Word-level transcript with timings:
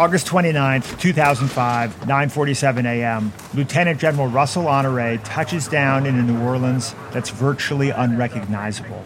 August 0.00 0.26
29th, 0.28 0.98
2005, 0.98 1.94
9:47 2.06 2.86
a.m. 2.86 3.30
Lieutenant 3.52 4.00
General 4.00 4.28
Russell 4.28 4.66
Honore 4.66 5.18
touches 5.18 5.68
down 5.68 6.06
in 6.06 6.18
a 6.18 6.22
New 6.22 6.40
Orleans 6.40 6.94
that's 7.10 7.28
virtually 7.28 7.90
unrecognizable. 7.90 9.04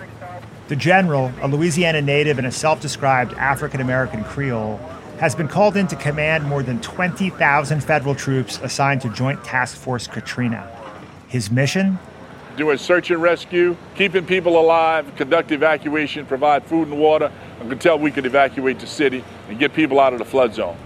The 0.69 0.77
general, 0.77 1.33
a 1.43 1.49
Louisiana 1.49 2.01
native 2.01 2.39
and 2.39 2.47
a 2.47 2.53
self-described 2.53 3.35
African 3.35 3.81
American 3.81 4.23
Creole, 4.23 4.79
has 5.19 5.35
been 5.35 5.49
called 5.49 5.77
in 5.77 5.89
to 5.89 5.97
command 5.97 6.45
more 6.45 6.63
than 6.63 6.81
20,000 6.81 7.81
federal 7.83 8.15
troops 8.15 8.61
assigned 8.63 9.01
to 9.01 9.09
Joint 9.09 9.43
Task 9.43 9.77
Force 9.77 10.07
Katrina. 10.07 10.71
His 11.27 11.51
mission? 11.51 11.99
Doing 12.57 12.79
search 12.79 13.11
and 13.11 13.21
rescue, 13.21 13.77
keeping 13.97 14.25
people 14.25 14.61
alive, 14.61 15.13
conduct 15.17 15.51
evacuation, 15.51 16.25
provide 16.25 16.65
food 16.65 16.87
and 16.87 17.01
water 17.01 17.33
until 17.61 17.99
we 17.99 18.13
could 18.13 18.27
evacuate 18.27 18.79
the 18.79 18.87
city 18.87 19.25
and 19.49 19.59
get 19.59 19.73
people 19.75 19.99
out 19.99 20.13
of 20.13 20.21
the 20.21 20.25
flood 20.25 20.55
zone. 20.55 20.77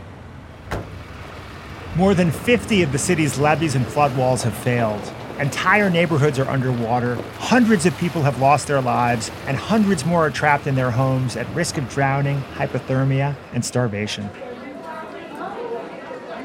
More 1.95 2.15
than 2.15 2.31
50 2.31 2.83
of 2.83 2.93
the 2.93 2.99
city's 2.99 3.39
levees 3.39 3.75
and 3.75 3.87
flood 3.87 4.17
walls 4.17 4.43
have 4.45 4.55
failed. 4.55 5.03
Entire 5.39 5.91
neighborhoods 5.91 6.39
are 6.39 6.49
underwater, 6.49 7.17
hundreds 7.39 7.85
of 7.85 7.97
people 7.99 8.23
have 8.23 8.41
lost 8.41 8.67
their 8.67 8.81
lives, 8.81 9.31
and 9.47 9.57
hundreds 9.57 10.07
more 10.07 10.27
are 10.27 10.31
trapped 10.31 10.67
in 10.67 10.75
their 10.75 10.91
homes 10.91 11.37
at 11.37 11.47
risk 11.55 11.77
of 11.77 11.89
drowning, 11.89 12.41
hypothermia, 12.55 13.37
and 13.53 13.65
starvation. 13.65 14.31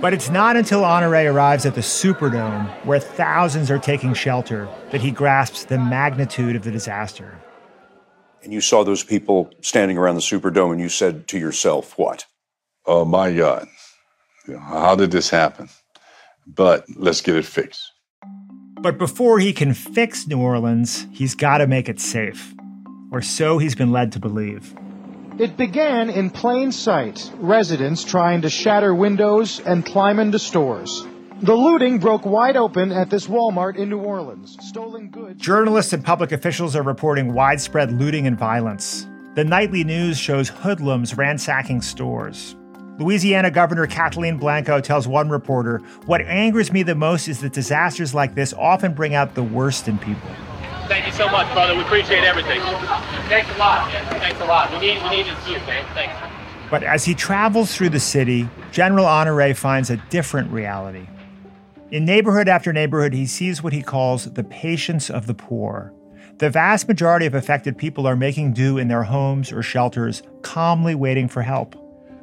But 0.03 0.13
it's 0.13 0.29
not 0.29 0.57
until 0.57 0.83
Honore 0.83 1.15
arrives 1.15 1.65
at 1.65 1.75
the 1.75 1.81
Superdome, 1.81 2.67
where 2.83 2.99
thousands 2.99 3.71
are 3.71 3.79
taking 3.79 4.13
shelter, 4.13 4.67
that 4.91 4.99
he 4.99 5.11
grasps 5.11 5.63
the 5.63 5.77
magnitude 5.77 6.57
of 6.57 6.63
the 6.63 6.71
disaster. 6.71 7.39
And 8.43 8.51
you 8.51 8.59
saw 8.59 8.83
those 8.83 9.01
people 9.01 9.49
standing 9.61 9.97
around 9.97 10.15
the 10.15 10.21
Superdome, 10.21 10.73
and 10.73 10.81
you 10.81 10.89
said 10.89 11.29
to 11.29 11.39
yourself, 11.39 11.97
what? 11.97 12.25
Oh 12.85 13.05
my 13.05 13.31
God. 13.31 13.69
How 14.59 14.93
did 14.95 15.11
this 15.11 15.29
happen? 15.29 15.69
But 16.45 16.83
let's 16.97 17.21
get 17.21 17.37
it 17.37 17.45
fixed. 17.45 17.89
But 18.81 18.97
before 18.97 19.39
he 19.39 19.53
can 19.53 19.73
fix 19.73 20.27
New 20.27 20.41
Orleans, 20.41 21.07
he's 21.13 21.33
got 21.33 21.59
to 21.59 21.65
make 21.65 21.87
it 21.87 22.01
safe. 22.01 22.53
Or 23.09 23.21
so 23.21 23.57
he's 23.57 23.73
been 23.73 23.93
led 23.93 24.11
to 24.11 24.19
believe. 24.19 24.75
It 25.39 25.57
began 25.57 26.11
in 26.11 26.29
plain 26.29 26.71
sight, 26.71 27.31
residents 27.37 28.03
trying 28.03 28.43
to 28.43 28.51
shatter 28.51 28.93
windows 28.93 29.59
and 29.59 29.83
climb 29.83 30.19
into 30.19 30.37
stores. 30.37 31.07
The 31.41 31.55
looting 31.55 31.97
broke 31.97 32.23
wide 32.23 32.55
open 32.55 32.91
at 32.91 33.09
this 33.09 33.25
Walmart 33.25 33.75
in 33.75 33.89
New 33.89 33.97
Orleans. 33.97 34.55
Stolen 34.61 35.09
goods. 35.09 35.41
Journalists 35.41 35.91
and 35.91 36.05
public 36.05 36.31
officials 36.31 36.75
are 36.75 36.83
reporting 36.83 37.33
widespread 37.33 37.91
looting 37.91 38.27
and 38.27 38.37
violence. 38.37 39.07
The 39.33 39.43
nightly 39.43 39.83
news 39.83 40.19
shows 40.19 40.49
hoodlums 40.49 41.17
ransacking 41.17 41.81
stores. 41.81 42.55
Louisiana 42.99 43.49
Governor 43.49 43.87
Kathleen 43.87 44.37
Blanco 44.37 44.79
tells 44.81 45.07
one 45.07 45.29
reporter, 45.29 45.79
What 46.05 46.21
angers 46.21 46.71
me 46.71 46.83
the 46.83 46.93
most 46.93 47.27
is 47.27 47.41
that 47.41 47.53
disasters 47.53 48.13
like 48.13 48.35
this 48.35 48.53
often 48.53 48.93
bring 48.93 49.15
out 49.15 49.33
the 49.33 49.41
worst 49.41 49.87
in 49.87 49.97
people. 49.97 50.29
Thank 50.93 51.07
you 51.07 51.13
so 51.13 51.27
much, 51.27 51.51
brother. 51.53 51.75
We 51.75 51.81
appreciate 51.81 52.23
everything. 52.23 52.61
Thanks 53.27 53.49
a 53.49 53.57
lot. 53.57 53.91
Thanks 54.11 54.39
a 54.39 54.45
lot. 54.45 54.71
We 54.73 54.77
need, 54.77 55.01
we 55.01 55.09
need 55.09 55.25
this 55.25 55.43
too, 55.43 55.53
man. 55.65 55.83
Thanks. 55.95 56.13
But 56.69 56.83
as 56.83 57.03
he 57.03 57.15
travels 57.15 57.75
through 57.75 57.89
the 57.89 57.99
city, 57.99 58.47
General 58.71 59.07
Honore 59.07 59.55
finds 59.55 59.89
a 59.89 59.97
different 60.11 60.51
reality. 60.51 61.07
In 61.89 62.05
neighborhood 62.05 62.47
after 62.47 62.71
neighborhood, 62.71 63.11
he 63.11 63.25
sees 63.25 63.63
what 63.63 63.73
he 63.73 63.81
calls 63.81 64.25
the 64.25 64.43
patience 64.43 65.09
of 65.09 65.25
the 65.25 65.33
poor. 65.33 65.91
The 66.37 66.51
vast 66.51 66.87
majority 66.87 67.25
of 67.25 67.33
affected 67.33 67.75
people 67.75 68.05
are 68.05 68.15
making 68.15 68.53
do 68.53 68.77
in 68.77 68.87
their 68.87 69.01
homes 69.01 69.51
or 69.51 69.63
shelters, 69.63 70.21
calmly 70.43 70.93
waiting 70.93 71.27
for 71.27 71.41
help. 71.41 71.75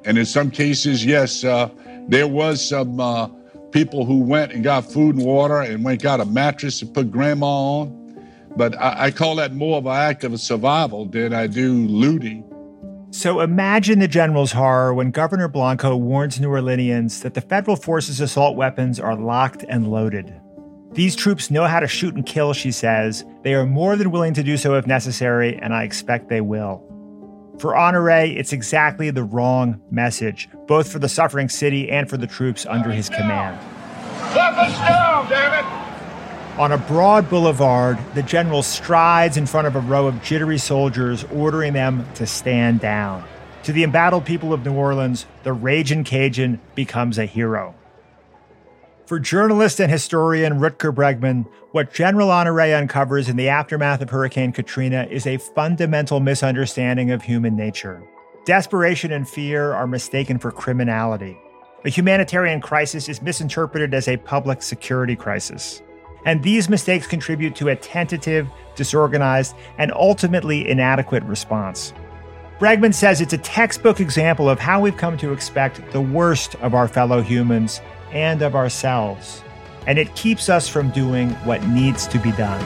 And 0.05 0.17
in 0.17 0.25
some 0.25 0.49
cases, 0.49 1.05
yes, 1.05 1.43
uh, 1.43 1.71
there 2.07 2.29
was 2.29 2.65
some 2.65 3.01
uh, 3.01 3.31
people 3.73 4.05
who 4.05 4.21
went 4.21 4.53
and 4.53 4.63
got 4.63 4.85
food 4.85 5.17
and 5.17 5.25
water 5.25 5.61
and 5.61 5.83
went 5.83 6.03
got 6.03 6.21
a 6.21 6.25
mattress 6.25 6.83
and 6.83 6.95
put 6.95 7.11
grandma 7.11 7.47
on. 7.47 8.00
But 8.57 8.81
I, 8.81 9.07
I 9.07 9.11
call 9.11 9.37
that 9.37 9.53
more 9.53 9.79
of 9.79 9.87
an 9.87 9.93
act 9.93 10.25
of 10.25 10.39
survival 10.41 11.07
than 11.07 11.33
I 11.33 11.47
do 11.47 11.73
looting. 11.87 12.45
So 13.13 13.41
imagine 13.41 13.99
the 13.99 14.09
general's 14.09 14.53
horror 14.53 14.95
when 14.95 15.11
Governor 15.11 15.49
Blanco 15.49 15.97
warns 15.97 16.41
New 16.41 16.49
Orleanians 16.49 17.23
that 17.23 17.35
the 17.35 17.41
federal 17.41 17.77
forces' 17.77 18.21
assault 18.21 18.57
weapons 18.57 19.01
are 19.01 19.17
locked 19.17 19.65
and 19.69 19.91
loaded. 19.91 20.33
These 20.93 21.17
troops 21.17 21.51
know 21.51 21.67
how 21.67 21.81
to 21.81 21.89
shoot 21.89 22.15
and 22.15 22.25
kill, 22.25 22.53
she 22.53 22.71
says. 22.71 23.25
They 23.43 23.55
are 23.55 23.67
more 23.67 23.97
than 23.97 24.11
willing 24.11 24.35
to 24.35 24.43
do 24.43 24.57
so 24.57 24.75
if 24.75 24.87
necessary, 24.87 25.57
and 25.57 25.75
I 25.75 25.83
expect 25.85 26.29
they 26.29 26.41
will. 26.41 26.85
For 27.59 27.77
Honore, 27.77 28.11
it's 28.11 28.53
exactly 28.53 29.11
the 29.11 29.25
wrong 29.25 29.81
message, 29.91 30.49
both 30.67 30.91
for 30.91 30.99
the 30.99 31.09
suffering 31.09 31.49
city 31.49 31.91
and 31.91 32.09
for 32.09 32.17
the 32.17 32.27
troops 32.27 32.65
under 32.65 32.91
his 32.91 33.09
command. 33.09 33.59
Weapons 34.35 34.79
down, 34.79 35.29
damn 35.29 35.65
it! 35.65 35.90
On 36.59 36.73
a 36.73 36.79
broad 36.79 37.31
boulevard, 37.31 37.99
the 38.15 38.23
general 38.23 38.63
strides 38.63 39.37
in 39.37 39.47
front 39.47 39.67
of 39.67 39.77
a 39.77 39.81
row 39.81 40.07
of 40.07 40.23
jittery 40.23 40.59
soldiers, 40.59 41.25
ordering 41.33 41.73
them 41.73 42.07
to 42.15 42.27
stand 42.27 42.81
down. 42.81 43.25
To 43.63 43.73
the 43.73 43.85
embattled 43.85 44.27
people 44.27 44.53
of 44.53 44.65
New 44.65 44.75
Orleans, 44.75 45.27
the 45.43 45.53
raging 45.53 46.05
Cajun 46.05 46.61
becomes 46.75 47.19
a 47.19 47.25
hero. 47.25 47.75
For 49.07 49.19
journalist 49.19 49.81
and 49.81 49.91
historian 49.91 50.61
Rutger 50.61 50.95
Bregman, 50.95 51.47
what 51.73 51.93
General 51.93 52.31
Honore 52.31 52.75
uncovers 52.75 53.29
in 53.29 53.37
the 53.37 53.49
aftermath 53.49 54.03
of 54.03 54.11
Hurricane 54.11 54.53
Katrina 54.53 55.07
is 55.11 55.27
a 55.27 55.39
fundamental 55.39 56.21
misunderstanding 56.21 57.11
of 57.11 57.23
human 57.23 57.57
nature. 57.57 58.03
Desperation 58.45 59.13
and 59.13 59.29
fear 59.29 59.73
are 59.73 59.87
mistaken 59.87 60.39
for 60.39 60.51
criminality. 60.51 61.39
A 61.85 61.89
humanitarian 61.89 62.61
crisis 62.61 63.09
is 63.09 63.23
misinterpreted 63.23 63.95
as 63.95 64.09
a 64.09 64.17
public 64.19 64.63
security 64.63 65.17
crisis. 65.17 65.83
And 66.25 66.43
these 66.43 66.69
mistakes 66.69 67.07
contribute 67.07 67.55
to 67.57 67.69
a 67.69 67.77
tentative, 67.77 68.49
disorganized, 68.77 69.55
and 69.79 69.93
ultimately 69.93 70.69
inadequate 70.69 71.23
response. 71.25 71.93
Bregman 72.59 72.93
says 72.93 73.21
it's 73.23 73.33
a 73.33 73.39
textbook 73.39 74.01
example 74.01 74.51
of 74.51 74.59
how 74.59 74.81
we've 74.81 74.97
come 74.97 75.17
to 75.17 75.33
expect 75.33 75.81
the 75.93 76.01
worst 76.01 76.57
of 76.57 76.75
our 76.75 76.89
fellow 76.89 77.23
humans 77.23 77.81
and 78.13 78.43
of 78.43 78.55
ourselves, 78.55 79.43
and 79.87 79.99
it 79.99 80.15
keeps 80.15 80.51
us 80.51 80.69
from 80.69 80.91
doing 80.91 81.31
what 81.47 81.67
needs 81.69 82.07
to 82.09 82.19
be 82.19 82.33
done. 82.33 82.61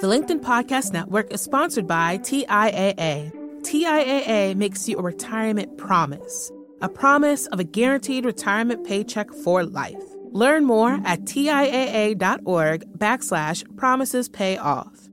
The 0.00 0.06
LinkedIn 0.06 0.40
Podcast 0.40 0.92
Network 0.92 1.32
is 1.32 1.42
sponsored 1.42 1.86
by 1.86 2.18
TIAA. 2.18 3.32
TIAA 3.62 4.54
makes 4.54 4.88
you 4.88 4.96
a 4.96 5.02
retirement 5.02 5.76
promise, 5.76 6.50
a 6.80 6.88
promise 6.88 7.46
of 7.46 7.60
a 7.60 7.64
guaranteed 7.64 8.24
retirement 8.24 8.86
paycheck 8.86 9.30
for 9.32 9.64
life. 9.64 10.02
Learn 10.32 10.64
more 10.64 11.00
at 11.04 11.20
TIAA.org 11.22 12.98
backslash 12.98 13.76
promises 13.76 14.28
pay 14.28 14.56
off. 14.56 15.08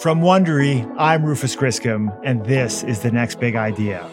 From 0.00 0.20
Wondery, 0.20 0.92
I'm 0.98 1.24
Rufus 1.24 1.54
Griscom, 1.54 2.18
and 2.24 2.44
this 2.46 2.82
is 2.82 3.00
The 3.00 3.12
Next 3.12 3.38
Big 3.38 3.54
Idea. 3.54 4.08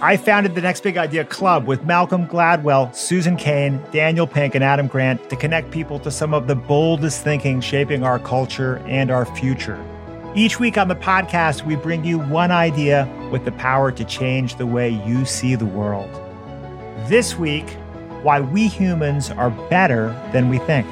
I 0.00 0.16
founded 0.16 0.54
the 0.54 0.62
Next 0.62 0.82
Big 0.82 0.96
Idea 0.96 1.26
Club 1.26 1.66
with 1.66 1.84
Malcolm 1.84 2.26
Gladwell, 2.26 2.94
Susan 2.96 3.36
Cain, 3.36 3.80
Daniel 3.92 4.26
Pink, 4.26 4.54
and 4.54 4.64
Adam 4.64 4.86
Grant 4.86 5.28
to 5.28 5.36
connect 5.36 5.70
people 5.70 5.98
to 6.00 6.10
some 6.10 6.32
of 6.32 6.46
the 6.46 6.54
boldest 6.54 7.22
thinking 7.22 7.60
shaping 7.60 8.02
our 8.02 8.18
culture 8.18 8.78
and 8.86 9.10
our 9.10 9.26
future. 9.26 9.78
Each 10.36 10.60
week 10.60 10.78
on 10.78 10.86
the 10.86 10.94
podcast, 10.94 11.66
we 11.66 11.74
bring 11.74 12.04
you 12.04 12.20
one 12.20 12.52
idea 12.52 13.08
with 13.32 13.44
the 13.44 13.50
power 13.50 13.90
to 13.90 14.04
change 14.04 14.54
the 14.54 14.66
way 14.66 14.88
you 14.88 15.24
see 15.24 15.56
the 15.56 15.66
world. 15.66 16.08
This 17.08 17.36
week, 17.36 17.68
why 18.22 18.40
we 18.40 18.68
humans 18.68 19.32
are 19.32 19.50
better 19.68 20.10
than 20.32 20.48
we 20.48 20.58
think. 20.58 20.86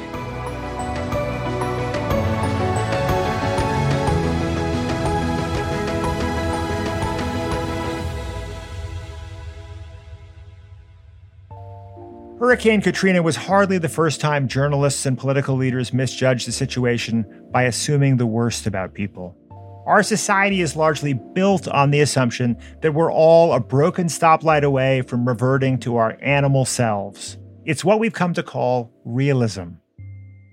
Hurricane 12.49 12.81
Katrina 12.81 13.23
was 13.23 13.37
hardly 13.37 13.77
the 13.77 13.91
first 13.91 14.23
time 14.23 14.49
journalists 14.49 15.05
and 15.05 15.19
political 15.19 15.55
leaders 15.55 15.93
misjudged 15.93 16.49
the 16.49 16.53
situation 16.53 17.27
by 17.51 17.65
assuming 17.65 18.17
the 18.17 18.27
worst 18.27 18.67
about 18.67 18.95
people. 18.95 19.37
Our 19.85 20.03
society 20.03 20.63
is 20.63 20.75
largely 20.75 21.13
built 21.13 21.69
on 21.69 21.91
the 21.91 22.01
assumption 22.01 22.57
that 22.81 22.95
we're 22.95 23.13
all 23.13 23.53
a 23.53 23.61
broken 23.61 24.07
stoplight 24.07 24.63
away 24.63 25.03
from 25.03 25.29
reverting 25.29 25.79
to 25.81 25.97
our 25.97 26.17
animal 26.23 26.65
selves. 26.65 27.37
It's 27.67 27.85
what 27.85 28.01
we've 28.01 28.15
come 28.15 28.33
to 28.33 28.43
call 28.43 28.91
realism. 29.05 29.73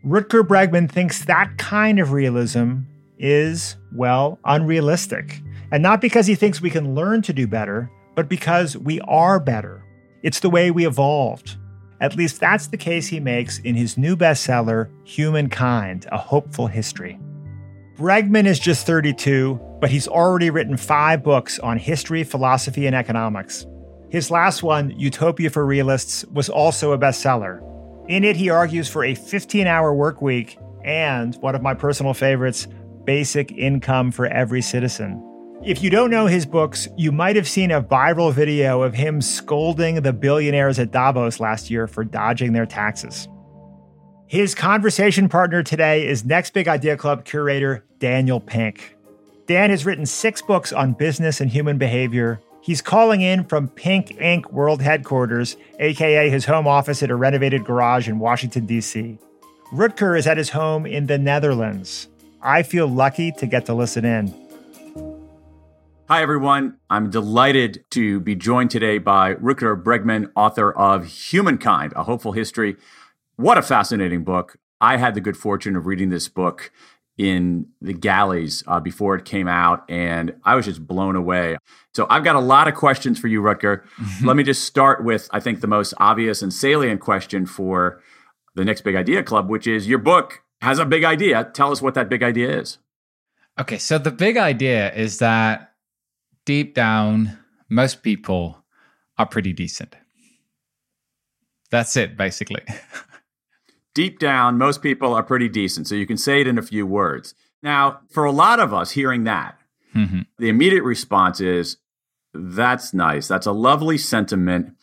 Rutger 0.06 0.46
Bregman 0.46 0.92
thinks 0.92 1.24
that 1.24 1.58
kind 1.58 2.00
of 2.00 2.12
realism 2.12 2.80
is, 3.18 3.78
well, 3.94 4.38
unrealistic. 4.44 5.42
And 5.72 5.82
not 5.82 6.02
because 6.02 6.28
he 6.28 6.36
thinks 6.36 6.60
we 6.60 6.70
can 6.70 6.94
learn 6.94 7.22
to 7.22 7.32
do 7.32 7.48
better, 7.48 7.90
but 8.16 8.28
because 8.28 8.76
we 8.76 9.00
are 9.00 9.40
better. 9.40 9.82
It's 10.24 10.42
the 10.42 10.50
way 10.50 10.72
we 10.72 10.86
evolved. 10.86 11.56
At 12.06 12.16
least 12.16 12.40
that's 12.40 12.68
the 12.68 12.78
case 12.78 13.08
he 13.08 13.20
makes 13.20 13.58
in 13.58 13.74
his 13.74 13.98
new 13.98 14.16
bestseller, 14.16 14.92
Humankind 15.06 16.06
A 16.12 16.20
Hopeful 16.20 16.68
History. 16.68 17.20
Bregman 17.98 18.46
is 18.46 18.60
just 18.60 18.86
32, 18.86 19.60
but 19.82 19.90
he's 19.90 20.08
already 20.08 20.52
written 20.52 20.78
five 20.78 21.24
books 21.24 21.58
on 21.58 21.80
history, 21.80 22.24
philosophy, 22.24 22.86
and 22.86 22.96
economics. 22.96 23.66
His 24.10 24.30
last 24.30 24.62
one, 24.62 24.92
Utopia 24.92 25.50
for 25.50 25.66
Realists, 25.66 26.24
was 26.26 26.48
also 26.48 26.92
a 26.92 26.98
bestseller. 27.00 27.60
In 28.08 28.24
it, 28.24 28.36
he 28.36 28.52
argues 28.52 28.88
for 28.88 29.04
a 29.04 29.16
15 29.16 29.66
hour 29.66 29.92
work 29.92 30.22
week 30.22 30.60
and, 30.84 31.34
one 31.38 31.56
of 31.56 31.64
my 31.64 31.74
personal 31.74 32.14
favorites, 32.14 32.68
basic 33.04 33.52
income 33.52 34.12
for 34.12 34.28
every 34.28 34.62
citizen. 34.62 35.20
If 35.66 35.82
you 35.82 35.90
don't 35.90 36.12
know 36.12 36.28
his 36.28 36.46
books, 36.46 36.88
you 36.96 37.12
might 37.12 37.36
have 37.36 37.48
seen 37.48 37.72
a 37.72 37.82
viral 37.82 38.32
video 38.32 38.84
of 38.84 38.94
him 38.94 39.20
scolding 39.20 39.96
the 39.96 40.14
billionaires 40.14 40.78
at 40.78 40.92
Davos 40.92 41.40
last 41.40 41.72
year 41.72 41.88
for 41.88 42.04
dodging 42.04 42.54
their 42.54 42.68
taxes. 42.68 43.28
His 44.28 44.54
conversation 44.54 45.28
partner 45.28 45.64
today 45.64 46.06
is 46.06 46.24
Next 46.24 46.54
Big 46.54 46.68
Idea 46.68 46.98
Club 46.98 47.26
curator 47.26 47.84
Daniel 47.98 48.40
Pink. 48.40 48.96
Dan 49.48 49.72
has 49.72 49.88
written 49.88 50.06
six 50.06 50.40
books 50.40 50.72
on 50.72 50.94
business 50.94 51.42
and 51.42 51.50
human 51.50 51.80
behavior. 51.80 52.40
He's 52.62 52.84
calling 52.84 53.22
in 53.22 53.44
from 53.44 53.68
Pink 53.68 54.10
Inc. 54.20 54.52
World 54.52 54.84
Headquarters, 54.84 55.58
aka 55.80 56.30
his 56.30 56.46
home 56.46 56.68
office 56.68 57.02
at 57.02 57.10
a 57.10 57.16
renovated 57.16 57.66
garage 57.66 58.08
in 58.08 58.20
Washington, 58.20 58.68
D.C. 58.68 59.18
Rutger 59.74 60.16
is 60.16 60.28
at 60.28 60.38
his 60.38 60.50
home 60.52 60.86
in 60.86 61.08
the 61.08 61.18
Netherlands. 61.18 62.08
I 62.40 62.62
feel 62.62 62.86
lucky 62.86 63.32
to 63.32 63.48
get 63.48 63.66
to 63.66 63.74
listen 63.74 64.06
in. 64.06 64.45
Hi, 66.08 66.22
everyone. 66.22 66.78
I'm 66.88 67.10
delighted 67.10 67.84
to 67.90 68.20
be 68.20 68.36
joined 68.36 68.70
today 68.70 69.00
by 69.00 69.34
Rutger 69.34 69.82
Bregman, 69.82 70.30
author 70.36 70.72
of 70.72 71.08
Humankind, 71.08 71.94
A 71.96 72.04
Hopeful 72.04 72.34
History. 72.34 72.76
What 73.38 73.58
a 73.58 73.64
fascinating 73.64 74.24
book. 74.24 74.58
I 74.80 74.98
had 74.98 75.16
the 75.16 75.20
good 75.20 75.36
fortune 75.36 75.76
of 75.76 75.88
reading 75.88 76.12
this 76.12 76.30
book 76.30 76.72
in 77.18 77.70
the 77.82 77.94
galleys 77.94 78.64
uh, 78.68 78.80
before 78.80 79.16
it 79.16 79.26
came 79.26 79.48
out, 79.48 79.84
and 79.90 80.36
I 80.44 80.54
was 80.54 80.66
just 80.66 80.86
blown 80.86 81.16
away. 81.16 81.58
So 81.96 82.06
I've 82.08 82.24
got 82.24 82.36
a 82.36 82.40
lot 82.40 82.68
of 82.68 82.76
questions 82.76 83.18
for 83.18 83.28
you, 83.28 83.42
Rutger. 83.42 83.82
Let 84.24 84.36
me 84.36 84.44
just 84.44 84.64
start 84.64 85.04
with, 85.04 85.28
I 85.32 85.40
think, 85.40 85.62
the 85.62 85.68
most 85.68 85.96
obvious 85.98 86.44
and 86.44 86.54
salient 86.54 87.02
question 87.02 87.48
for 87.48 88.00
the 88.54 88.64
next 88.64 88.82
big 88.82 88.96
idea 88.96 89.24
club, 89.24 89.50
which 89.50 89.66
is 89.66 89.88
your 89.88 89.98
book 89.98 90.44
has 90.62 90.78
a 90.78 90.86
big 90.86 91.04
idea. 91.04 91.50
Tell 91.52 91.72
us 91.72 91.82
what 91.82 91.96
that 91.96 92.10
big 92.10 92.22
idea 92.22 92.60
is. 92.60 92.78
Okay, 93.60 93.80
so 93.80 93.98
the 93.98 94.12
big 94.12 94.38
idea 94.38 94.94
is 94.94 95.18
that 95.18 95.72
deep 96.46 96.74
down, 96.74 97.38
most 97.70 98.04
people 98.04 98.64
are 99.18 99.26
pretty 99.26 99.54
decent. 99.54 99.96
That's 101.72 101.98
it, 101.98 102.16
basically. 102.16 102.62
deep 103.94 104.20
down, 104.20 104.58
most 104.58 104.82
people 104.82 105.14
are 105.14 105.24
pretty 105.24 105.50
decent. 105.50 105.88
So 105.88 105.96
you 105.96 106.06
can 106.06 106.18
say 106.18 106.42
it 106.42 106.48
in 106.48 106.58
a 106.58 106.62
few 106.62 106.86
words. 106.86 107.34
Now, 107.64 108.02
for 108.10 108.26
a 108.26 108.32
lot 108.32 108.60
of 108.60 108.74
us 108.74 108.92
hearing 108.92 109.24
that, 109.24 109.58
mm-hmm. 109.96 110.22
the 110.38 110.50
immediate 110.50 110.84
response 110.84 111.42
is 111.42 111.78
that's 112.34 112.94
nice. 112.94 113.28
That's 113.28 113.48
a 113.48 113.52
lovely 113.52 113.98
sentiment. 113.98 114.76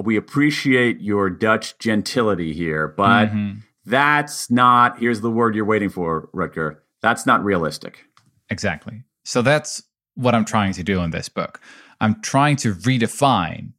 We 0.00 0.16
appreciate 0.16 1.00
your 1.00 1.30
Dutch 1.30 1.76
gentility 1.78 2.52
here, 2.52 2.86
but 2.86 3.26
mm-hmm. 3.26 3.58
that's 3.84 4.50
not, 4.50 5.00
here's 5.00 5.22
the 5.22 5.30
word 5.30 5.56
you're 5.56 5.64
waiting 5.64 5.88
for, 5.88 6.28
Rutger. 6.32 6.76
That's 7.02 7.26
not 7.26 7.42
realistic. 7.42 8.04
Exactly. 8.50 9.02
So 9.24 9.42
that's 9.42 9.82
what 10.18 10.34
I'm 10.34 10.44
trying 10.44 10.72
to 10.72 10.82
do 10.82 11.00
in 11.00 11.10
this 11.12 11.28
book. 11.28 11.60
I'm 12.00 12.20
trying 12.20 12.56
to 12.56 12.74
redefine 12.74 13.72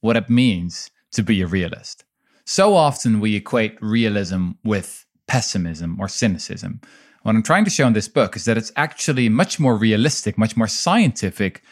what 0.00 0.16
it 0.16 0.28
means 0.28 0.90
to 1.12 1.22
be 1.22 1.40
a 1.40 1.46
realist. 1.46 2.04
So 2.44 2.74
often 2.74 3.18
we 3.18 3.34
equate 3.34 3.80
realism 3.80 4.50
with 4.62 5.06
pessimism 5.26 5.96
or 5.98 6.06
cynicism. 6.06 6.80
What 7.22 7.34
I'm 7.34 7.42
trying 7.42 7.64
to 7.64 7.70
show 7.70 7.86
in 7.86 7.94
this 7.94 8.08
book 8.08 8.36
is 8.36 8.44
that 8.44 8.58
it's 8.58 8.72
actually 8.76 9.28
much 9.30 9.58
more 9.58 9.74
realistic, 9.74 10.36
much 10.36 10.56
more 10.56 10.68
scientific 10.68 11.62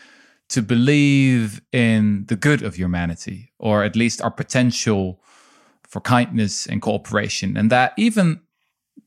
to 0.49 0.63
believe 0.63 1.61
in 1.71 2.25
the 2.27 2.37
good 2.37 2.63
of 2.63 2.75
humanity, 2.77 3.53
or 3.59 3.85
at 3.85 3.95
least 3.95 4.23
our 4.23 4.31
potential 4.31 5.21
for 5.87 6.01
kindness 6.01 6.67
and 6.67 6.81
cooperation, 6.81 7.57
and 7.57 7.71
that 7.71 7.93
even 7.99 8.41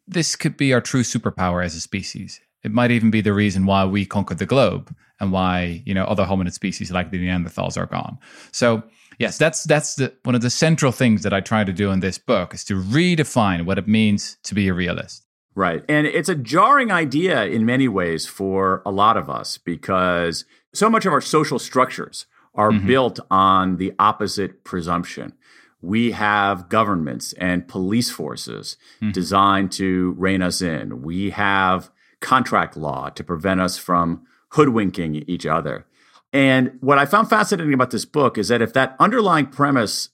this 0.07 0.35
could 0.35 0.55
be 0.55 0.73
our 0.73 0.81
true 0.81 1.03
superpower 1.03 1.65
as 1.65 1.75
a 1.75 1.81
species. 1.81 2.39
It 2.63 2.71
might 2.71 2.91
even 2.91 3.11
be 3.11 3.21
the 3.21 3.33
reason 3.33 3.65
why 3.65 3.85
we 3.85 4.05
conquered 4.05 4.39
the 4.39 4.45
globe 4.45 4.93
and 5.19 5.31
why 5.31 5.81
you 5.85 5.93
know 5.93 6.05
other 6.05 6.25
hominid 6.25 6.53
species 6.53 6.91
like 6.91 7.11
the 7.11 7.19
Neanderthals 7.19 7.77
are 7.77 7.85
gone. 7.85 8.17
So 8.51 8.83
yes, 9.19 9.37
that's 9.37 9.63
that's 9.63 9.95
the 9.95 10.13
one 10.23 10.35
of 10.35 10.41
the 10.41 10.49
central 10.49 10.91
things 10.91 11.23
that 11.23 11.33
I 11.33 11.41
try 11.41 11.63
to 11.63 11.73
do 11.73 11.91
in 11.91 11.99
this 11.99 12.17
book 12.17 12.53
is 12.53 12.63
to 12.65 12.75
redefine 12.75 13.65
what 13.65 13.77
it 13.77 13.87
means 13.87 14.37
to 14.43 14.55
be 14.55 14.67
a 14.67 14.73
realist. 14.73 15.23
Right. 15.55 15.83
And 15.89 16.05
it's 16.05 16.29
a 16.29 16.35
jarring 16.35 16.91
idea 16.91 17.45
in 17.45 17.65
many 17.65 17.87
ways 17.87 18.27
for 18.27 18.83
a 18.85 18.91
lot 18.91 19.17
of 19.17 19.27
us 19.27 19.57
because 19.57 20.45
so 20.71 20.87
much 20.87 21.07
of 21.07 21.13
our 21.13 21.21
social 21.21 21.57
structures 21.57 22.27
are 22.53 22.69
mm-hmm. 22.69 22.85
built 22.85 23.19
on 23.31 23.77
the 23.77 23.93
opposite 23.97 24.63
presumption. 24.63 25.33
We 25.81 26.11
have 26.11 26.69
governments 26.69 27.33
and 27.39 27.67
police 27.67 28.11
forces 28.11 28.77
mm-hmm. 28.97 29.11
designed 29.11 29.71
to 29.73 30.13
rein 30.19 30.43
us 30.43 30.61
in. 30.61 31.01
We 31.01 31.31
have 31.31 31.89
contract 32.21 32.75
law 32.77 33.09
to 33.09 33.23
prevent 33.23 33.61
us 33.61 33.77
from 33.77 34.25
hoodwinking 34.49 35.23
each 35.27 35.45
other. 35.45 35.85
And 36.33 36.77
what 36.81 36.97
I 36.97 37.05
found 37.05 37.29
fascinating 37.29 37.73
about 37.73 37.91
this 37.91 38.05
book 38.05 38.37
is 38.37 38.49
that 38.49 38.61
if 38.61 38.73
that 38.73 38.95
underlying 38.99 39.47
premise 39.47 40.09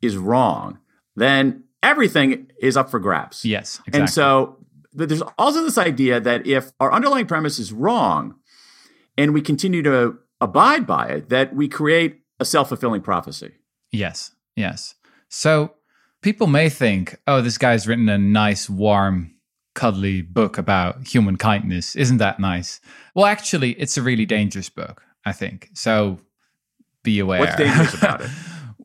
is 0.00 0.16
wrong, 0.16 0.78
then 1.16 1.64
everything 1.82 2.50
is 2.60 2.76
up 2.76 2.90
for 2.90 2.98
grabs. 2.98 3.44
Yes. 3.44 3.80
Exactly. 3.86 4.00
And 4.00 4.10
so 4.10 4.58
there's 4.92 5.22
also 5.38 5.62
this 5.62 5.78
idea 5.78 6.20
that 6.20 6.46
if 6.46 6.72
our 6.80 6.92
underlying 6.92 7.26
premise 7.26 7.58
is 7.58 7.72
wrong 7.72 8.36
and 9.18 9.34
we 9.34 9.42
continue 9.42 9.82
to 9.82 10.18
abide 10.40 10.86
by 10.86 11.08
it, 11.08 11.28
that 11.28 11.54
we 11.54 11.68
create 11.68 12.20
a 12.38 12.44
self 12.44 12.68
fulfilling 12.68 13.02
prophecy. 13.02 13.52
Yes. 13.92 14.32
Yes. 14.54 14.94
So 15.28 15.74
people 16.22 16.46
may 16.46 16.68
think, 16.68 17.20
oh, 17.26 17.40
this 17.40 17.58
guy's 17.58 17.86
written 17.86 18.08
a 18.08 18.18
nice, 18.18 18.70
warm, 18.70 19.35
cuddly 19.76 20.22
book 20.22 20.58
about 20.58 21.06
human 21.06 21.36
kindness. 21.36 21.94
Isn't 21.94 22.16
that 22.16 22.40
nice? 22.40 22.80
Well, 23.14 23.26
actually, 23.26 23.72
it's 23.72 23.96
a 23.96 24.02
really 24.02 24.26
dangerous 24.26 24.68
book, 24.68 25.04
I 25.24 25.30
think. 25.30 25.70
So 25.74 26.18
be 27.04 27.20
aware. 27.20 27.40
What's 27.40 27.56
dangerous 27.56 27.94
about 28.02 28.22
it? 28.22 28.30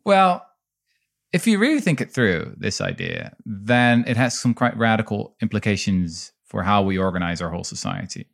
well, 0.06 0.46
if 1.34 1.48
you 1.48 1.58
really 1.58 1.80
think 1.80 2.02
it 2.02 2.12
through, 2.12 2.54
this 2.58 2.82
idea, 2.82 3.36
then 3.46 4.04
it 4.06 4.18
has 4.18 4.38
some 4.38 4.54
quite 4.54 4.78
radical 4.78 5.36
implications 5.42 6.34
for 6.46 6.64
how 6.64 6.84
we 6.84 6.98
organize 6.98 7.42
our 7.42 7.50
whole 7.50 7.64
society. 7.64 8.28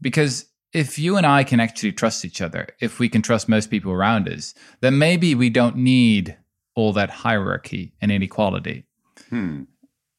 Because 0.00 0.46
if 0.72 0.98
you 0.98 1.16
and 1.16 1.24
I 1.24 1.44
can 1.44 1.60
actually 1.60 1.92
trust 1.92 2.24
each 2.24 2.42
other, 2.42 2.66
if 2.80 2.98
we 2.98 3.08
can 3.08 3.22
trust 3.22 3.48
most 3.48 3.70
people 3.70 3.92
around 3.92 4.28
us, 4.28 4.54
then 4.80 4.98
maybe 4.98 5.34
we 5.36 5.48
don't 5.48 5.76
need 5.76 6.36
all 6.74 6.92
that 6.94 7.10
hierarchy 7.10 7.94
and 8.00 8.10
inequality. 8.10 8.84
Hmm. 9.30 9.62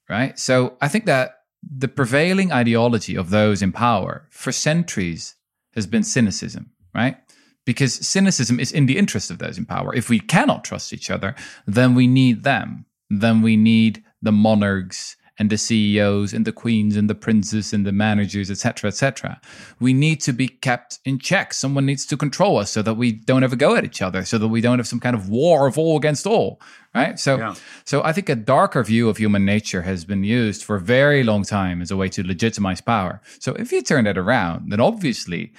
Right? 0.09 0.39
So 0.39 0.77
I 0.79 0.87
think 0.87 1.05
that 1.05 1.34
the 1.69 1.87
prevailing 1.87 2.51
ideology 2.51 3.15
of 3.15 3.29
those 3.29 3.61
in 3.61 3.71
power 3.71 4.27
for 4.29 4.51
centuries 4.51 5.35
has 5.73 5.87
been 5.87 6.03
cynicism, 6.03 6.71
right? 6.93 7.17
Because 7.65 7.93
cynicism 8.07 8.59
is 8.59 8.71
in 8.71 8.85
the 8.85 8.97
interest 8.97 9.31
of 9.31 9.39
those 9.39 9.57
in 9.57 9.65
power. 9.65 9.93
If 9.93 10.09
we 10.09 10.19
cannot 10.19 10.63
trust 10.63 10.93
each 10.93 11.09
other, 11.09 11.35
then 11.65 11.95
we 11.95 12.07
need 12.07 12.43
them. 12.43 12.85
Then 13.09 13.41
we 13.41 13.57
need 13.57 14.03
the 14.21 14.31
monarchs 14.31 15.15
and 15.37 15.49
the 15.49 15.57
CEOs 15.57 16.33
and 16.33 16.45
the 16.45 16.51
queens 16.51 16.95
and 16.95 17.09
the 17.09 17.15
princes 17.15 17.73
and 17.73 17.85
the 17.85 17.91
managers, 17.91 18.49
etc., 18.49 18.87
etc. 18.87 19.41
We 19.79 19.93
need 19.93 20.21
to 20.21 20.33
be 20.33 20.47
kept 20.47 20.99
in 21.05 21.19
check. 21.19 21.53
Someone 21.53 21.85
needs 21.85 22.05
to 22.07 22.17
control 22.17 22.57
us 22.57 22.71
so 22.71 22.81
that 22.81 22.93
we 22.95 23.11
don't 23.11 23.43
ever 23.43 23.55
go 23.55 23.75
at 23.75 23.83
each 23.83 24.01
other, 24.01 24.23
so 24.23 24.37
that 24.37 24.47
we 24.47 24.61
don't 24.61 24.79
have 24.79 24.87
some 24.87 24.99
kind 24.99 25.15
of 25.15 25.29
war 25.29 25.67
of 25.67 25.77
all 25.77 25.97
against 25.97 26.25
all. 26.25 26.61
Right. 26.93 27.19
So, 27.19 27.37
yeah. 27.37 27.55
so 27.83 28.01
I 28.03 28.13
think 28.13 28.29
a 28.29 28.35
darker 28.35 28.81
view 28.81 29.09
of 29.09 29.17
human 29.17 29.43
nature 29.43 29.81
has 29.81 30.05
been 30.05 30.23
used 30.23 30.63
for 30.63 30.77
a 30.77 30.81
very 30.81 31.23
long 31.23 31.43
time 31.43 31.81
as 31.81 31.91
a 31.91 31.97
way 31.97 32.07
to 32.07 32.25
legitimize 32.25 32.79
power. 32.79 33.21
So, 33.39 33.53
if 33.55 33.73
you 33.73 33.81
turn 33.81 34.05
that 34.05 34.17
around, 34.17 34.71
then 34.71 34.79
obviously 34.79 35.51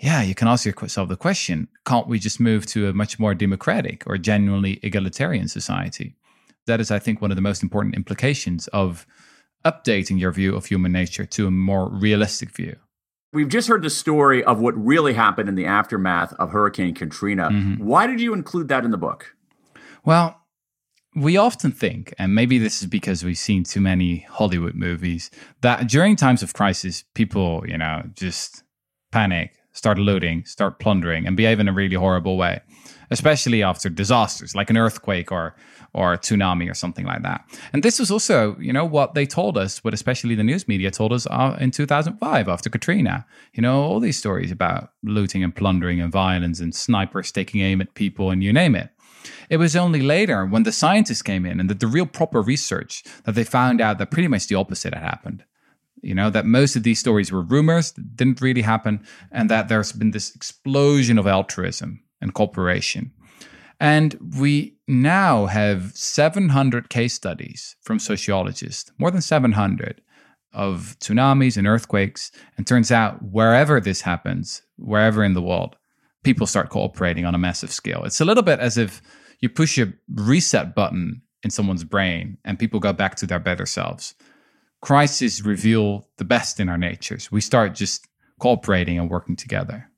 yeah, 0.00 0.22
you 0.22 0.34
can 0.34 0.48
ask 0.48 0.64
yourself 0.64 1.08
the 1.08 1.16
question 1.16 1.68
can't 1.84 2.08
we 2.08 2.18
just 2.18 2.40
move 2.40 2.64
to 2.66 2.88
a 2.88 2.92
much 2.92 3.18
more 3.18 3.34
democratic 3.34 4.02
or 4.06 4.16
genuinely 4.16 4.80
egalitarian 4.82 5.46
society? 5.46 6.14
That 6.66 6.80
is, 6.80 6.90
I 6.90 6.98
think, 6.98 7.20
one 7.20 7.30
of 7.30 7.36
the 7.36 7.42
most 7.42 7.62
important 7.62 7.94
implications 7.94 8.66
of 8.68 9.06
updating 9.64 10.18
your 10.18 10.32
view 10.32 10.54
of 10.54 10.66
human 10.66 10.92
nature 10.92 11.26
to 11.26 11.46
a 11.46 11.50
more 11.50 11.88
realistic 11.88 12.50
view. 12.50 12.76
We've 13.32 13.48
just 13.48 13.68
heard 13.68 13.82
the 13.82 13.90
story 13.90 14.42
of 14.42 14.60
what 14.60 14.74
really 14.76 15.14
happened 15.14 15.48
in 15.48 15.54
the 15.54 15.66
aftermath 15.66 16.32
of 16.34 16.50
Hurricane 16.50 16.94
Katrina. 16.94 17.50
Mm-hmm. 17.50 17.84
Why 17.84 18.06
did 18.06 18.20
you 18.20 18.34
include 18.34 18.68
that 18.68 18.84
in 18.84 18.90
the 18.90 18.98
book? 18.98 19.36
Well, 20.04 20.40
we 21.14 21.36
often 21.36 21.70
think, 21.70 22.12
and 22.18 22.34
maybe 22.34 22.58
this 22.58 22.82
is 22.82 22.88
because 22.88 23.24
we've 23.24 23.38
seen 23.38 23.62
too 23.62 23.80
many 23.80 24.26
Hollywood 24.30 24.74
movies, 24.74 25.30
that 25.60 25.88
during 25.88 26.16
times 26.16 26.42
of 26.42 26.54
crisis, 26.54 27.04
people, 27.14 27.64
you 27.66 27.78
know, 27.78 28.02
just 28.14 28.64
panic, 29.12 29.54
start 29.80 29.98
looting, 29.98 30.44
start 30.44 30.72
plundering, 30.82 31.22
and 31.26 31.36
behave 31.40 31.58
in 31.62 31.68
a 31.68 31.72
really 31.80 31.98
horrible 32.06 32.36
way. 32.44 32.56
especially 33.12 33.60
after 33.70 33.88
disasters 33.90 34.54
like 34.54 34.70
an 34.70 34.76
earthquake 34.76 35.32
or 35.32 35.54
or 35.92 36.12
a 36.12 36.18
tsunami 36.18 36.70
or 36.70 36.74
something 36.74 37.06
like 37.12 37.22
that. 37.22 37.40
And 37.72 37.82
this 37.82 37.98
was 37.98 38.10
also, 38.12 38.56
you 38.60 38.72
know, 38.72 38.84
what 38.84 39.14
they 39.14 39.26
told 39.26 39.58
us, 39.58 39.82
what 39.82 39.92
especially 39.92 40.36
the 40.36 40.44
news 40.44 40.68
media 40.68 40.90
told 40.92 41.12
us 41.12 41.26
uh, 41.26 41.56
in 41.60 41.72
2005 41.72 42.48
after 42.48 42.70
Katrina. 42.70 43.26
You 43.54 43.62
know, 43.62 43.82
all 43.82 43.98
these 44.00 44.16
stories 44.16 44.52
about 44.52 44.82
looting 45.02 45.42
and 45.42 45.52
plundering 45.52 46.00
and 46.00 46.12
violence 46.12 46.60
and 46.60 46.72
snipers 46.72 47.32
taking 47.32 47.60
aim 47.60 47.80
at 47.80 47.94
people 47.94 48.30
and 48.30 48.40
you 48.44 48.52
name 48.52 48.76
it. 48.76 48.90
It 49.48 49.56
was 49.56 49.74
only 49.74 50.00
later 50.00 50.46
when 50.46 50.62
the 50.62 50.70
scientists 50.72 51.22
came 51.22 51.44
in 51.44 51.58
and 51.58 51.68
did 51.68 51.80
the 51.80 51.88
real 51.96 52.06
proper 52.06 52.40
research 52.40 53.02
that 53.24 53.34
they 53.34 53.44
found 53.44 53.80
out 53.80 53.98
that 53.98 54.12
pretty 54.12 54.28
much 54.28 54.46
the 54.46 54.54
opposite 54.54 54.94
had 54.94 55.02
happened. 55.02 55.42
You 56.02 56.14
know, 56.14 56.30
that 56.30 56.46
most 56.46 56.76
of 56.76 56.82
these 56.82 56.98
stories 56.98 57.30
were 57.30 57.42
rumors 57.42 57.92
that 57.92 58.16
didn't 58.16 58.40
really 58.40 58.62
happen, 58.62 59.04
and 59.30 59.50
that 59.50 59.68
there's 59.68 59.92
been 59.92 60.12
this 60.12 60.34
explosion 60.34 61.18
of 61.18 61.26
altruism 61.26 62.02
and 62.20 62.34
cooperation. 62.34 63.12
And 63.78 64.16
we 64.38 64.76
now 64.86 65.46
have 65.46 65.92
700 65.94 66.90
case 66.90 67.14
studies 67.14 67.76
from 67.82 67.98
sociologists, 67.98 68.92
more 68.98 69.10
than 69.10 69.22
700, 69.22 70.02
of 70.52 70.96
tsunamis 71.00 71.56
and 71.56 71.66
earthquakes. 71.66 72.30
And 72.56 72.66
turns 72.66 72.90
out, 72.90 73.22
wherever 73.22 73.80
this 73.80 74.02
happens, 74.02 74.62
wherever 74.76 75.24
in 75.24 75.34
the 75.34 75.42
world, 75.42 75.76
people 76.24 76.46
start 76.46 76.70
cooperating 76.70 77.24
on 77.24 77.34
a 77.34 77.38
massive 77.38 77.72
scale. 77.72 78.02
It's 78.04 78.20
a 78.20 78.24
little 78.24 78.42
bit 78.42 78.60
as 78.60 78.76
if 78.76 79.00
you 79.40 79.48
push 79.48 79.78
a 79.78 79.92
reset 80.12 80.74
button 80.74 81.22
in 81.42 81.50
someone's 81.50 81.84
brain 81.84 82.36
and 82.44 82.58
people 82.58 82.80
go 82.80 82.92
back 82.92 83.14
to 83.16 83.26
their 83.26 83.38
better 83.38 83.64
selves. 83.64 84.14
Crises 84.80 85.44
reveal 85.44 86.08
the 86.16 86.24
best 86.24 86.58
in 86.60 86.68
our 86.68 86.78
natures. 86.78 87.30
We 87.30 87.40
start 87.40 87.74
just 87.74 88.06
cooperating 88.38 88.98
and 88.98 89.10
working 89.10 89.36
together. 89.36 89.90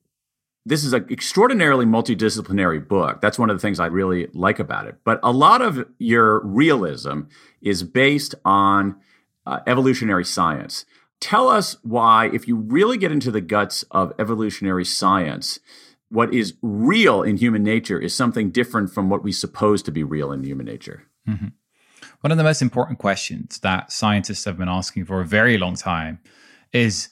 This 0.64 0.84
is 0.84 0.92
an 0.92 1.06
extraordinarily 1.10 1.86
multidisciplinary 1.86 2.86
book. 2.86 3.20
That's 3.20 3.38
one 3.38 3.50
of 3.50 3.56
the 3.56 3.60
things 3.60 3.80
I 3.80 3.86
really 3.86 4.28
like 4.32 4.58
about 4.58 4.86
it. 4.86 4.96
But 5.04 5.18
a 5.22 5.32
lot 5.32 5.60
of 5.60 5.86
your 5.98 6.44
realism 6.44 7.22
is 7.60 7.82
based 7.82 8.34
on 8.44 8.96
uh, 9.44 9.60
evolutionary 9.66 10.24
science. 10.24 10.84
Tell 11.20 11.48
us 11.48 11.76
why, 11.82 12.30
if 12.32 12.46
you 12.46 12.56
really 12.56 12.96
get 12.96 13.12
into 13.12 13.30
the 13.30 13.40
guts 13.40 13.84
of 13.90 14.12
evolutionary 14.18 14.84
science, 14.84 15.58
what 16.10 16.32
is 16.34 16.54
real 16.62 17.22
in 17.22 17.38
human 17.38 17.62
nature 17.62 17.98
is 17.98 18.14
something 18.14 18.50
different 18.50 18.92
from 18.92 19.08
what 19.08 19.24
we 19.24 19.32
suppose 19.32 19.82
to 19.82 19.92
be 19.92 20.02
real 20.02 20.30
in 20.30 20.44
human 20.44 20.66
nature. 20.66 21.04
Mm-hmm. 21.28 21.48
One 22.22 22.30
of 22.30 22.38
the 22.38 22.44
most 22.44 22.62
important 22.62 23.00
questions 23.00 23.58
that 23.62 23.90
scientists 23.90 24.44
have 24.44 24.56
been 24.56 24.68
asking 24.68 25.06
for 25.06 25.20
a 25.20 25.26
very 25.26 25.58
long 25.58 25.74
time 25.74 26.20
is 26.72 27.08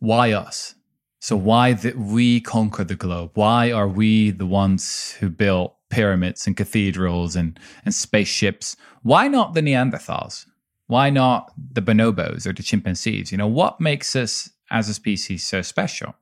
why 0.00 0.32
us? 0.32 0.74
So, 1.18 1.34
why 1.34 1.72
did 1.72 1.98
we 1.98 2.42
conquer 2.42 2.84
the 2.84 2.94
globe? 2.94 3.30
Why 3.34 3.72
are 3.72 3.88
we 3.88 4.30
the 4.30 4.44
ones 4.44 5.12
who 5.18 5.30
built 5.30 5.76
pyramids 5.88 6.46
and 6.46 6.58
cathedrals 6.58 7.36
and, 7.36 7.58
and 7.86 7.94
spaceships? 7.94 8.76
Why 9.02 9.28
not 9.28 9.54
the 9.54 9.62
Neanderthals? 9.62 10.44
Why 10.88 11.08
not 11.08 11.50
the 11.56 11.80
bonobos 11.80 12.46
or 12.46 12.52
the 12.52 12.62
chimpanzees? 12.62 13.32
You 13.32 13.38
know, 13.38 13.48
what 13.48 13.80
makes 13.80 14.14
us 14.14 14.50
as 14.70 14.90
a 14.90 14.94
species 14.94 15.46
so 15.46 15.62
special? 15.62 16.14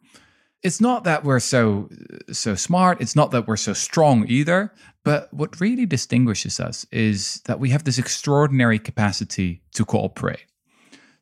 It's 0.62 0.80
not 0.80 1.04
that 1.04 1.24
we're 1.24 1.40
so 1.40 1.88
so 2.32 2.54
smart. 2.54 3.00
It's 3.00 3.16
not 3.16 3.30
that 3.30 3.46
we're 3.46 3.56
so 3.56 3.72
strong 3.72 4.26
either. 4.28 4.72
But 5.04 5.32
what 5.32 5.60
really 5.60 5.86
distinguishes 5.86 6.58
us 6.58 6.86
is 6.90 7.40
that 7.44 7.60
we 7.60 7.70
have 7.70 7.84
this 7.84 7.98
extraordinary 7.98 8.78
capacity 8.78 9.62
to 9.74 9.84
cooperate. 9.84 10.46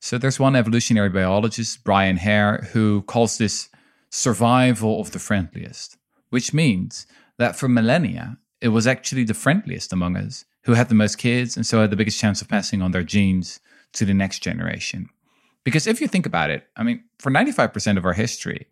So 0.01 0.19
there's 0.19 0.41
one 0.41 0.55
evolutionary 0.57 1.09
biologist 1.09 1.83
brian 1.83 2.19
hare 2.19 2.69
who 2.73 3.03
calls 3.03 3.39
this 3.39 3.69
survival 4.11 5.01
of 5.01 5.11
the 5.11 5.19
friendliest 5.19 5.97
which 6.35 6.53
means 6.53 7.07
that 7.39 7.57
for 7.57 7.69
millennia 7.69 8.37
it 8.61 8.69
was 8.69 8.87
actually 8.87 9.25
the 9.25 9.41
friendliest 9.45 9.93
among 9.93 10.17
us 10.17 10.45
who 10.65 10.75
had 10.75 10.89
the 10.89 10.95
most 10.95 11.17
kids 11.17 11.57
and 11.57 11.65
so 11.65 11.81
had 11.81 11.91
the 11.91 11.97
biggest 11.97 12.21
chance 12.21 12.43
of 12.43 12.49
passing 12.49 12.83
on 12.83 12.91
their 12.91 13.03
genes 13.03 13.61
to 13.93 14.05
the 14.05 14.13
next 14.13 14.41
generation. 14.41 15.09
Because 15.63 15.87
if 15.87 16.01
you 16.01 16.09
think 16.09 16.27
about 16.27 16.51
it 16.51 16.67
i 16.77 16.83
mean 16.83 17.03
for 17.19 17.31
95% 17.31 17.97
of 17.97 18.05
our 18.05 18.13
history 18.13 18.67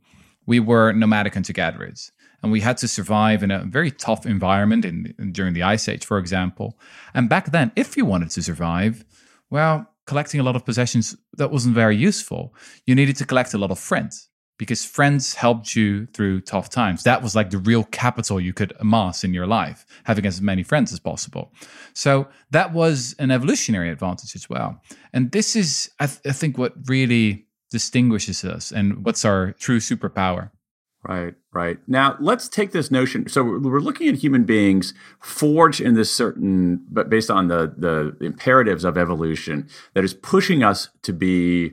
we 0.47 0.61
were 0.61 0.93
nomadic 0.93 1.35
hunter 1.35 1.53
gatherers 1.53 2.13
and 2.43 2.51
we 2.51 2.61
had 2.61 2.77
to 2.79 2.89
survive 2.89 3.43
in 3.43 3.51
a 3.51 3.65
very 3.65 3.91
tough 3.91 4.27
environment 4.27 4.85
in, 4.85 5.15
during 5.33 5.55
the 5.55 5.63
ice 5.63 5.89
age 5.89 6.05
for 6.05 6.19
example. 6.19 6.79
And 7.15 7.29
back 7.29 7.53
then 7.53 7.73
if 7.77 7.97
you 7.97 8.05
wanted 8.05 8.31
to 8.31 8.43
survive 8.43 9.05
well 9.51 9.89
collecting 10.07 10.41
a 10.41 10.43
lot 10.43 10.57
of 10.57 10.65
possessions 10.65 11.17
that 11.37 11.51
wasn't 11.51 11.75
very 11.75 11.97
useful. 11.97 12.55
You 12.87 12.95
needed 12.95 13.17
to 13.17 13.25
collect 13.25 13.55
a 13.55 13.59
lot 13.59 13.71
of 13.71 13.79
friends 13.79 14.29
because 14.59 14.85
friends 14.85 15.35
helped 15.35 15.75
you 15.75 16.07
through 16.07 16.41
tough 16.43 16.69
times. 16.69 17.03
That 17.05 17.23
was 17.23 17.35
like 17.35 17.51
the 17.51 17.59
real 17.59 17.85
capital 17.85 18.41
you 18.41 18.53
could 18.53 18.73
amass 18.81 19.25
in 19.25 19.33
your 19.33 19.47
life 19.47 19.87
having 20.05 20.27
as 20.27 20.41
many 20.41 20.63
friends 20.63 20.93
as 20.93 21.01
possible. 21.01 21.53
So 21.95 22.29
that 22.51 22.73
was 22.73 23.15
an 23.19 23.31
evolutionary 23.31 23.91
advantage 23.91 24.35
as 24.35 24.49
well. 24.49 24.81
And 25.13 25.33
this 25.33 25.57
is 25.57 25.91
i, 26.01 26.07
th- 26.07 26.21
I 26.27 26.33
think 26.33 26.59
what 26.59 26.75
really 26.87 27.47
distinguishes 27.73 28.45
us 28.45 28.71
and 28.71 29.05
what's 29.05 29.25
our 29.25 29.53
true 29.53 29.81
superpower. 29.81 30.51
Right, 31.05 31.35
right. 31.53 31.79
Now 31.89 32.17
let's 32.21 32.49
take 32.49 32.71
this 32.71 32.93
notion. 32.93 33.29
So 33.29 33.43
we're 33.43 33.81
looking 33.81 34.09
at 34.09 34.15
human 34.15 34.45
beings 34.45 34.95
forged 35.21 35.81
in 35.81 35.95
this 35.95 36.15
certain, 36.15 36.85
but 36.89 37.11
based 37.11 37.29
on 37.29 37.49
the 37.49 37.75
the 37.77 38.17
imperatives 38.25 38.85
of 38.85 38.97
evolution 38.97 39.69
that 39.95 40.05
is 40.05 40.15
pushing 40.15 40.63
us 40.63 40.91
to 41.03 41.13
be 41.13 41.73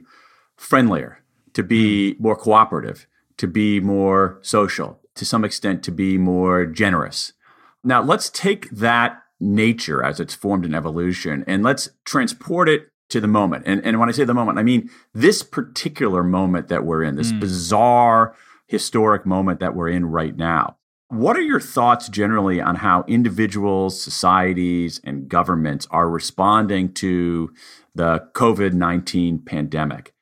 friendlier, 0.58 1.20
to 1.54 1.62
be 1.62 2.16
hmm. 2.16 2.24
more 2.24 2.36
cooperative, 2.36 3.06
to 3.38 3.46
be 3.46 3.80
more 3.80 4.40
social, 4.42 5.00
to 5.14 5.26
some 5.26 5.46
extent 5.46 5.84
to 5.84 5.92
be 5.92 6.18
more 6.18 6.66
generous. 6.66 7.34
Now 7.84 8.02
let's 8.02 8.32
take 8.32 8.68
that 8.72 9.22
nature 9.40 10.04
as 10.04 10.20
it's 10.20 10.34
formed 10.34 10.66
in 10.66 10.76
evolution 10.76 11.44
and 11.48 11.64
let's 11.64 11.90
transport 12.04 12.68
it 12.68 12.89
to 13.10 13.20
the 13.20 13.28
moment. 13.28 13.64
And, 13.66 13.84
and 13.86 14.00
when 14.00 14.10
I 14.10 14.12
say 14.12 14.24
the 14.24 14.34
moment, 14.34 14.60
I 14.60 14.64
mean 14.64 14.90
this 15.14 15.44
particular 15.44 16.24
moment 16.24 16.68
that 16.70 16.86
we're 16.86 17.04
in, 17.04 17.16
this 17.16 17.32
mm. 17.32 17.40
bizarre 17.40 18.36
historic 18.68 19.26
moment 19.26 19.60
that 19.60 19.76
we're 19.76 19.90
in 19.90 20.06
right 20.06 20.36
now. 20.36 20.78
What 21.10 21.36
are 21.36 21.42
your 21.42 21.60
thoughts 21.60 22.08
generally 22.08 22.62
on 22.62 22.76
how 22.76 23.04
individuals, 23.08 24.00
societies, 24.00 25.02
and 25.04 25.28
governments 25.28 25.88
are 25.90 26.08
responding 26.08 26.94
to 26.94 27.52
the 27.96 28.28
COVID 28.36 28.74
19 28.74 29.40
pandemic? 29.40 30.14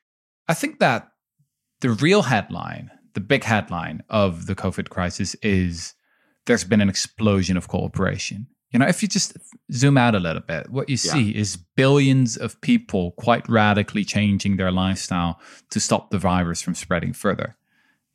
I 0.48 0.54
think 0.54 0.78
that 0.78 1.10
the 1.80 1.90
real 1.90 2.22
headline, 2.22 2.90
the 3.12 3.20
big 3.20 3.44
headline 3.44 4.02
of 4.08 4.46
the 4.46 4.54
COVID 4.54 4.88
crisis 4.88 5.34
is 5.42 5.94
there's 6.46 6.64
been 6.64 6.80
an 6.80 6.88
explosion 6.88 7.58
of 7.58 7.68
cooperation. 7.68 8.46
You 8.70 8.78
know, 8.78 8.86
if 8.86 9.02
you 9.02 9.08
just 9.08 9.36
zoom 9.72 9.96
out 9.96 10.14
a 10.14 10.20
little 10.20 10.42
bit, 10.42 10.70
what 10.70 10.88
you 10.88 10.96
see 10.98 11.32
yeah. 11.32 11.40
is 11.40 11.56
billions 11.56 12.36
of 12.36 12.60
people 12.60 13.12
quite 13.12 13.48
radically 13.48 14.04
changing 14.04 14.56
their 14.56 14.70
lifestyle 14.70 15.40
to 15.70 15.80
stop 15.80 16.10
the 16.10 16.18
virus 16.18 16.60
from 16.60 16.74
spreading 16.74 17.14
further. 17.14 17.56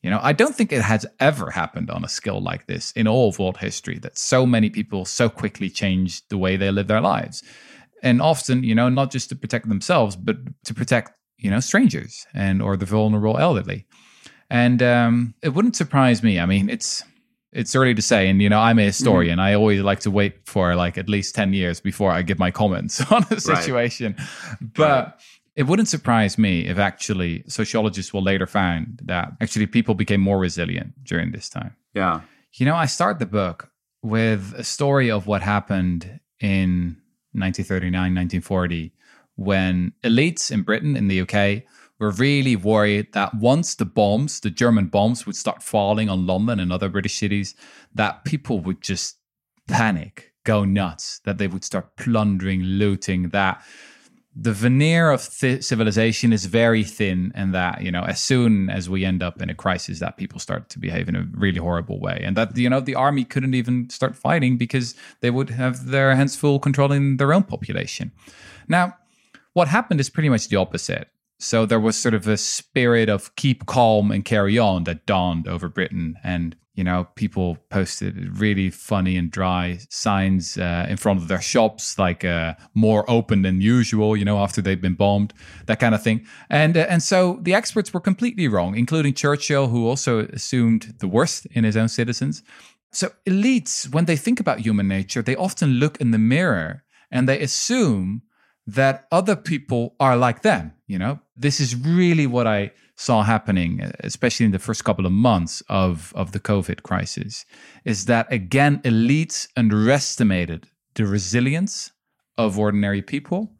You 0.03 0.09
know, 0.09 0.19
I 0.21 0.33
don't 0.33 0.53
think 0.53 0.71
it 0.71 0.81
has 0.81 1.05
ever 1.19 1.49
happened 1.49 1.89
on 1.89 2.03
a 2.03 2.09
scale 2.09 2.41
like 2.41 2.67
this 2.67 2.91
in 2.91 3.07
all 3.07 3.29
of 3.29 3.39
world 3.39 3.57
history 3.57 3.97
that 3.99 4.17
so 4.17 4.45
many 4.45 4.69
people 4.69 5.05
so 5.05 5.29
quickly 5.29 5.69
changed 5.69 6.25
the 6.29 6.37
way 6.37 6.57
they 6.57 6.69
live 6.69 6.87
their 6.87 7.01
lives. 7.01 7.41
And 8.03 8.21
often, 8.21 8.63
you 8.63 8.75
know, 8.75 8.89
not 8.89 9.11
just 9.11 9.29
to 9.29 9.35
protect 9.35 9.69
themselves, 9.69 10.17
but 10.17 10.35
to 10.65 10.73
protect, 10.73 11.11
you 11.37 11.49
know, 11.49 11.61
strangers 11.61 12.27
and 12.33 12.61
or 12.61 12.75
the 12.75 12.85
vulnerable 12.85 13.37
elderly. 13.37 13.87
And 14.49 14.83
um, 14.83 15.35
it 15.41 15.49
wouldn't 15.49 15.77
surprise 15.77 16.21
me. 16.21 16.37
I 16.37 16.45
mean, 16.45 16.69
it's 16.69 17.03
it's 17.53 17.75
early 17.75 17.93
to 17.93 18.01
say 18.01 18.27
and 18.27 18.41
you 18.41 18.49
know 18.49 18.59
i'm 18.59 18.79
a 18.79 18.83
historian 18.83 19.37
mm. 19.37 19.41
i 19.41 19.53
always 19.53 19.81
like 19.81 19.99
to 19.99 20.11
wait 20.11 20.35
for 20.45 20.75
like 20.75 20.97
at 20.97 21.07
least 21.07 21.35
10 21.35 21.53
years 21.53 21.79
before 21.79 22.11
i 22.11 22.21
give 22.21 22.39
my 22.39 22.51
comments 22.51 22.99
on 23.11 23.25
a 23.29 23.39
situation 23.39 24.15
right. 24.17 24.73
but 24.73 25.05
right. 25.05 25.13
it 25.55 25.63
wouldn't 25.63 25.87
surprise 25.87 26.37
me 26.37 26.67
if 26.67 26.77
actually 26.77 27.43
sociologists 27.47 28.13
will 28.13 28.23
later 28.23 28.47
find 28.47 28.99
that 29.03 29.31
actually 29.39 29.67
people 29.67 29.95
became 29.95 30.19
more 30.19 30.39
resilient 30.39 30.93
during 31.03 31.31
this 31.31 31.49
time 31.49 31.75
yeah 31.93 32.21
you 32.53 32.65
know 32.65 32.75
i 32.75 32.85
start 32.85 33.19
the 33.19 33.25
book 33.25 33.69
with 34.01 34.53
a 34.57 34.63
story 34.63 35.09
of 35.09 35.27
what 35.27 35.41
happened 35.41 36.19
in 36.39 36.97
1939 37.33 37.93
1940 37.93 38.91
when 39.35 39.93
elites 40.03 40.51
in 40.51 40.61
britain 40.61 40.95
in 40.95 41.07
the 41.07 41.21
uk 41.21 41.63
were 42.03 42.11
really 42.11 42.55
worried 42.55 43.13
that 43.13 43.33
once 43.33 43.75
the 43.75 43.85
bombs, 43.85 44.41
the 44.41 44.49
German 44.49 44.87
bombs, 44.87 45.25
would 45.25 45.37
start 45.37 45.63
falling 45.63 46.09
on 46.09 46.27
London 46.27 46.59
and 46.59 46.71
other 46.71 46.89
British 46.89 47.15
cities, 47.15 47.55
that 47.95 48.25
people 48.25 48.59
would 48.59 48.81
just 48.81 49.17
panic, 49.67 50.33
go 50.43 50.65
nuts, 50.65 51.21
that 51.23 51.37
they 51.37 51.47
would 51.47 51.63
start 51.63 51.95
plundering, 51.95 52.61
looting, 52.61 53.29
that 53.29 53.63
the 54.35 54.51
veneer 54.51 55.11
of 55.11 55.29
th- 55.39 55.63
civilization 55.63 56.33
is 56.33 56.45
very 56.45 56.83
thin 56.83 57.31
and 57.35 57.53
that 57.53 57.83
you 57.83 57.91
know 57.91 58.01
as 58.01 58.19
soon 58.19 58.67
as 58.67 58.89
we 58.89 59.05
end 59.05 59.21
up 59.21 59.39
in 59.41 59.49
a 59.49 59.55
crisis 59.55 59.99
that 59.99 60.17
people 60.17 60.39
start 60.39 60.69
to 60.69 60.79
behave 60.79 61.07
in 61.07 61.15
a 61.15 61.27
really 61.33 61.59
horrible 61.59 61.99
way. 61.99 62.19
And 62.23 62.35
that 62.35 62.57
you 62.57 62.69
know 62.69 62.81
the 62.81 62.95
army 62.95 63.23
couldn't 63.23 63.53
even 63.53 63.89
start 63.89 64.15
fighting 64.15 64.57
because 64.57 64.95
they 65.21 65.29
would 65.29 65.51
have 65.51 65.85
their 65.85 66.15
hands 66.15 66.35
full 66.35 66.59
controlling 66.59 67.17
their 67.17 67.31
own 67.31 67.43
population. 67.43 68.11
Now 68.67 68.97
what 69.53 69.67
happened 69.67 69.99
is 69.99 70.09
pretty 70.09 70.29
much 70.29 70.47
the 70.49 70.57
opposite 70.57 71.07
So 71.43 71.65
there 71.65 71.79
was 71.79 71.97
sort 71.97 72.13
of 72.13 72.27
a 72.27 72.37
spirit 72.37 73.09
of 73.09 73.35
keep 73.35 73.65
calm 73.65 74.11
and 74.11 74.23
carry 74.23 74.57
on 74.57 74.85
that 74.85 75.05
dawned 75.05 75.45
over 75.45 75.67
Britain. 75.67 76.15
And, 76.23 76.55
you 76.73 76.85
know, 76.85 77.07
people 77.15 77.57
posted 77.69 78.39
really 78.39 78.69
funny 78.69 79.17
and 79.17 79.29
dry 79.29 79.79
signs 79.89 80.57
uh, 80.57 80.85
in 80.87 80.95
front 80.95 81.21
of 81.21 81.27
their 81.27 81.41
shops, 81.41 81.99
like 81.99 82.23
uh, 82.23 82.53
more 82.73 83.03
open 83.11 83.41
than 83.41 83.59
usual, 83.59 84.15
you 84.15 84.23
know, 84.23 84.39
after 84.39 84.61
they'd 84.61 84.81
been 84.81 84.95
bombed, 84.95 85.33
that 85.65 85.81
kind 85.81 85.93
of 85.93 86.01
thing. 86.01 86.25
And, 86.49 86.77
uh, 86.77 86.87
and 86.89 87.03
so 87.03 87.39
the 87.41 87.53
experts 87.53 87.93
were 87.93 87.99
completely 87.99 88.47
wrong, 88.47 88.77
including 88.77 89.13
Churchill, 89.13 89.67
who 89.67 89.85
also 89.87 90.19
assumed 90.19 90.95
the 90.99 91.09
worst 91.09 91.45
in 91.47 91.65
his 91.65 91.75
own 91.75 91.89
citizens. 91.89 92.41
So 92.91 93.11
elites, 93.27 93.93
when 93.93 94.05
they 94.05 94.15
think 94.15 94.39
about 94.39 94.61
human 94.61 94.87
nature, 94.87 95.21
they 95.21 95.35
often 95.35 95.71
look 95.71 95.99
in 95.99 96.11
the 96.11 96.17
mirror 96.17 96.83
and 97.11 97.27
they 97.27 97.41
assume 97.41 98.21
that 98.65 99.07
other 99.11 99.35
people 99.35 99.95
are 99.99 100.15
like 100.15 100.41
them. 100.41 100.73
You 100.87 100.99
know, 100.99 101.19
this 101.35 101.59
is 101.59 101.75
really 101.75 102.27
what 102.27 102.47
I 102.47 102.71
saw 102.95 103.23
happening, 103.23 103.81
especially 104.01 104.45
in 104.45 104.51
the 104.51 104.59
first 104.59 104.83
couple 104.83 105.05
of 105.05 105.11
months 105.11 105.61
of, 105.67 106.13
of 106.15 106.31
the 106.31 106.39
COVID 106.39 106.83
crisis, 106.83 107.45
is 107.85 108.05
that 108.05 108.31
again, 108.31 108.79
elites 108.83 109.47
underestimated 109.57 110.67
the 110.95 111.05
resilience 111.05 111.91
of 112.37 112.59
ordinary 112.59 113.01
people. 113.01 113.51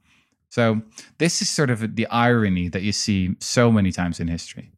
So 0.50 0.82
this 1.18 1.42
is 1.42 1.50
sort 1.50 1.72
of 1.72 1.96
the 1.96 2.06
irony 2.08 2.70
that 2.70 2.84
you 2.84 2.92
see 2.92 3.36
so 3.40 3.72
many 3.72 3.92
times 3.92 4.20
in 4.20 4.28
history. 4.28 4.72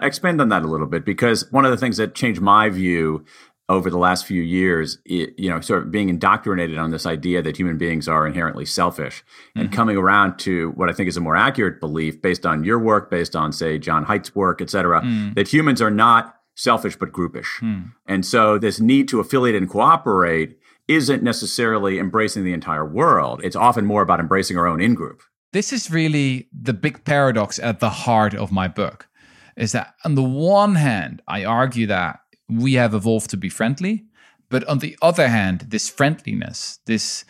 Expand 0.00 0.40
on 0.40 0.50
that 0.50 0.62
a 0.62 0.66
little 0.66 0.86
bit 0.86 1.04
because 1.04 1.50
one 1.50 1.64
of 1.64 1.70
the 1.70 1.76
things 1.76 1.96
that 1.96 2.14
changed 2.14 2.40
my 2.40 2.68
view 2.68 3.24
over 3.68 3.90
the 3.90 3.98
last 3.98 4.26
few 4.26 4.42
years, 4.42 4.98
it, 5.04 5.34
you 5.36 5.50
know, 5.50 5.60
sort 5.60 5.82
of 5.82 5.90
being 5.90 6.08
indoctrinated 6.08 6.78
on 6.78 6.90
this 6.90 7.04
idea 7.04 7.42
that 7.42 7.56
human 7.56 7.76
beings 7.76 8.06
are 8.06 8.26
inherently 8.26 8.64
selfish 8.64 9.24
and 9.56 9.66
mm-hmm. 9.66 9.74
coming 9.74 9.96
around 9.96 10.38
to 10.38 10.70
what 10.72 10.88
I 10.88 10.92
think 10.92 11.08
is 11.08 11.16
a 11.16 11.20
more 11.20 11.36
accurate 11.36 11.80
belief 11.80 12.22
based 12.22 12.46
on 12.46 12.62
your 12.62 12.78
work, 12.78 13.10
based 13.10 13.34
on, 13.34 13.52
say, 13.52 13.78
Jon 13.78 14.04
Haidt's 14.04 14.34
work, 14.34 14.62
et 14.62 14.70
cetera, 14.70 15.02
mm. 15.02 15.34
that 15.34 15.52
humans 15.52 15.82
are 15.82 15.90
not 15.90 16.36
selfish 16.54 16.96
but 16.96 17.12
groupish. 17.12 17.60
Mm. 17.60 17.92
And 18.06 18.24
so 18.24 18.56
this 18.58 18.78
need 18.78 19.08
to 19.08 19.18
affiliate 19.18 19.56
and 19.56 19.68
cooperate 19.68 20.58
isn't 20.86 21.22
necessarily 21.24 21.98
embracing 21.98 22.44
the 22.44 22.52
entire 22.52 22.86
world. 22.86 23.40
It's 23.42 23.56
often 23.56 23.84
more 23.84 24.02
about 24.02 24.20
embracing 24.20 24.56
our 24.56 24.68
own 24.68 24.80
in 24.80 24.94
group. 24.94 25.22
This 25.52 25.72
is 25.72 25.90
really 25.90 26.48
the 26.52 26.72
big 26.72 27.04
paradox 27.04 27.58
at 27.58 27.80
the 27.80 27.90
heart 27.90 28.34
of 28.34 28.52
my 28.52 28.68
book 28.68 29.08
is 29.56 29.72
that 29.72 29.94
on 30.04 30.14
the 30.14 30.22
one 30.22 30.74
hand, 30.74 31.22
I 31.26 31.44
argue 31.44 31.86
that 31.86 32.20
we 32.48 32.74
have 32.74 32.94
evolved 32.94 33.30
to 33.30 33.36
be 33.36 33.48
friendly. 33.48 34.04
But 34.48 34.64
on 34.68 34.78
the 34.78 34.96
other 35.02 35.28
hand, 35.28 35.66
this 35.68 35.88
friendliness, 35.88 36.78
this 36.86 37.24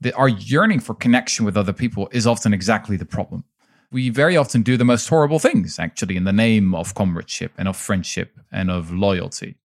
the, 0.00 0.14
our 0.14 0.28
yearning 0.28 0.80
for 0.80 0.94
connection 0.94 1.44
with 1.44 1.56
other 1.56 1.72
people 1.72 2.08
is 2.12 2.26
often 2.26 2.52
exactly 2.52 2.96
the 2.96 3.06
problem. 3.06 3.44
We 3.92 4.10
very 4.10 4.36
often 4.36 4.62
do 4.62 4.76
the 4.76 4.84
most 4.84 5.08
horrible 5.08 5.38
things, 5.38 5.78
actually, 5.78 6.16
in 6.16 6.24
the 6.24 6.32
name 6.32 6.74
of 6.74 6.94
comradeship 6.94 7.52
and 7.56 7.68
of 7.68 7.76
friendship 7.76 8.38
and 8.50 8.70
of 8.70 8.92
loyalty. 8.92 9.56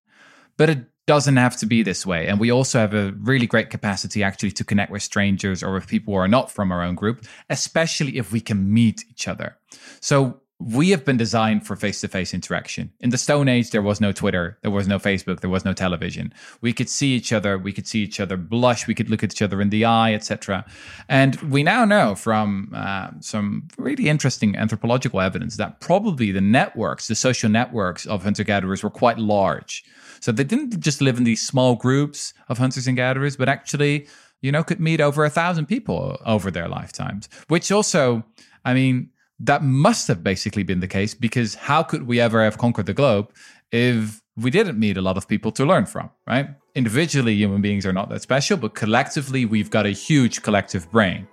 But 0.58 0.70
it 0.70 0.86
doesn't 1.08 1.38
have 1.38 1.58
to 1.58 1.66
be 1.66 1.82
this 1.82 2.06
way. 2.06 2.28
And 2.28 2.40
we 2.40 2.52
also 2.52 2.80
have 2.80 2.94
a 2.94 3.14
really 3.20 3.48
great 3.48 3.70
capacity 3.70 4.24
actually 4.24 4.52
to 4.52 4.64
connect 4.64 4.92
with 4.92 5.02
strangers 5.02 5.64
or 5.64 5.74
with 5.74 5.88
people 5.88 6.14
who 6.14 6.20
are 6.20 6.28
not 6.28 6.52
from 6.52 6.72
our 6.72 6.84
own 6.84 6.96
group, 6.96 7.26
especially 7.50 8.18
if 8.18 8.32
we 8.32 8.40
can 8.40 8.72
meet 8.72 9.04
each 9.10 9.28
other. 9.28 9.58
So 10.00 10.41
we 10.64 10.90
have 10.92 11.04
been 11.04 11.18
designed 11.18 11.66
for 11.66 11.76
face-to-face 11.76 12.34
interaction. 12.34 12.92
In 13.00 13.10
the 13.10 13.18
Stone 13.18 13.48
Age, 13.48 13.72
there 13.72 13.82
was 13.82 14.00
no 14.00 14.12
Twitter, 14.12 14.58
there 14.62 14.72
was 14.72 14.88
no 14.88 15.00
Facebook, 15.00 15.40
there 15.40 15.50
was 15.50 15.66
no 15.66 15.74
television. 15.74 16.34
We 16.62 16.74
could 16.74 16.90
see 16.90 17.14
each 17.14 17.34
other, 17.34 17.58
we 17.58 17.74
could 17.74 17.88
see 17.88 18.04
each 18.04 18.20
other 18.20 18.38
blush, 18.38 18.88
we 18.88 18.94
could 18.94 19.10
look 19.10 19.24
at 19.24 19.34
each 19.34 19.42
other 19.42 19.62
in 19.62 19.70
the 19.70 19.86
eye, 19.86 20.14
etc. 20.14 20.66
And 21.10 21.36
we 21.42 21.64
now 21.64 21.86
know 21.86 22.16
from 22.16 22.72
uh, 22.76 23.10
some 23.20 23.68
really 23.78 24.08
interesting 24.08 24.56
anthropological 24.56 25.22
evidence 25.22 25.58
that 25.58 25.80
probably 25.80 26.32
the 26.32 26.42
networks, 26.42 27.08
the 27.08 27.16
social 27.16 27.50
networks 27.50 28.06
of 28.06 28.24
hunter-gatherers, 28.24 28.84
were 28.84 28.90
quite 28.90 29.18
large. 29.18 29.84
So 30.20 30.32
they 30.32 30.44
didn't 30.44 30.80
just 30.80 31.02
live 31.02 31.18
in 31.18 31.24
these 31.24 31.46
small 31.46 31.76
groups 31.76 32.34
of 32.50 32.60
hunters 32.60 32.88
and 32.88 32.96
gatherers, 32.96 33.36
but 33.36 33.50
actually, 33.50 34.08
you 34.42 34.52
know, 34.52 34.64
could 34.64 34.80
meet 34.80 35.02
over 35.02 35.26
a 35.26 35.30
thousand 35.30 35.66
people 35.66 36.20
over 36.26 36.52
their 36.52 36.68
lifetimes. 36.68 37.28
Which 37.48 37.72
also, 37.72 38.24
I 38.64 38.76
mean 38.76 39.10
that 39.44 39.64
must 39.64 40.08
have 40.08 40.24
basically 40.24 40.64
been 40.64 40.80
the 40.80 40.88
case 40.88 41.14
because 41.14 41.56
how 41.56 41.82
could 41.84 42.08
we 42.08 42.20
ever 42.20 42.44
have 42.44 42.58
conquered 42.58 42.86
the 42.86 42.94
globe 42.94 43.32
if 43.72 44.22
we 44.38 44.52
didn't 44.52 44.80
meet 44.80 44.98
a 44.98 45.02
lot 45.02 45.18
of 45.18 45.28
people 45.28 45.52
to 45.54 45.66
learn 45.66 45.86
from, 45.86 46.10
right? 46.28 46.50
Individually, 46.76 47.34
human 47.36 47.62
beings 47.62 47.86
are 47.86 47.94
not 47.94 48.10
that 48.10 48.22
special, 48.22 48.56
but 48.58 48.76
collectively, 48.76 49.46
we've 49.46 49.70
got 49.70 49.86
a 49.86 49.90
huge 49.90 50.42
collective 50.42 50.90
brain. 50.92 51.28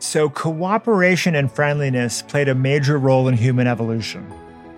So, 0.00 0.28
cooperation 0.30 1.34
and 1.34 1.50
friendliness 1.50 2.22
played 2.22 2.48
a 2.48 2.54
major 2.54 2.98
role 2.98 3.28
in 3.28 3.36
human 3.36 3.66
evolution. 3.66 4.26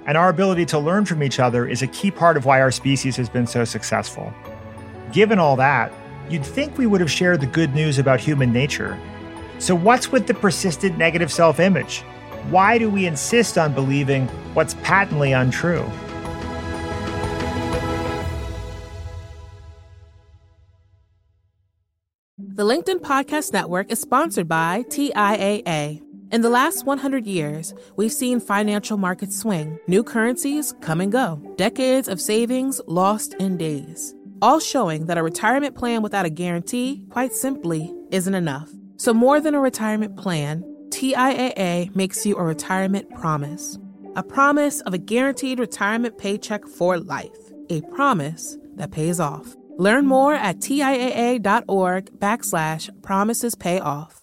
And 0.07 0.17
our 0.17 0.31
ability 0.31 0.67
to 0.67 0.79
learn 0.79 1.05
from 1.05 1.23
each 1.23 1.39
other 1.39 1.67
is 1.67 1.83
a 1.83 1.87
key 1.87 2.11
part 2.11 2.37
of 2.37 2.47
why 2.47 2.61
our 2.61 2.71
species 2.71 3.17
has 3.17 3.29
been 3.29 3.47
so 3.47 3.65
successful. 3.65 4.33
Given 5.13 5.39
all 5.39 5.57
that, 5.57 5.93
you'd 6.29 6.45
think 6.45 6.79
we 6.79 6.87
would 6.87 7.01
have 7.01 7.11
shared 7.11 7.41
the 7.41 7.47
good 7.47 7.75
news 7.75 7.99
about 7.99 8.19
human 8.19 8.53
nature. 8.53 8.99
So, 9.59 9.75
what's 9.75 10.11
with 10.11 10.27
the 10.27 10.35
persistent 10.35 10.97
negative 10.99 11.31
self 11.31 11.61
image? 11.61 12.03
Why 12.49 12.79
do 12.79 12.89
we 12.89 13.07
insist 13.07 13.59
on 13.59 13.75
believing 13.75 14.27
what's 14.55 14.75
patently 14.83 15.33
untrue? 15.33 15.89
The 22.39 22.65
LinkedIn 22.65 23.01
Podcast 23.01 23.53
Network 23.53 23.93
is 23.93 24.01
sponsored 24.01 24.49
by 24.49 24.85
TIAA. 24.89 26.03
In 26.33 26.43
the 26.43 26.51
last 26.51 26.87
100 26.87 27.27
years, 27.27 27.75
we've 27.97 28.13
seen 28.13 28.41
financial 28.41 28.97
markets 28.97 29.39
swing, 29.39 29.79
new 29.87 30.03
currencies 30.03 30.75
come 30.81 31.01
and 31.01 31.11
go, 31.11 31.43
decades 31.57 32.09
of 32.09 32.21
savings 32.21 32.81
lost 32.87 33.35
in 33.35 33.57
days, 33.57 34.15
all 34.41 34.61
showing 34.61 35.07
that 35.07 35.19
a 35.19 35.23
retirement 35.23 35.75
plan 35.75 36.03
without 36.03 36.27
a 36.27 36.31
guarantee, 36.31 37.05
quite 37.11 37.33
simply, 37.33 37.93
isn't 38.11 38.35
enough. 38.35 38.71
So, 38.97 39.15
more 39.15 39.41
than 39.41 39.55
a 39.55 39.61
retirement 39.61 40.17
plan, 40.17 40.65
TIAA 40.91 41.95
makes 41.95 42.27
you 42.27 42.37
a 42.37 42.43
retirement 42.43 43.09
promise. 43.15 43.79
A 44.17 44.23
promise 44.23 44.81
of 44.83 44.93
a 44.93 44.99
guaranteed 44.99 45.61
retirement 45.61 46.19
paycheck 46.19 46.67
for 46.67 46.99
life. 46.99 47.53
A 47.71 47.81
promise 47.83 48.59
that 48.75 48.91
pays 48.91 49.21
off. 49.21 49.55
Learn 49.79 50.07
more 50.07 50.35
at 50.35 50.59
TIAA.org 50.59 52.11
backslash 52.19 53.03
promises 53.03 53.55
pay 53.55 53.79
off. 53.79 54.21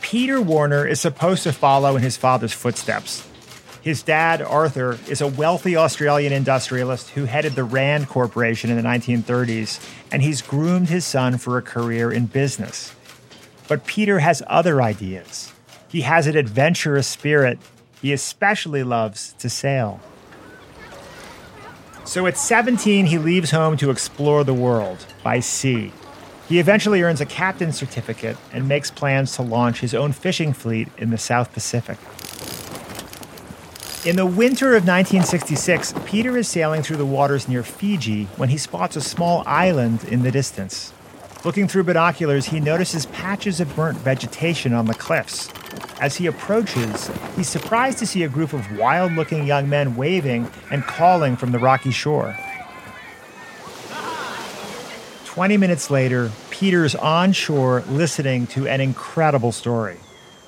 Peter 0.00 0.40
Warner 0.40 0.86
is 0.86 1.00
supposed 1.00 1.42
to 1.42 1.52
follow 1.52 1.96
in 1.96 2.02
his 2.02 2.16
father's 2.16 2.52
footsteps 2.52 3.25
his 3.86 4.02
dad, 4.02 4.42
Arthur, 4.42 4.98
is 5.08 5.20
a 5.20 5.28
wealthy 5.28 5.76
Australian 5.76 6.32
industrialist 6.32 7.10
who 7.10 7.24
headed 7.24 7.54
the 7.54 7.62
Rand 7.62 8.08
Corporation 8.08 8.68
in 8.68 8.74
the 8.74 8.82
1930s, 8.82 9.78
and 10.10 10.22
he's 10.22 10.42
groomed 10.42 10.88
his 10.88 11.04
son 11.04 11.38
for 11.38 11.56
a 11.56 11.62
career 11.62 12.10
in 12.10 12.26
business. 12.26 12.92
But 13.68 13.86
Peter 13.86 14.18
has 14.18 14.42
other 14.48 14.82
ideas. 14.82 15.52
He 15.88 16.00
has 16.00 16.26
an 16.26 16.36
adventurous 16.36 17.06
spirit. 17.06 17.60
He 18.02 18.12
especially 18.12 18.82
loves 18.82 19.34
to 19.34 19.48
sail. 19.48 20.00
So 22.04 22.26
at 22.26 22.36
17, 22.36 23.06
he 23.06 23.18
leaves 23.18 23.52
home 23.52 23.76
to 23.76 23.90
explore 23.90 24.42
the 24.42 24.52
world 24.52 25.06
by 25.22 25.38
sea. 25.38 25.92
He 26.48 26.58
eventually 26.58 27.02
earns 27.02 27.20
a 27.20 27.26
captain's 27.26 27.78
certificate 27.78 28.36
and 28.52 28.66
makes 28.66 28.90
plans 28.90 29.36
to 29.36 29.42
launch 29.42 29.78
his 29.78 29.94
own 29.94 30.10
fishing 30.10 30.52
fleet 30.52 30.88
in 30.98 31.10
the 31.10 31.18
South 31.18 31.52
Pacific. 31.52 31.98
In 34.06 34.14
the 34.14 34.24
winter 34.24 34.76
of 34.76 34.86
1966, 34.86 35.92
Peter 36.04 36.38
is 36.38 36.46
sailing 36.46 36.84
through 36.84 36.98
the 36.98 37.04
waters 37.04 37.48
near 37.48 37.64
Fiji 37.64 38.26
when 38.36 38.50
he 38.50 38.56
spots 38.56 38.94
a 38.94 39.00
small 39.00 39.42
island 39.46 40.04
in 40.04 40.22
the 40.22 40.30
distance. 40.30 40.92
Looking 41.44 41.66
through 41.66 41.82
binoculars, 41.82 42.46
he 42.46 42.60
notices 42.60 43.06
patches 43.06 43.58
of 43.58 43.74
burnt 43.74 43.98
vegetation 43.98 44.72
on 44.72 44.86
the 44.86 44.94
cliffs. 44.94 45.48
As 46.00 46.14
he 46.14 46.26
approaches, 46.26 47.10
he's 47.34 47.48
surprised 47.48 47.98
to 47.98 48.06
see 48.06 48.22
a 48.22 48.28
group 48.28 48.52
of 48.52 48.78
wild 48.78 49.14
looking 49.14 49.44
young 49.44 49.68
men 49.68 49.96
waving 49.96 50.52
and 50.70 50.84
calling 50.84 51.34
from 51.34 51.50
the 51.50 51.58
rocky 51.58 51.90
shore. 51.90 52.38
20 55.24 55.56
minutes 55.56 55.90
later, 55.90 56.30
Peter's 56.50 56.94
on 56.94 57.32
shore 57.32 57.82
listening 57.88 58.46
to 58.46 58.68
an 58.68 58.80
incredible 58.80 59.50
story. 59.50 59.96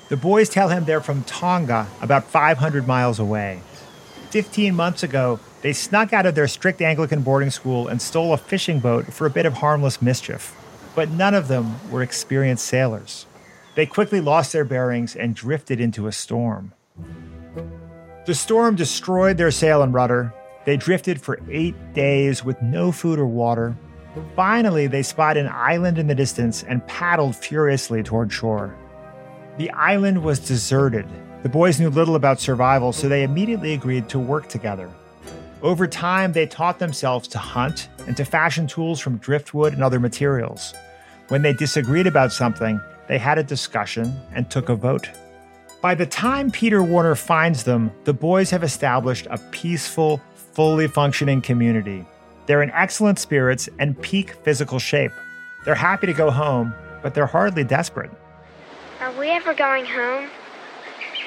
The 0.09 0.17
boys 0.17 0.49
tell 0.49 0.69
him 0.69 0.85
they're 0.85 1.01
from 1.01 1.23
Tonga, 1.23 1.87
about 2.01 2.23
500 2.23 2.87
miles 2.87 3.19
away. 3.19 3.61
15 4.31 4.75
months 4.75 5.03
ago, 5.03 5.39
they 5.61 5.71
snuck 5.71 6.13
out 6.13 6.25
of 6.25 6.33
their 6.33 6.47
strict 6.47 6.81
Anglican 6.81 7.21
boarding 7.21 7.51
school 7.51 7.87
and 7.87 8.01
stole 8.01 8.33
a 8.33 8.37
fishing 8.37 8.79
boat 8.79 9.13
for 9.13 9.27
a 9.27 9.29
bit 9.29 9.45
of 9.45 9.53
harmless 9.53 10.01
mischief. 10.01 10.55
But 10.95 11.11
none 11.11 11.35
of 11.35 11.47
them 11.47 11.75
were 11.91 12.01
experienced 12.01 12.65
sailors. 12.65 13.27
They 13.75 13.85
quickly 13.85 14.19
lost 14.19 14.51
their 14.51 14.65
bearings 14.65 15.15
and 15.15 15.35
drifted 15.35 15.79
into 15.79 16.07
a 16.07 16.11
storm. 16.11 16.73
The 18.25 18.33
storm 18.33 18.75
destroyed 18.75 19.37
their 19.37 19.51
sail 19.51 19.83
and 19.83 19.93
rudder, 19.93 20.33
They 20.65 20.75
drifted 20.75 21.21
for 21.21 21.39
eight 21.49 21.93
days 21.93 22.43
with 22.43 22.61
no 22.61 22.91
food 22.91 23.19
or 23.19 23.25
water. 23.25 23.75
Finally, 24.35 24.87
they 24.87 25.03
spied 25.03 25.37
an 25.37 25.47
island 25.47 25.97
in 25.97 26.07
the 26.07 26.15
distance 26.15 26.63
and 26.63 26.85
paddled 26.87 27.35
furiously 27.35 28.03
toward 28.03 28.33
shore. 28.33 28.75
The 29.59 29.71
island 29.71 30.23
was 30.23 30.39
deserted. 30.39 31.05
The 31.43 31.49
boys 31.49 31.81
knew 31.81 31.89
little 31.89 32.15
about 32.15 32.39
survival, 32.39 32.93
so 32.93 33.09
they 33.09 33.23
immediately 33.23 33.73
agreed 33.73 34.07
to 34.07 34.17
work 34.17 34.47
together. 34.47 34.89
Over 35.61 35.85
time, 35.85 36.31
they 36.31 36.45
taught 36.45 36.79
themselves 36.79 37.27
to 37.27 37.39
hunt 37.39 37.89
and 38.07 38.15
to 38.15 38.23
fashion 38.23 38.67
tools 38.67 39.01
from 39.01 39.17
driftwood 39.17 39.73
and 39.73 39.83
other 39.83 39.99
materials. 39.99 40.73
When 41.27 41.41
they 41.41 41.51
disagreed 41.51 42.07
about 42.07 42.31
something, 42.31 42.79
they 43.09 43.17
had 43.17 43.37
a 43.37 43.43
discussion 43.43 44.17
and 44.33 44.49
took 44.49 44.69
a 44.69 44.75
vote. 44.75 45.09
By 45.81 45.93
the 45.93 46.05
time 46.05 46.51
Peter 46.51 46.81
Warner 46.81 47.15
finds 47.15 47.65
them, 47.65 47.91
the 48.05 48.13
boys 48.13 48.49
have 48.51 48.63
established 48.63 49.27
a 49.29 49.39
peaceful, 49.51 50.21
fully 50.53 50.87
functioning 50.87 51.41
community. 51.41 52.05
They're 52.45 52.63
in 52.63 52.71
excellent 52.71 53.19
spirits 53.19 53.67
and 53.77 54.01
peak 54.01 54.35
physical 54.41 54.79
shape. 54.79 55.11
They're 55.65 55.75
happy 55.75 56.07
to 56.07 56.13
go 56.13 56.31
home, 56.31 56.73
but 57.03 57.13
they're 57.13 57.25
hardly 57.25 57.65
desperate. 57.65 58.11
Are 59.01 59.17
we 59.17 59.29
ever 59.29 59.53
going 59.53 59.85
home? 59.85 60.29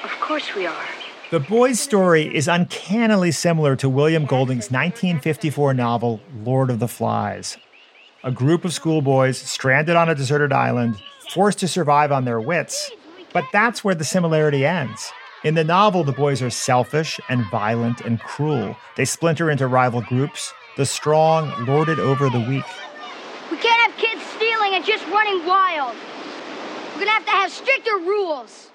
Of 0.03 0.11
course 0.21 0.53
we 0.53 0.67
are. 0.67 0.85
The 1.31 1.39
boy's 1.39 1.79
story 1.79 2.23
is 2.23 2.47
uncannily 2.47 3.31
similar 3.31 3.75
to 3.77 3.89
William 3.89 4.25
Golding's 4.25 4.69
1954 4.69 5.73
novel, 5.73 6.21
Lord 6.43 6.69
of 6.69 6.77
the 6.77 6.87
Flies. 6.87 7.57
A 8.23 8.31
group 8.31 8.63
of 8.63 8.73
schoolboys 8.73 9.39
stranded 9.39 9.95
on 9.95 10.07
a 10.07 10.13
deserted 10.13 10.53
island, 10.53 11.01
forced 11.33 11.57
to 11.59 11.67
survive 11.67 12.11
on 12.11 12.25
their 12.25 12.39
wits. 12.39 12.91
But 13.33 13.45
that's 13.51 13.83
where 13.83 13.95
the 13.95 14.03
similarity 14.03 14.67
ends. 14.67 15.11
In 15.43 15.55
the 15.55 15.63
novel, 15.63 16.03
the 16.03 16.11
boys 16.11 16.43
are 16.43 16.51
selfish 16.51 17.19
and 17.27 17.43
violent 17.49 18.01
and 18.01 18.19
cruel. 18.19 18.77
They 18.97 19.05
splinter 19.05 19.49
into 19.49 19.65
rival 19.65 20.01
groups. 20.01 20.53
The 20.77 20.85
strong 20.85 21.65
lord 21.65 21.89
it 21.89 21.97
over 21.97 22.29
the 22.29 22.39
weak. 22.39 22.65
We 23.49 23.57
can't 23.57 23.91
have 23.91 23.99
kids 23.99 24.21
stealing 24.35 24.75
and 24.75 24.85
just 24.85 25.07
running 25.07 25.43
wild. 25.47 25.95
We're 27.03 27.07
gonna 27.07 27.25
have 27.25 27.25
to 27.25 27.31
have 27.31 27.51
stricter 27.51 27.97
rules. 27.97 28.71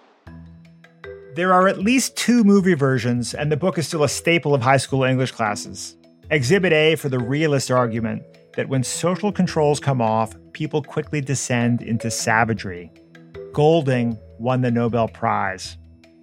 There 1.35 1.55
are 1.55 1.67
at 1.67 1.79
least 1.79 2.15
two 2.15 2.45
movie 2.45 2.75
versions, 2.75 3.33
and 3.33 3.51
the 3.51 3.57
book 3.57 3.79
is 3.79 3.89
still 3.89 4.05
a 4.05 4.09
staple 4.09 4.55
of 4.55 4.61
high 4.61 4.77
school 4.77 5.03
English 5.03 5.33
classes. 5.33 5.97
Exhibit 6.31 6.75
A 6.75 6.97
for 6.97 7.09
the 7.09 7.19
realist 7.19 7.71
argument 7.71 8.23
that 8.55 8.69
when 8.69 8.85
social 8.85 9.33
controls 9.33 9.81
come 9.81 10.03
off, 10.03 10.37
people 10.53 10.83
quickly 10.83 11.23
descend 11.23 11.81
into 11.81 12.11
savagery. 12.11 12.93
Golding 13.55 14.19
won 14.39 14.61
the 14.61 14.71
Nobel 14.71 15.09
Prize. 15.09 15.79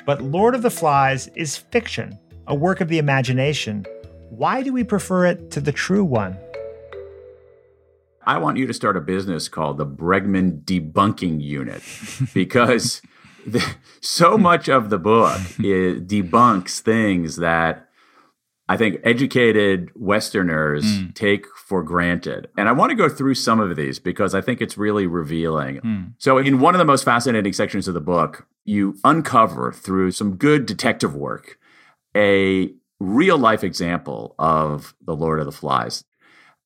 But 0.05 0.21
Lord 0.21 0.53
of 0.53 0.61
the 0.61 0.69
Flies 0.69 1.27
is 1.29 1.57
fiction, 1.57 2.19
a 2.45 2.53
work 2.53 2.81
of 2.81 2.87
the 2.87 2.99
imagination. 2.99 3.83
Why 4.29 4.61
do 4.61 4.71
we 4.71 4.83
prefer 4.83 5.25
it 5.25 5.49
to 5.49 5.59
the 5.59 5.71
true 5.71 6.05
one? 6.05 6.37
I 8.25 8.37
want 8.37 8.57
you 8.57 8.67
to 8.67 8.73
start 8.73 8.97
a 8.97 9.01
business 9.01 9.47
called 9.47 9.77
the 9.77 9.85
Bregman 9.85 10.63
Debunking 10.63 11.41
Unit 11.41 11.81
because 12.33 13.01
the, 13.45 13.63
so 14.01 14.37
much 14.37 14.67
of 14.67 14.89
the 14.89 14.97
book 14.97 15.39
debunks 15.57 16.79
things 16.79 17.37
that 17.37 17.87
I 18.67 18.77
think 18.77 18.97
educated 19.03 19.91
Westerners 19.95 20.85
mm. 20.85 21.13
take 21.13 21.45
for 21.55 21.83
granted. 21.83 22.47
And 22.57 22.67
I 22.67 22.71
want 22.71 22.89
to 22.89 22.95
go 22.95 23.07
through 23.07 23.35
some 23.35 23.59
of 23.59 23.75
these 23.75 23.99
because 23.99 24.33
I 24.33 24.41
think 24.41 24.59
it's 24.59 24.77
really 24.77 25.05
revealing. 25.05 25.77
Mm. 25.81 26.13
So, 26.17 26.39
in 26.39 26.59
one 26.59 26.73
of 26.73 26.79
the 26.79 26.85
most 26.85 27.03
fascinating 27.03 27.53
sections 27.53 27.87
of 27.87 27.93
the 27.93 28.01
book, 28.01 28.47
you 28.63 28.97
uncover 29.03 29.71
through 29.71 30.11
some 30.11 30.37
good 30.37 30.65
detective 30.65 31.15
work 31.15 31.59
a 32.15 32.71
real 32.99 33.37
life 33.37 33.63
example 33.63 34.33
of 34.39 34.95
the 35.05 35.15
Lord 35.15 35.39
of 35.39 35.45
the 35.45 35.51
Flies 35.51 36.03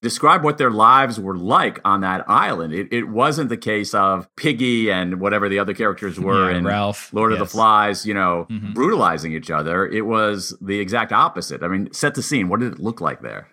describe 0.02 0.44
what 0.44 0.58
their 0.58 0.72
lives 0.72 1.20
were 1.20 1.38
like 1.38 1.80
on 1.84 2.02
that 2.02 2.24
island. 2.30 2.74
It, 2.74 2.92
it 2.92 3.10
wasn't 3.10 3.50
the 3.50 3.58
case 3.58 3.94
of 3.94 4.34
Piggy 4.36 4.92
and 4.92 5.20
whatever 5.20 5.50
the 5.50 5.60
other 5.60 5.74
characters 5.74 6.20
were 6.20 6.52
yeah, 6.52 6.58
in 6.58 6.66
Ralph, 6.66 7.14
Lord 7.14 7.32
yes. 7.32 7.42
of 7.42 7.48
the 7.48 7.52
Flies, 7.52 8.06
you 8.06 8.14
know, 8.14 8.48
mm-hmm. 8.50 8.74
brutalizing 8.74 9.34
each 9.34 9.52
other. 9.52 9.88
It 9.88 10.06
was 10.06 10.58
the 10.62 10.80
exact 10.80 11.12
opposite. 11.12 11.64
I 11.64 11.68
mean, 11.68 11.92
set 11.94 12.16
the 12.16 12.24
scene. 12.24 12.50
What 12.50 12.60
did 12.60 12.74
it 12.74 12.80
look 12.80 13.02
like 13.02 13.22
there? 13.22 13.50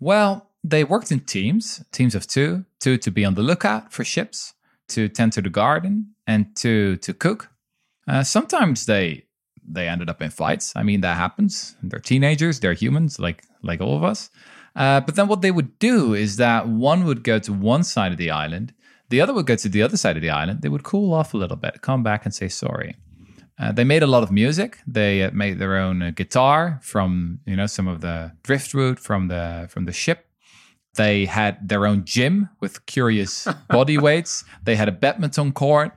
Well, 0.00 0.50
they 0.62 0.82
worked 0.82 1.12
in 1.12 1.20
teams, 1.20 1.84
teams 1.92 2.14
of 2.14 2.26
two, 2.26 2.64
two 2.80 2.96
to 2.98 3.10
be 3.10 3.24
on 3.24 3.34
the 3.34 3.42
lookout 3.42 3.92
for 3.92 4.04
ships, 4.04 4.54
to 4.88 5.08
tend 5.08 5.32
to 5.34 5.42
the 5.42 5.50
garden, 5.50 6.14
and 6.26 6.54
to 6.56 6.96
to 6.98 7.14
cook. 7.14 7.50
Uh, 8.08 8.22
sometimes 8.22 8.86
they 8.86 9.24
they 9.66 9.88
ended 9.88 10.10
up 10.10 10.20
in 10.20 10.30
fights. 10.30 10.72
I 10.74 10.82
mean, 10.82 11.02
that 11.02 11.16
happens. 11.16 11.76
They're 11.82 12.00
teenagers. 12.00 12.60
They're 12.60 12.74
humans, 12.74 13.18
like 13.18 13.44
like 13.62 13.80
all 13.80 13.96
of 13.96 14.04
us. 14.04 14.30
Uh, 14.76 15.00
but 15.00 15.14
then 15.14 15.28
what 15.28 15.40
they 15.40 15.50
would 15.50 15.78
do 15.78 16.14
is 16.14 16.36
that 16.36 16.68
one 16.68 17.04
would 17.04 17.22
go 17.22 17.38
to 17.38 17.52
one 17.52 17.84
side 17.84 18.12
of 18.12 18.18
the 18.18 18.30
island, 18.30 18.74
the 19.10 19.20
other 19.20 19.32
would 19.32 19.46
go 19.46 19.56
to 19.56 19.68
the 19.68 19.82
other 19.82 19.96
side 19.96 20.16
of 20.16 20.22
the 20.22 20.30
island. 20.30 20.62
They 20.62 20.68
would 20.68 20.82
cool 20.82 21.12
off 21.12 21.34
a 21.34 21.36
little 21.36 21.56
bit, 21.56 21.82
come 21.82 22.02
back 22.02 22.24
and 22.24 22.34
say 22.34 22.48
sorry. 22.48 22.96
Uh, 23.58 23.70
they 23.70 23.84
made 23.84 24.02
a 24.02 24.06
lot 24.06 24.22
of 24.24 24.32
music. 24.32 24.78
They 24.86 25.22
uh, 25.22 25.30
made 25.32 25.58
their 25.58 25.76
own 25.76 26.02
uh, 26.02 26.10
guitar 26.10 26.80
from 26.82 27.38
you 27.46 27.54
know 27.54 27.66
some 27.66 27.86
of 27.86 28.00
the 28.00 28.32
driftwood 28.42 28.98
from 28.98 29.28
the 29.28 29.66
from 29.70 29.84
the 29.84 29.92
ship. 29.92 30.26
They 30.96 31.26
had 31.26 31.68
their 31.68 31.86
own 31.86 32.04
gym 32.04 32.48
with 32.60 32.84
curious 32.86 33.46
body 33.68 33.98
weights. 33.98 34.44
They 34.64 34.76
had 34.76 34.88
a 34.88 34.92
badminton 34.92 35.52
court. 35.52 35.92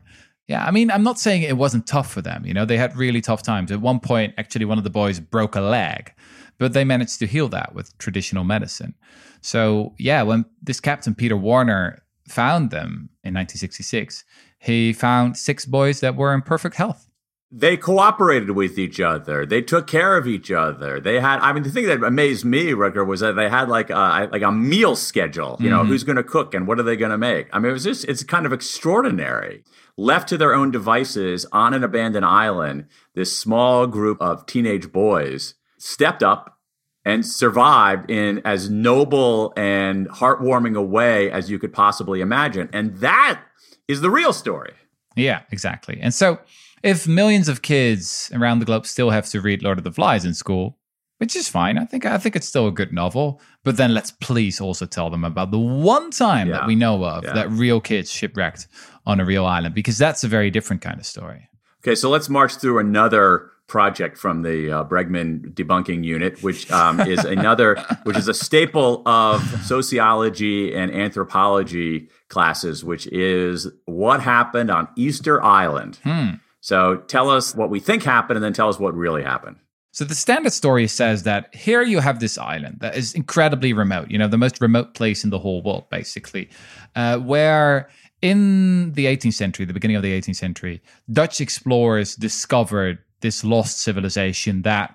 Yeah, 0.48 0.66
I 0.66 0.72
mean, 0.72 0.92
I'm 0.92 1.04
not 1.04 1.20
saying 1.20 1.42
it 1.44 1.58
wasn't 1.58 1.88
tough 1.88 2.10
for 2.12 2.22
them. 2.22 2.46
You 2.46 2.54
know, 2.54 2.64
they 2.64 2.78
had 2.78 2.96
really 2.96 3.22
tough 3.22 3.44
times. 3.44 3.72
At 3.72 3.82
one 3.82 4.00
point, 4.00 4.34
actually, 4.38 4.66
one 4.66 4.78
of 4.78 4.84
the 4.84 4.90
boys 4.90 5.20
broke 5.20 5.56
a 5.56 5.62
leg 5.62 6.14
but 6.58 6.74
they 6.74 6.84
managed 6.84 7.20
to 7.20 7.28
heal 7.28 7.48
that 7.50 7.74
with 7.74 7.98
traditional 7.98 8.44
medicine. 8.44 8.96
So, 9.42 9.94
yeah, 9.98 10.24
when 10.24 10.46
this 10.62 10.80
Captain 10.80 11.16
Peter 11.16 11.38
Warner 11.38 12.04
found 12.28 12.72
them 12.72 13.10
in 13.24 13.34
1966, 13.34 14.24
he 14.60 14.94
found 14.94 15.38
six 15.38 15.66
boys 15.66 16.00
that 16.00 16.16
were 16.16 16.34
in 16.34 16.42
perfect 16.42 16.76
health. 16.76 17.08
They 17.50 17.78
cooperated 17.78 18.52
with 18.52 18.78
each 18.78 19.00
other. 19.00 19.46
They 19.46 19.62
took 19.62 19.88
care 19.88 20.18
of 20.18 20.28
each 20.28 20.52
other. 20.52 21.00
They 21.00 21.22
had, 21.22 21.40
I 21.40 21.54
mean, 21.54 21.64
the 21.64 21.70
thing 21.70 21.86
that 21.86 22.04
amazed 22.04 22.44
me, 22.44 22.72
Rutger, 22.72 23.08
was 23.08 23.22
that 23.22 23.38
they 23.38 23.48
had 23.48 23.70
like 23.70 23.90
a, 23.90 24.28
like 24.30 24.42
a 24.42 24.52
meal 24.52 24.98
schedule. 24.98 25.56
You 25.62 25.70
know, 25.70 25.80
mm-hmm. 25.80 25.88
who's 25.88 26.04
going 26.04 26.18
to 26.18 26.24
cook 26.24 26.54
and 26.54 26.68
what 26.68 26.78
are 26.78 26.84
they 26.84 26.98
going 26.98 27.12
to 27.12 27.18
make? 27.18 27.48
I 27.54 27.60
mean, 27.60 27.70
it 27.70 27.74
was 27.74 27.86
just, 27.86 28.04
it's 28.06 28.24
kind 28.24 28.46
of 28.46 28.52
extraordinary. 28.52 29.64
Left 29.96 30.28
to 30.30 30.38
their 30.38 30.54
own 30.54 30.72
devices 30.72 31.46
on 31.54 31.74
an 31.74 31.86
abandoned 31.86 32.26
island, 32.26 32.88
this 33.16 33.38
small 33.38 33.88
group 33.88 34.22
of 34.22 34.46
teenage 34.46 34.92
boys 34.92 35.54
stepped 35.78 36.24
up 36.24 36.58
and 37.06 37.26
survived 37.26 38.12
in 38.12 38.42
as 38.44 38.70
noble 38.70 39.54
and 39.56 40.10
heartwarming 40.10 40.78
a 40.78 40.82
way 40.82 41.32
as 41.32 41.50
you 41.50 41.58
could 41.58 41.74
possibly 41.74 42.22
imagine. 42.22 42.70
And 42.74 42.98
that 42.98 43.42
is 43.88 44.02
the 44.02 44.10
real 44.10 44.34
story. 44.34 44.74
Yeah, 45.16 45.44
exactly. 45.52 46.00
And 46.02 46.14
so 46.14 46.40
if 46.84 47.08
millions 47.08 47.48
of 47.48 47.62
kids 47.62 48.30
around 48.34 48.60
the 48.60 48.66
globe 48.66 48.86
still 48.86 49.10
have 49.10 49.26
to 49.28 49.42
read 49.42 49.64
Lord 49.64 49.78
of 49.78 49.84
the 49.84 49.92
Flies 49.92 50.26
in 50.26 50.34
school, 50.34 50.78
which 51.18 51.36
is 51.36 51.50
fine. 51.50 51.78
I 51.78 51.86
think 51.86 52.06
I 52.06 52.18
think 52.18 52.36
it's 52.36 52.48
still 52.48 52.68
a 52.68 52.72
good 52.72 52.94
novel. 52.94 53.42
But 53.64 53.78
then 53.78 53.94
let's 53.94 54.12
please 54.12 54.62
also 54.62 54.86
tell 54.86 55.10
them 55.10 55.24
about 55.24 55.52
the 55.52 55.60
one 55.60 56.12
time 56.12 56.48
yeah. 56.48 56.60
that 56.60 56.68
we 56.68 56.76
know 56.76 57.04
of 57.04 57.24
yeah. 57.24 57.34
that 57.34 57.50
real 57.50 57.82
kids 57.82 58.12
shipwrecked 58.12 58.68
on 59.06 59.20
a 59.20 59.26
real 59.26 59.46
island, 59.46 59.74
because 59.74 59.98
that's 59.98 60.24
a 60.24 60.28
very 60.28 60.52
different 60.52 60.82
kind 60.82 61.00
of 61.00 61.06
story. 61.06 61.50
Okay, 61.84 61.96
so 61.96 62.10
let's 62.10 62.30
march 62.30 62.58
through 62.58 62.80
another 62.80 63.50
project 63.68 64.18
from 64.18 64.42
the 64.42 64.72
uh, 64.72 64.84
Bregman 64.86 65.54
debunking 65.54 66.04
unit, 66.04 66.42
which 66.42 66.72
um, 66.72 67.00
is 67.02 67.24
another, 67.26 67.76
which 68.04 68.18
is 68.18 68.28
a 68.28 68.34
staple 68.34 69.04
of 69.06 69.42
sociology 69.66 70.74
and 70.74 70.92
anthropology 70.92 72.10
classes, 72.30 72.84
which 72.84 73.08
is 73.08 73.68
what 73.86 74.22
happened 74.22 74.72
on 74.72 74.88
Easter 74.96 75.44
Island. 75.44 76.00
Hmm. 76.04 76.36
So 76.62 76.98
tell 76.98 77.30
us 77.30 77.54
what 77.56 77.70
we 77.70 77.80
think 77.80 78.04
happened, 78.04 78.38
and 78.38 78.44
then 78.44 78.54
tell 78.54 78.70
us 78.70 78.80
what 78.80 78.94
really 78.96 79.24
happened. 79.24 79.58
So 79.92 80.06
the 80.06 80.16
standard 80.16 80.54
story 80.54 80.88
says 80.88 81.24
that 81.24 81.54
here 81.56 81.82
you 81.82 82.00
have 82.00 82.20
this 82.20 82.38
island 82.38 82.82
that 82.82 82.96
is 82.96 83.14
incredibly 83.14 83.74
remote, 83.74 84.12
you 84.12 84.18
know, 84.18 84.28
the 84.28 84.38
most 84.38 84.62
remote 84.62 84.94
place 84.94 85.24
in 85.24 85.32
the 85.32 85.40
whole 85.40 85.64
world, 85.64 85.90
basically, 85.90 86.50
uh, 86.96 87.18
where 87.18 87.90
in 88.22 88.94
the 88.94 89.06
18th 89.06 89.34
century, 89.34 89.66
the 89.66 89.74
beginning 89.74 89.98
of 89.98 90.04
the 90.04 90.20
18th 90.20 90.36
century, 90.36 90.82
Dutch 91.12 91.42
explorers 91.42 92.16
discovered 92.16 93.00
this 93.22 93.44
lost 93.44 93.80
civilization 93.82 94.62
that 94.64 94.94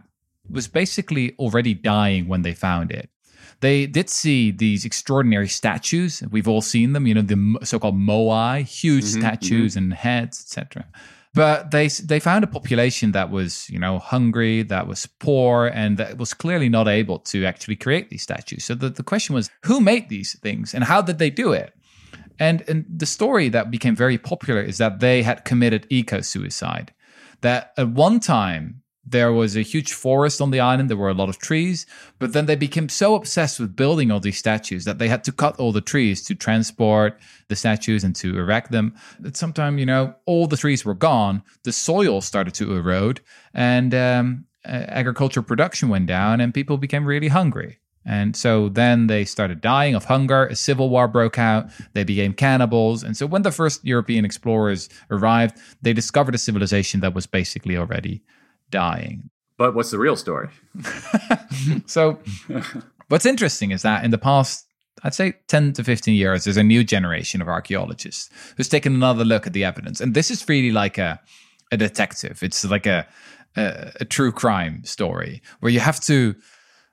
was 0.48 0.68
basically 0.68 1.35
already 1.38 1.74
dying 1.74 2.28
when 2.28 2.42
they 2.42 2.52
found 2.54 2.90
it. 2.90 3.08
They 3.61 3.87
did 3.87 4.11
see 4.11 4.50
these 4.50 4.85
extraordinary 4.85 5.48
statues. 5.48 6.22
We've 6.30 6.48
all 6.48 6.62
seen 6.62 6.94
them, 6.94 7.06
you 7.06 7.14
know, 7.14 7.22
the 7.22 7.58
so-called 7.62 7.96
moai, 7.96 8.64
huge 8.64 9.04
mm-hmm, 9.04 9.20
statues 9.20 9.72
mm-hmm. 9.72 9.85
and 9.85 9.94
heads, 9.94 10.40
etc. 10.40 10.87
But 11.35 11.70
they 11.70 11.88
they 11.88 12.18
found 12.18 12.44
a 12.44 12.48
population 12.48 13.12
that 13.12 13.30
was, 13.30 13.70
you 13.70 13.78
know, 13.78 14.00
hungry, 14.00 14.64
that 14.64 14.87
was 14.87 15.06
poor, 15.06 15.68
and 15.68 15.96
that 15.96 16.18
was 16.18 16.35
clearly 16.35 16.68
not 16.68 16.88
able 16.88 17.20
to 17.20 17.46
actually 17.46 17.76
create 17.76 18.11
these 18.11 18.22
statues. 18.22 18.64
So 18.64 18.74
the, 18.74 18.90
the 18.90 19.04
question 19.04 19.35
was, 19.35 19.48
who 19.64 19.80
made 19.80 20.08
these 20.08 20.38
things 20.40 20.74
and 20.74 20.85
how 20.85 21.00
did 21.00 21.18
they 21.18 21.30
do 21.30 21.52
it? 21.52 21.72
And 22.38 22.64
and 22.68 22.85
the 22.88 23.06
story 23.06 23.48
that 23.50 23.70
became 23.70 23.94
very 23.94 24.18
popular 24.18 24.61
is 24.61 24.78
that 24.78 24.98
they 24.98 25.22
had 25.22 25.44
committed 25.44 25.87
eco 25.88 26.20
suicide 26.20 26.92
that 27.42 27.72
at 27.76 27.88
one 27.88 28.18
time 28.18 28.83
there 29.05 29.33
was 29.33 29.57
a 29.57 29.62
huge 29.62 29.92
forest 29.92 30.40
on 30.40 30.50
the 30.50 30.61
island. 30.61 30.88
There 30.88 30.96
were 30.96 31.11
a 31.11 31.14
lot 31.14 31.28
of 31.28 31.38
trees, 31.38 31.87
but 32.18 32.33
then 32.33 32.46
they 32.46 32.57
became 32.57 32.88
so 32.88 33.14
obsessed 33.14 33.59
with 33.59 33.76
building 33.76 34.11
all 34.11 34.20
these 34.20 34.38
statues 34.38 34.85
that 34.85 34.98
they 34.98 35.09
had 35.09 35.24
to 35.24 35.33
cut 35.33 35.57
all 35.59 35.72
the 35.72 35.81
trees 35.81 36.22
to 36.24 36.35
transport 36.35 37.18
the 37.48 37.57
statues 37.57 38.05
and 38.05 38.14
to 38.16 38.38
erect 38.38 38.70
them. 38.70 38.94
That 39.20 39.37
sometime, 39.37 39.78
you 39.78 39.87
know, 39.87 40.14
all 40.24 40.46
the 40.46 40.57
trees 40.57 40.85
were 40.85 40.94
gone. 40.94 41.42
The 41.64 41.72
soil 41.72 42.20
started 42.20 42.55
to 42.55 42.76
erode, 42.76 43.20
and 43.52 43.94
um, 43.94 44.44
agriculture 44.64 45.42
production 45.42 45.88
went 45.88 46.07
down, 46.07 46.40
and 46.40 46.55
people 46.55 46.78
became 46.78 47.05
really 47.05 47.28
hungry. 47.28 47.78
And 48.05 48.35
so 48.35 48.69
then 48.69 49.07
they 49.07 49.25
started 49.25 49.61
dying 49.61 49.95
of 49.95 50.05
hunger. 50.05 50.47
A 50.47 50.57
civil 50.57 50.91
war 50.91 51.07
broke 51.07 51.38
out. 51.38 51.67
They 51.93 52.05
became 52.05 52.33
cannibals. 52.33 53.03
And 53.03 53.17
so 53.17 53.27
when 53.27 53.43
the 53.43 53.53
first 53.53 53.85
European 53.85 54.25
explorers 54.25 54.88
arrived, 55.11 55.59
they 55.83 55.93
discovered 55.93 56.35
a 56.35 56.38
civilization 56.38 57.01
that 57.01 57.15
was 57.15 57.27
basically 57.27 57.77
already 57.77 58.23
dying. 58.71 59.31
But 59.57 59.75
what's 59.75 59.91
the 59.91 59.99
real 59.99 60.17
story? 60.17 60.49
so, 61.87 62.19
what's 63.09 63.27
interesting 63.27 63.71
is 63.71 63.83
that 63.83 64.05
in 64.05 64.11
the 64.11 64.19
past, 64.19 64.67
I'd 65.05 65.15
say 65.15 65.35
10 65.49 65.75
to 65.75 65.85
15 65.85 66.15
years, 66.15 66.45
there's 66.45 66.57
a 66.57 66.65
new 66.65 66.83
generation 66.83 67.41
of 67.41 67.49
archaeologists 67.49 68.31
who's 68.57 68.69
taken 68.69 68.95
another 68.95 69.25
look 69.25 69.47
at 69.47 69.53
the 69.53 69.65
evidence. 69.65 70.01
And 70.01 70.15
this 70.15 70.31
is 70.31 70.49
really 70.49 70.73
like 70.73 70.99
a, 70.99 71.21
a 71.71 71.77
detective, 71.77 72.43
it's 72.43 72.65
like 72.65 72.87
a, 72.87 73.07
a, 73.57 73.93
a 74.01 74.05
true 74.05 74.33
crime 74.33 74.85
story 74.85 75.43
where 75.61 75.71
you 75.71 75.81
have 75.81 76.01
to 76.01 76.35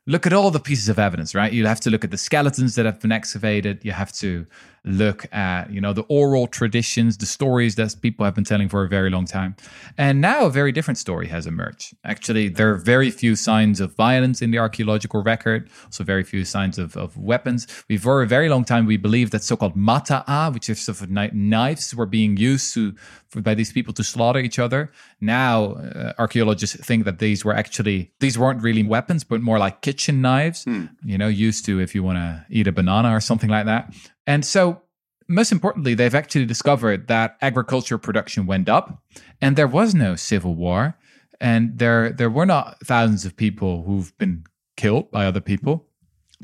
look 0.09 0.25
at 0.25 0.33
all 0.33 0.49
the 0.49 0.59
pieces 0.59 0.89
of 0.89 0.97
evidence, 0.97 1.35
right? 1.35 1.53
You 1.53 1.67
have 1.67 1.79
to 1.81 1.91
look 1.91 2.03
at 2.03 2.09
the 2.09 2.17
skeletons 2.17 2.73
that 2.75 2.85
have 2.85 2.99
been 2.99 3.11
excavated. 3.11 3.85
You 3.85 3.91
have 3.91 4.11
to 4.13 4.47
look 4.85 5.25
at 5.33 5.71
you 5.71 5.81
know 5.81 5.93
the 5.93 6.03
oral 6.03 6.47
traditions 6.47 7.17
the 7.17 7.25
stories 7.25 7.75
that 7.75 7.93
people 8.01 8.23
have 8.23 8.33
been 8.33 8.43
telling 8.43 8.69
for 8.69 8.83
a 8.83 8.87
very 8.87 9.09
long 9.09 9.25
time 9.25 9.55
and 9.97 10.21
now 10.21 10.45
a 10.45 10.49
very 10.49 10.71
different 10.71 10.97
story 10.97 11.27
has 11.27 11.45
emerged 11.45 11.93
actually 12.03 12.47
there 12.47 12.71
are 12.71 12.75
very 12.75 13.11
few 13.11 13.35
signs 13.35 13.79
of 13.81 13.93
violence 13.95 14.41
in 14.41 14.51
the 14.51 14.57
archaeological 14.57 15.21
record 15.21 15.69
so 15.89 16.03
very 16.03 16.23
few 16.23 16.45
signs 16.45 16.77
of, 16.77 16.95
of 16.95 17.17
weapons 17.17 17.67
we 17.89 17.97
for 17.97 18.21
a 18.21 18.27
very 18.27 18.47
long 18.49 18.63
time 18.63 18.85
we 18.85 18.97
believed 18.97 19.31
that 19.31 19.43
so-called 19.43 19.75
mata'a 19.75 20.53
which 20.53 20.69
is 20.69 20.79
sort 20.79 21.01
of 21.01 21.09
knives 21.09 21.93
were 21.93 22.05
being 22.05 22.37
used 22.37 22.73
to 22.73 22.95
for, 23.27 23.41
by 23.41 23.53
these 23.53 23.71
people 23.71 23.93
to 23.93 24.03
slaughter 24.03 24.39
each 24.39 24.59
other 24.59 24.91
now 25.19 25.73
uh, 25.73 26.13
archaeologists 26.17 26.77
think 26.85 27.03
that 27.03 27.19
these 27.19 27.43
were 27.43 27.53
actually 27.53 28.11
these 28.19 28.37
weren't 28.37 28.61
really 28.61 28.83
weapons 28.83 29.23
but 29.23 29.41
more 29.41 29.59
like 29.59 29.81
kitchen 29.81 29.98
knives 30.07 30.63
hmm. 30.63 30.85
you 31.03 31.17
know 31.17 31.27
used 31.27 31.65
to 31.65 31.79
if 31.79 31.93
you 31.93 32.01
want 32.03 32.17
to 32.17 32.45
eat 32.49 32.67
a 32.67 32.71
banana 32.71 33.13
or 33.13 33.19
something 33.19 33.49
like 33.49 33.65
that 33.65 33.93
and 34.29 34.45
so, 34.45 34.83
most 35.27 35.51
importantly, 35.51 35.95
they've 35.95 36.13
actually 36.13 36.45
discovered 36.45 37.07
that 37.07 37.35
agriculture 37.41 37.97
production 37.97 38.45
went 38.45 38.69
up 38.69 39.01
and 39.41 39.55
there 39.55 39.67
was 39.67 39.95
no 39.95 40.15
civil 40.15 40.53
war. 40.53 40.95
And 41.41 41.79
there, 41.79 42.11
there 42.11 42.29
were 42.29 42.45
not 42.45 42.77
thousands 42.85 43.25
of 43.25 43.35
people 43.35 43.81
who've 43.81 44.15
been 44.19 44.43
killed 44.77 45.09
by 45.09 45.25
other 45.25 45.39
people 45.39 45.87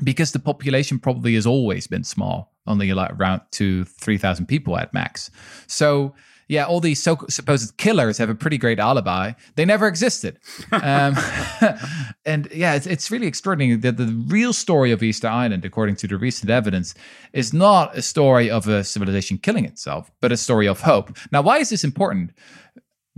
because 0.02 0.32
the 0.32 0.40
population 0.40 0.98
probably 0.98 1.34
has 1.36 1.46
always 1.46 1.86
been 1.86 2.02
small, 2.02 2.52
only 2.66 2.92
like 2.92 3.12
around 3.12 3.42
two, 3.52 3.84
3,000 3.84 4.46
people 4.46 4.76
at 4.76 4.92
max. 4.92 5.30
So 5.68 6.12
yeah, 6.48 6.64
all 6.64 6.80
these 6.80 7.02
so 7.02 7.18
supposed 7.28 7.76
killers 7.76 8.18
have 8.18 8.30
a 8.30 8.34
pretty 8.34 8.58
great 8.58 8.78
alibi. 8.78 9.32
They 9.56 9.64
never 9.64 9.88
existed. 9.88 10.38
Um, 10.70 11.16
and 12.24 12.48
yeah, 12.52 12.74
it's, 12.74 12.86
it's 12.86 13.10
really 13.10 13.26
extraordinary 13.26 13.76
that 13.76 13.96
the 13.96 14.06
real 14.28 14.52
story 14.52 14.92
of 14.92 15.02
Easter 15.02 15.28
Island, 15.28 15.64
according 15.64 15.96
to 15.96 16.06
the 16.06 16.16
recent 16.16 16.50
evidence, 16.50 16.94
is 17.32 17.52
not 17.52 17.96
a 17.96 18.02
story 18.02 18.48
of 18.50 18.68
a 18.68 18.84
civilization 18.84 19.38
killing 19.38 19.64
itself, 19.64 20.10
but 20.20 20.30
a 20.30 20.36
story 20.36 20.68
of 20.68 20.82
hope. 20.82 21.16
Now, 21.32 21.42
why 21.42 21.58
is 21.58 21.70
this 21.70 21.84
important? 21.84 22.30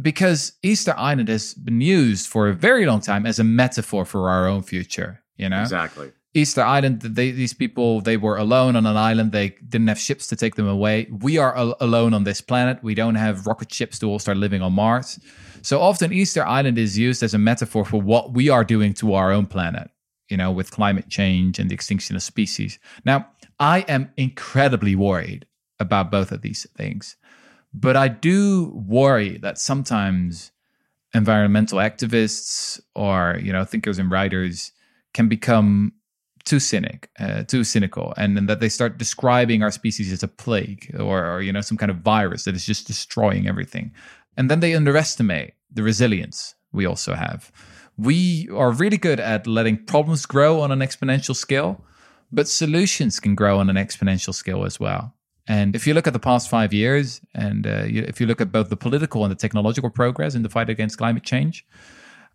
Because 0.01 0.53
Easter 0.63 0.95
Island 0.97 1.29
has 1.29 1.55
been 1.55 1.81
used 1.81 2.29
for 2.29 2.49
a 2.49 2.55
very 2.55 2.87
long 2.87 3.01
time 3.01 3.27
as 3.27 3.39
a 3.39 3.45
metaphor 3.45 4.05
for 4.05 4.31
our 4.31 4.47
own 4.47 4.63
future. 4.63 5.23
You 5.37 5.49
know, 5.49 5.61
exactly. 5.61 6.13
Easter 6.35 6.63
Island, 6.63 7.01
they, 7.01 7.31
these 7.31 7.55
people, 7.55 8.01
they 8.01 8.17
were 8.17 8.37
alone 8.37 8.77
on 8.77 8.85
an 8.87 8.97
island. 8.97 9.33
They 9.33 9.57
didn't 9.67 9.89
have 9.89 9.99
ships 9.99 10.27
to 10.29 10.37
take 10.37 10.57
them 10.57 10.69
away. 10.69 11.09
We 11.11 11.39
are 11.39 11.57
al- 11.57 11.77
alone 11.81 12.13
on 12.13 12.25
this 12.25 12.41
planet. 12.41 12.79
We 12.83 12.95
don't 12.95 13.15
have 13.15 13.47
rocket 13.47 13.73
ships 13.73 13.99
to 14.01 14.07
all 14.07 14.19
start 14.19 14.37
living 14.37 14.61
on 14.61 14.75
Mars. 14.75 15.19
So 15.63 15.81
often, 15.81 16.13
Easter 16.13 16.47
Island 16.47 16.79
is 16.79 16.99
used 16.99 17.23
as 17.23 17.35
a 17.35 17.39
metaphor 17.39 17.85
for 17.85 18.01
what 18.01 18.35
we 18.35 18.49
are 18.49 18.63
doing 18.63 18.93
to 18.95 19.15
our 19.15 19.33
own 19.33 19.47
planet, 19.47 19.91
you 20.29 20.37
know, 20.37 20.53
with 20.53 20.71
climate 20.71 21.09
change 21.09 21.59
and 21.59 21.71
the 21.71 21.75
extinction 21.75 22.15
of 22.15 22.23
species. 22.23 22.79
Now, 23.05 23.29
I 23.59 23.81
am 23.89 24.13
incredibly 24.17 24.95
worried 24.95 25.47
about 25.81 26.11
both 26.11 26.31
of 26.31 26.43
these 26.43 26.67
things, 26.77 27.17
but 27.73 27.97
I 27.97 28.09
do 28.09 28.73
worry 28.87 29.39
that 29.39 29.59
sometimes 29.59 30.53
environmental 31.15 31.79
activists 31.79 32.81
or, 32.95 33.41
you 33.43 33.53
know, 33.53 33.65
thinkers 33.65 33.99
and 33.99 34.11
writers 34.11 34.73
can 35.15 35.29
become 35.29 35.93
too 36.45 36.61
cynic, 36.61 37.11
uh, 37.19 37.43
too 37.45 37.65
cynical, 37.65 38.15
and, 38.17 38.37
and, 38.39 38.49
that 38.49 38.61
they 38.61 38.69
start 38.69 38.99
describing 38.99 39.63
our 39.63 39.71
species 39.71 40.13
as 40.13 40.23
a 40.23 40.29
plague 40.29 40.95
or, 40.99 41.25
or, 41.25 41.43
you 41.43 41.53
know 41.53 41.61
some 41.61 41.77
kind 41.77 41.91
of 41.91 41.99
virus 41.99 42.45
that 42.45 42.55
is 42.55 42.67
just 42.67 42.87
destroying 42.87 43.47
everything, 43.47 43.93
and 44.37 44.51
then 44.51 44.61
they 44.61 44.75
underestimate 44.75 45.55
the 45.73 45.83
resilience 45.83 46.55
we 46.73 46.87
also 46.87 47.15
have. 47.15 47.51
We 47.97 48.49
are 48.55 48.71
really 48.71 48.99
good 48.99 49.21
at 49.21 49.47
letting 49.47 49.85
problems 49.85 50.25
grow 50.27 50.61
on 50.61 50.71
an 50.71 50.81
exponential 50.81 51.35
scale, 51.35 51.85
but 52.31 52.49
solutions 52.49 53.19
can 53.19 53.35
grow 53.35 53.59
on 53.59 53.69
an 53.69 53.77
exponential 53.77 54.35
scale 54.35 54.65
as 54.65 54.79
well. 54.79 55.15
And 55.49 55.75
if 55.75 55.87
you 55.87 55.95
look 55.95 56.07
at 56.07 56.13
the 56.13 56.19
past 56.19 56.51
five 56.51 56.75
years, 56.75 57.23
and 57.35 57.67
uh, 57.67 57.85
you, 57.85 58.03
if 58.03 58.21
you 58.21 58.27
look 58.27 58.41
at 58.41 58.53
both 58.53 58.69
the 58.69 58.77
political 58.77 59.25
and 59.25 59.31
the 59.31 59.37
technological 59.37 59.89
progress 59.91 60.35
in 60.35 60.43
the 60.43 60.51
fight 60.51 60.69
against 60.69 60.99
climate 60.99 61.23
change, 61.25 61.67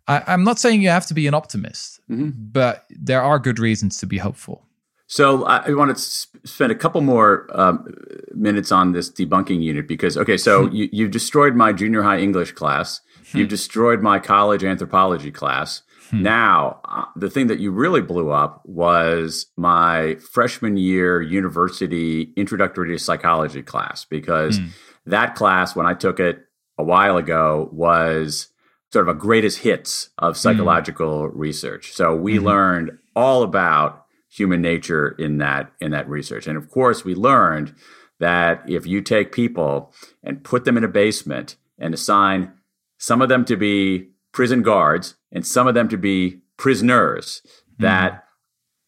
I, 0.06 0.34
am 0.34 0.44
not 0.44 0.58
saying 0.58 0.82
you 0.82 0.90
have 0.90 1.06
to 1.06 1.14
be 1.14 1.26
an 1.26 1.34
optimist, 1.34 2.00
mm-hmm. 2.10 2.30
but 2.34 2.84
there 2.90 3.22
are 3.22 3.38
good 3.38 3.58
reasons 3.58 3.98
to 3.98 4.06
be 4.06 4.18
hopeful. 4.18 4.66
So 5.06 5.44
I 5.44 5.70
want 5.74 5.96
to 5.96 6.02
spend 6.02 6.72
a 6.72 6.74
couple 6.74 7.00
more 7.00 7.46
um, 7.52 7.86
minutes 8.34 8.72
on 8.72 8.92
this 8.92 9.10
debunking 9.10 9.62
unit 9.62 9.86
because 9.86 10.16
okay, 10.16 10.36
so 10.36 10.68
you, 10.72 10.88
you've 10.92 11.10
destroyed 11.10 11.54
my 11.54 11.72
junior 11.72 12.02
high 12.02 12.18
English 12.18 12.52
class, 12.52 13.00
hmm. 13.30 13.38
you've 13.38 13.48
destroyed 13.48 14.00
my 14.00 14.18
college 14.18 14.64
anthropology 14.64 15.30
class. 15.30 15.82
Hmm. 16.10 16.22
Now, 16.22 16.80
uh, 16.86 17.04
the 17.16 17.30
thing 17.30 17.48
that 17.48 17.60
you 17.60 17.70
really 17.70 18.00
blew 18.00 18.30
up 18.30 18.62
was 18.64 19.46
my 19.56 20.16
freshman 20.32 20.76
year 20.78 21.20
university 21.20 22.32
introductory 22.36 22.90
to 22.90 22.98
psychology 22.98 23.62
class 23.62 24.06
because 24.06 24.58
hmm. 24.58 24.66
that 25.06 25.34
class, 25.34 25.76
when 25.76 25.86
I 25.86 25.94
took 25.94 26.18
it 26.18 26.44
a 26.78 26.82
while 26.82 27.18
ago, 27.18 27.68
was 27.72 28.48
sort 28.94 29.08
of 29.08 29.16
a 29.16 29.18
greatest 29.18 29.58
hits 29.58 30.10
of 30.18 30.36
psychological 30.36 31.28
mm. 31.28 31.32
research. 31.34 31.92
So 31.92 32.14
we 32.14 32.36
mm-hmm. 32.36 32.46
learned 32.46 32.98
all 33.16 33.42
about 33.42 34.06
human 34.30 34.62
nature 34.62 35.16
in 35.18 35.38
that 35.38 35.72
in 35.80 35.90
that 35.90 36.08
research. 36.08 36.46
And 36.46 36.56
of 36.56 36.70
course, 36.70 37.04
we 37.04 37.12
learned 37.16 37.74
that 38.20 38.62
if 38.68 38.86
you 38.86 39.00
take 39.00 39.32
people 39.32 39.92
and 40.22 40.44
put 40.44 40.64
them 40.64 40.76
in 40.76 40.84
a 40.84 40.88
basement 40.88 41.56
and 41.76 41.92
assign 41.92 42.52
some 42.96 43.20
of 43.20 43.28
them 43.28 43.44
to 43.46 43.56
be 43.56 44.10
prison 44.30 44.62
guards 44.62 45.16
and 45.32 45.44
some 45.44 45.66
of 45.66 45.74
them 45.74 45.88
to 45.88 45.96
be 45.96 46.42
prisoners, 46.56 47.42
mm. 47.44 47.82
that 47.82 48.22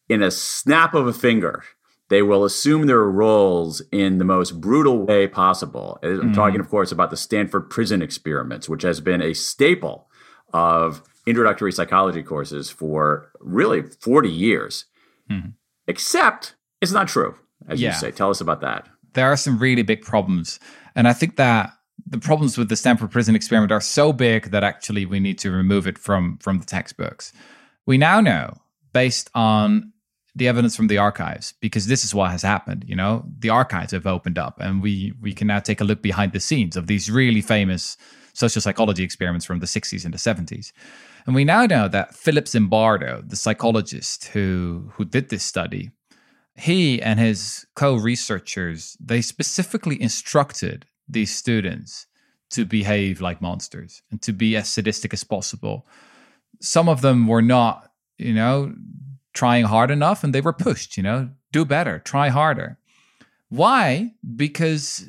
in 0.07 0.23
a 0.23 0.31
snap 0.31 0.93
of 0.93 1.05
a 1.05 1.11
finger, 1.11 1.65
they 2.09 2.21
will 2.21 2.45
assume 2.45 2.85
their 2.87 3.03
roles 3.03 3.81
in 3.91 4.17
the 4.17 4.23
most 4.23 4.61
brutal 4.61 5.05
way 5.05 5.27
possible. 5.27 5.99
I'm 6.01 6.09
mm-hmm. 6.09 6.33
talking, 6.33 6.59
of 6.59 6.69
course, 6.69 6.91
about 6.91 7.09
the 7.09 7.17
Stanford 7.17 7.69
prison 7.69 8.01
experiments, 8.01 8.69
which 8.69 8.83
has 8.83 9.01
been 9.01 9.21
a 9.21 9.33
staple 9.33 10.07
of 10.53 11.01
introductory 11.25 11.71
psychology 11.71 12.23
courses 12.23 12.69
for 12.69 13.29
really 13.39 13.81
40 13.81 14.29
years. 14.29 14.85
Mm-hmm. 15.29 15.49
Except 15.87 16.55
it's 16.81 16.91
not 16.91 17.07
true, 17.07 17.35
as 17.67 17.81
yeah. 17.81 17.89
you 17.89 17.95
say. 17.95 18.11
Tell 18.11 18.29
us 18.29 18.41
about 18.41 18.61
that. 18.61 18.87
There 19.13 19.27
are 19.31 19.37
some 19.37 19.59
really 19.59 19.83
big 19.83 20.01
problems. 20.01 20.59
And 20.95 21.07
I 21.07 21.13
think 21.13 21.35
that 21.35 21.71
the 22.05 22.19
problems 22.19 22.57
with 22.57 22.69
the 22.69 22.75
Stanford 22.75 23.11
prison 23.11 23.35
experiment 23.35 23.71
are 23.71 23.81
so 23.81 24.13
big 24.13 24.51
that 24.51 24.63
actually 24.63 25.05
we 25.05 25.19
need 25.19 25.39
to 25.39 25.51
remove 25.51 25.87
it 25.87 25.97
from, 25.97 26.37
from 26.37 26.59
the 26.59 26.65
textbooks. 26.65 27.33
We 27.85 27.97
now 27.97 28.21
know, 28.21 28.61
based 28.93 29.29
on 29.33 29.91
the 30.37 30.47
evidence 30.47 30.75
from 30.75 30.87
the 30.87 30.97
archives 30.97 31.53
because 31.61 31.87
this 31.87 32.03
is 32.03 32.13
what 32.13 32.31
has 32.31 32.41
happened 32.41 32.85
you 32.87 32.95
know? 32.95 33.25
The 33.39 33.49
archives 33.49 33.91
have 33.91 34.07
opened 34.07 34.37
up 34.37 34.59
and 34.59 34.81
we 34.81 35.13
we 35.21 35.33
can 35.33 35.47
now 35.47 35.59
take 35.59 35.81
a 35.81 35.83
look 35.83 36.01
behind 36.01 36.31
the 36.31 36.39
scenes 36.39 36.75
of 36.77 36.87
these 36.87 37.11
really 37.11 37.41
famous 37.41 37.97
social 38.33 38.61
psychology 38.61 39.03
experiments 39.03 39.45
from 39.45 39.59
the 39.59 39.65
60s 39.65 40.05
and 40.05 40.13
the 40.13 40.17
70s 40.17 40.71
and 41.25 41.35
we 41.35 41.43
now 41.43 41.65
know 41.65 41.87
that 41.87 42.13
philip 42.15 42.45
zimbardo 42.45 43.27
the 43.27 43.35
psychologist 43.35 44.25
who 44.33 44.89
who 44.93 45.03
did 45.03 45.29
this 45.29 45.43
study 45.43 45.91
he 46.55 47.01
and 47.01 47.19
his 47.19 47.65
co-researchers 47.75 48.97
they 48.99 49.21
specifically 49.21 50.01
instructed 50.01 50.85
these 51.07 51.33
students 51.33 52.07
to 52.49 52.65
behave 52.65 53.21
like 53.21 53.41
monsters 53.41 54.01
and 54.11 54.21
to 54.21 54.33
be 54.33 54.55
as 54.55 54.69
sadistic 54.69 55.13
as 55.13 55.23
possible. 55.23 55.85
Some 56.61 56.89
of 56.89 57.01
them 57.01 57.27
were 57.27 57.41
not 57.41 57.91
you 58.17 58.33
know 58.33 58.73
trying 59.37 59.65
hard 59.65 59.91
enough 59.91 60.23
and 60.23 60.33
they 60.33 60.41
were 60.41 60.53
pushed, 60.67 60.97
you 60.97 61.03
know, 61.03 61.29
do 61.51 61.63
better, 61.63 61.99
try 61.99 62.29
harder. 62.29 62.79
Why? 63.49 64.13
Because 64.35 65.07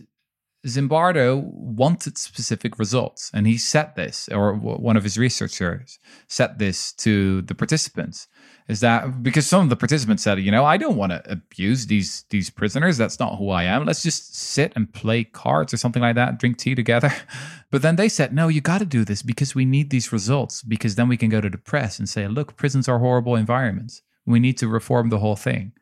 Zimbardo 0.67 1.43
wanted 1.53 2.19
specific 2.19 2.79
results, 2.79 3.31
and 3.33 3.47
he 3.47 3.57
set 3.57 3.97
this, 3.97 4.29
or 4.31 4.55
one 4.55 4.97
of 4.97 5.05
his 5.05 5.17
researchers 5.17 5.99
set 6.27 6.59
this 6.59 6.93
to 6.95 7.43
the 7.43 7.55
participants. 7.55 8.29
Is 8.69 8.81
that 8.81 9.23
because 9.23 9.47
some 9.47 9.63
of 9.63 9.71
the 9.71 9.77
participants 9.77 10.23
said, 10.23 10.41
you 10.41 10.51
know, 10.51 10.65
I 10.65 10.77
don't 10.77 10.97
want 10.97 11.13
to 11.13 11.23
abuse 11.31 11.87
these 11.87 12.25
these 12.29 12.51
prisoners. 12.51 12.99
That's 12.99 13.19
not 13.19 13.37
who 13.37 13.49
I 13.49 13.65
am. 13.65 13.87
Let's 13.87 14.03
just 14.03 14.37
sit 14.37 14.73
and 14.77 14.93
play 14.93 15.25
cards 15.25 15.73
or 15.73 15.79
something 15.79 16.03
like 16.03 16.17
that, 16.17 16.39
drink 16.39 16.59
tea 16.59 16.75
together. 16.75 17.13
But 17.71 17.83
then 17.83 17.97
they 17.97 18.09
said, 18.09 18.33
no, 18.33 18.49
you 18.49 18.63
got 18.63 18.79
to 18.79 18.87
do 18.87 19.05
this 19.05 19.21
because 19.21 19.55
we 19.55 19.67
need 19.67 19.91
these 19.91 20.11
results 20.11 20.63
because 20.63 20.95
then 20.95 21.07
we 21.07 21.19
can 21.19 21.29
go 21.29 21.43
to 21.43 21.51
the 21.51 21.59
press 21.59 21.99
and 21.99 22.09
say, 22.09 22.27
look, 22.27 22.57
prisons 22.57 22.89
are 22.89 22.99
horrible 22.99 23.37
environments. 23.37 24.01
We 24.29 24.41
need 24.41 24.59
to 24.59 24.69
reform 24.69 25.09
the 25.09 25.19
whole 25.19 25.37
thing. 25.37 25.73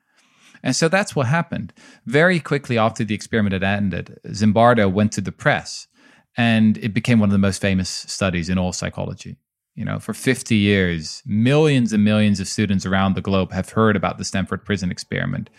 And 0.62 0.74
so 0.74 0.88
that's 0.88 1.14
what 1.14 1.26
happened. 1.26 1.72
Very 2.06 2.40
quickly 2.40 2.78
after 2.78 3.04
the 3.04 3.14
experiment 3.14 3.52
had 3.52 3.62
ended, 3.62 4.18
Zimbardo 4.28 4.90
went 4.90 5.12
to 5.12 5.20
the 5.20 5.32
press 5.32 5.86
and 6.36 6.78
it 6.78 6.94
became 6.94 7.18
one 7.18 7.28
of 7.28 7.32
the 7.32 7.38
most 7.38 7.60
famous 7.60 7.88
studies 7.88 8.48
in 8.48 8.58
all 8.58 8.72
psychology. 8.72 9.36
You 9.74 9.84
know, 9.84 9.98
for 9.98 10.14
50 10.14 10.54
years, 10.54 11.22
millions 11.26 11.92
and 11.92 12.04
millions 12.04 12.40
of 12.40 12.48
students 12.48 12.86
around 12.86 13.14
the 13.14 13.20
globe 13.20 13.52
have 13.52 13.70
heard 13.70 13.94
about 13.94 14.16
the 14.16 14.24
Stanford 14.24 14.64
prison 14.64 14.90
experiment. 14.90 15.50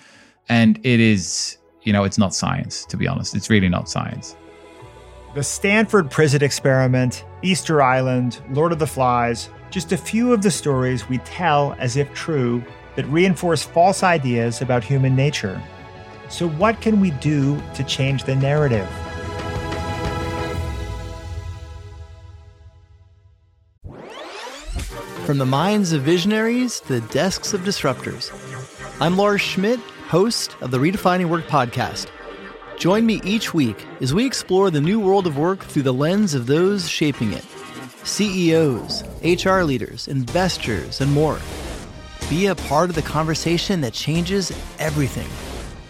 And 0.49 0.79
it 0.83 0.99
is, 0.99 1.57
you 1.83 1.93
know, 1.93 2.03
it's 2.03 2.17
not 2.17 2.33
science, 2.33 2.85
to 2.85 2.97
be 2.97 3.07
honest. 3.07 3.35
It's 3.35 3.49
really 3.49 3.69
not 3.69 3.89
science. 3.89 4.35
The 5.35 5.43
Stanford 5.43 6.09
prison 6.09 6.43
experiment, 6.43 7.25
Easter 7.43 7.81
Island, 7.81 8.41
Lord 8.49 8.71
of 8.71 8.79
the 8.79 8.87
Flies, 8.87 9.49
just 9.69 9.91
a 9.91 9.97
few 9.97 10.33
of 10.33 10.41
the 10.41 10.49
stories 10.49 11.07
we 11.09 11.19
tell 11.19 11.75
as 11.77 11.95
if 11.95 12.11
true 12.13 12.63
that 12.97 13.05
reinforce 13.05 13.63
false 13.63 14.03
ideas 14.03 14.61
about 14.61 14.83
human 14.83 15.15
nature. 15.15 15.61
So, 16.29 16.49
what 16.49 16.81
can 16.81 16.99
we 16.99 17.11
do 17.11 17.61
to 17.75 17.83
change 17.83 18.25
the 18.25 18.35
narrative? 18.35 18.89
From 25.25 25.37
the 25.37 25.45
minds 25.45 25.93
of 25.93 26.01
visionaries 26.01 26.79
to 26.81 26.99
the 26.99 27.07
desks 27.09 27.53
of 27.53 27.61
disruptors, 27.61 28.31
I'm 28.99 29.15
Lars 29.15 29.41
Schmidt, 29.41 29.79
host 30.09 30.57
of 30.61 30.71
the 30.71 30.79
Redefining 30.79 31.29
Work 31.29 31.45
podcast. 31.45 32.07
Join 32.77 33.05
me 33.05 33.21
each 33.23 33.53
week 33.53 33.85
as 34.01 34.13
we 34.13 34.25
explore 34.25 34.71
the 34.71 34.81
new 34.81 34.99
world 34.99 35.27
of 35.27 35.37
work 35.37 35.63
through 35.63 35.83
the 35.83 35.93
lens 35.93 36.33
of 36.33 36.47
those 36.47 36.89
shaping 36.89 37.33
it 37.33 37.45
CEOs, 38.03 39.03
HR 39.23 39.63
leaders, 39.63 40.07
investors, 40.07 41.01
and 41.01 41.11
more. 41.11 41.39
Be 42.29 42.47
a 42.47 42.55
part 42.55 42.89
of 42.89 42.95
the 42.95 43.01
conversation 43.01 43.79
that 43.81 43.93
changes 43.93 44.51
everything. 44.79 45.29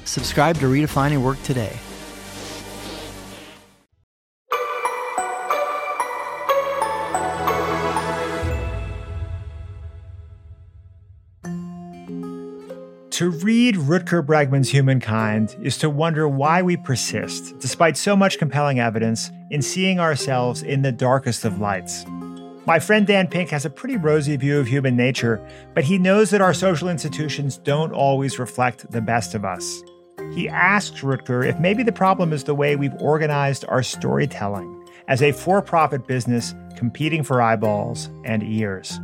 Subscribe 0.05 0.55
to 0.57 0.67
Redefining 0.67 1.23
Work 1.23 1.41
today. 1.41 1.75
To 13.09 13.31
read 13.31 13.73
Rutger 13.77 14.23
Bregman's 14.23 14.69
Humankind 14.69 15.57
is 15.63 15.79
to 15.79 15.89
wonder 15.89 16.29
why 16.29 16.61
we 16.61 16.77
persist, 16.77 17.57
despite 17.57 17.97
so 17.97 18.15
much 18.15 18.37
compelling 18.37 18.79
evidence, 18.79 19.31
in 19.49 19.63
seeing 19.63 19.99
ourselves 19.99 20.61
in 20.61 20.83
the 20.83 20.91
darkest 20.91 21.43
of 21.45 21.59
lights. 21.59 22.05
My 22.67 22.79
friend 22.79 23.07
Dan 23.07 23.29
Pink 23.29 23.49
has 23.51 23.63
a 23.63 23.69
pretty 23.69 23.95
rosy 23.95 24.35
view 24.35 24.59
of 24.59 24.67
human 24.67 24.97
nature, 24.97 25.41
but 25.73 25.85
he 25.85 25.97
knows 25.97 26.31
that 26.31 26.41
our 26.41 26.53
social 26.53 26.89
institutions 26.89 27.59
don't 27.59 27.93
always 27.93 28.39
reflect 28.39 28.91
the 28.91 28.99
best 28.99 29.35
of 29.35 29.45
us. 29.45 29.81
He 30.35 30.49
asks 30.49 30.99
Rutger 30.99 31.47
if 31.47 31.57
maybe 31.61 31.81
the 31.81 31.93
problem 31.93 32.33
is 32.33 32.43
the 32.43 32.53
way 32.53 32.75
we've 32.75 32.93
organized 32.99 33.63
our 33.69 33.81
storytelling 33.81 34.85
as 35.07 35.21
a 35.21 35.31
for 35.31 35.61
profit 35.61 36.07
business 36.07 36.53
competing 36.75 37.23
for 37.23 37.41
eyeballs 37.41 38.09
and 38.25 38.43
ears. 38.43 38.99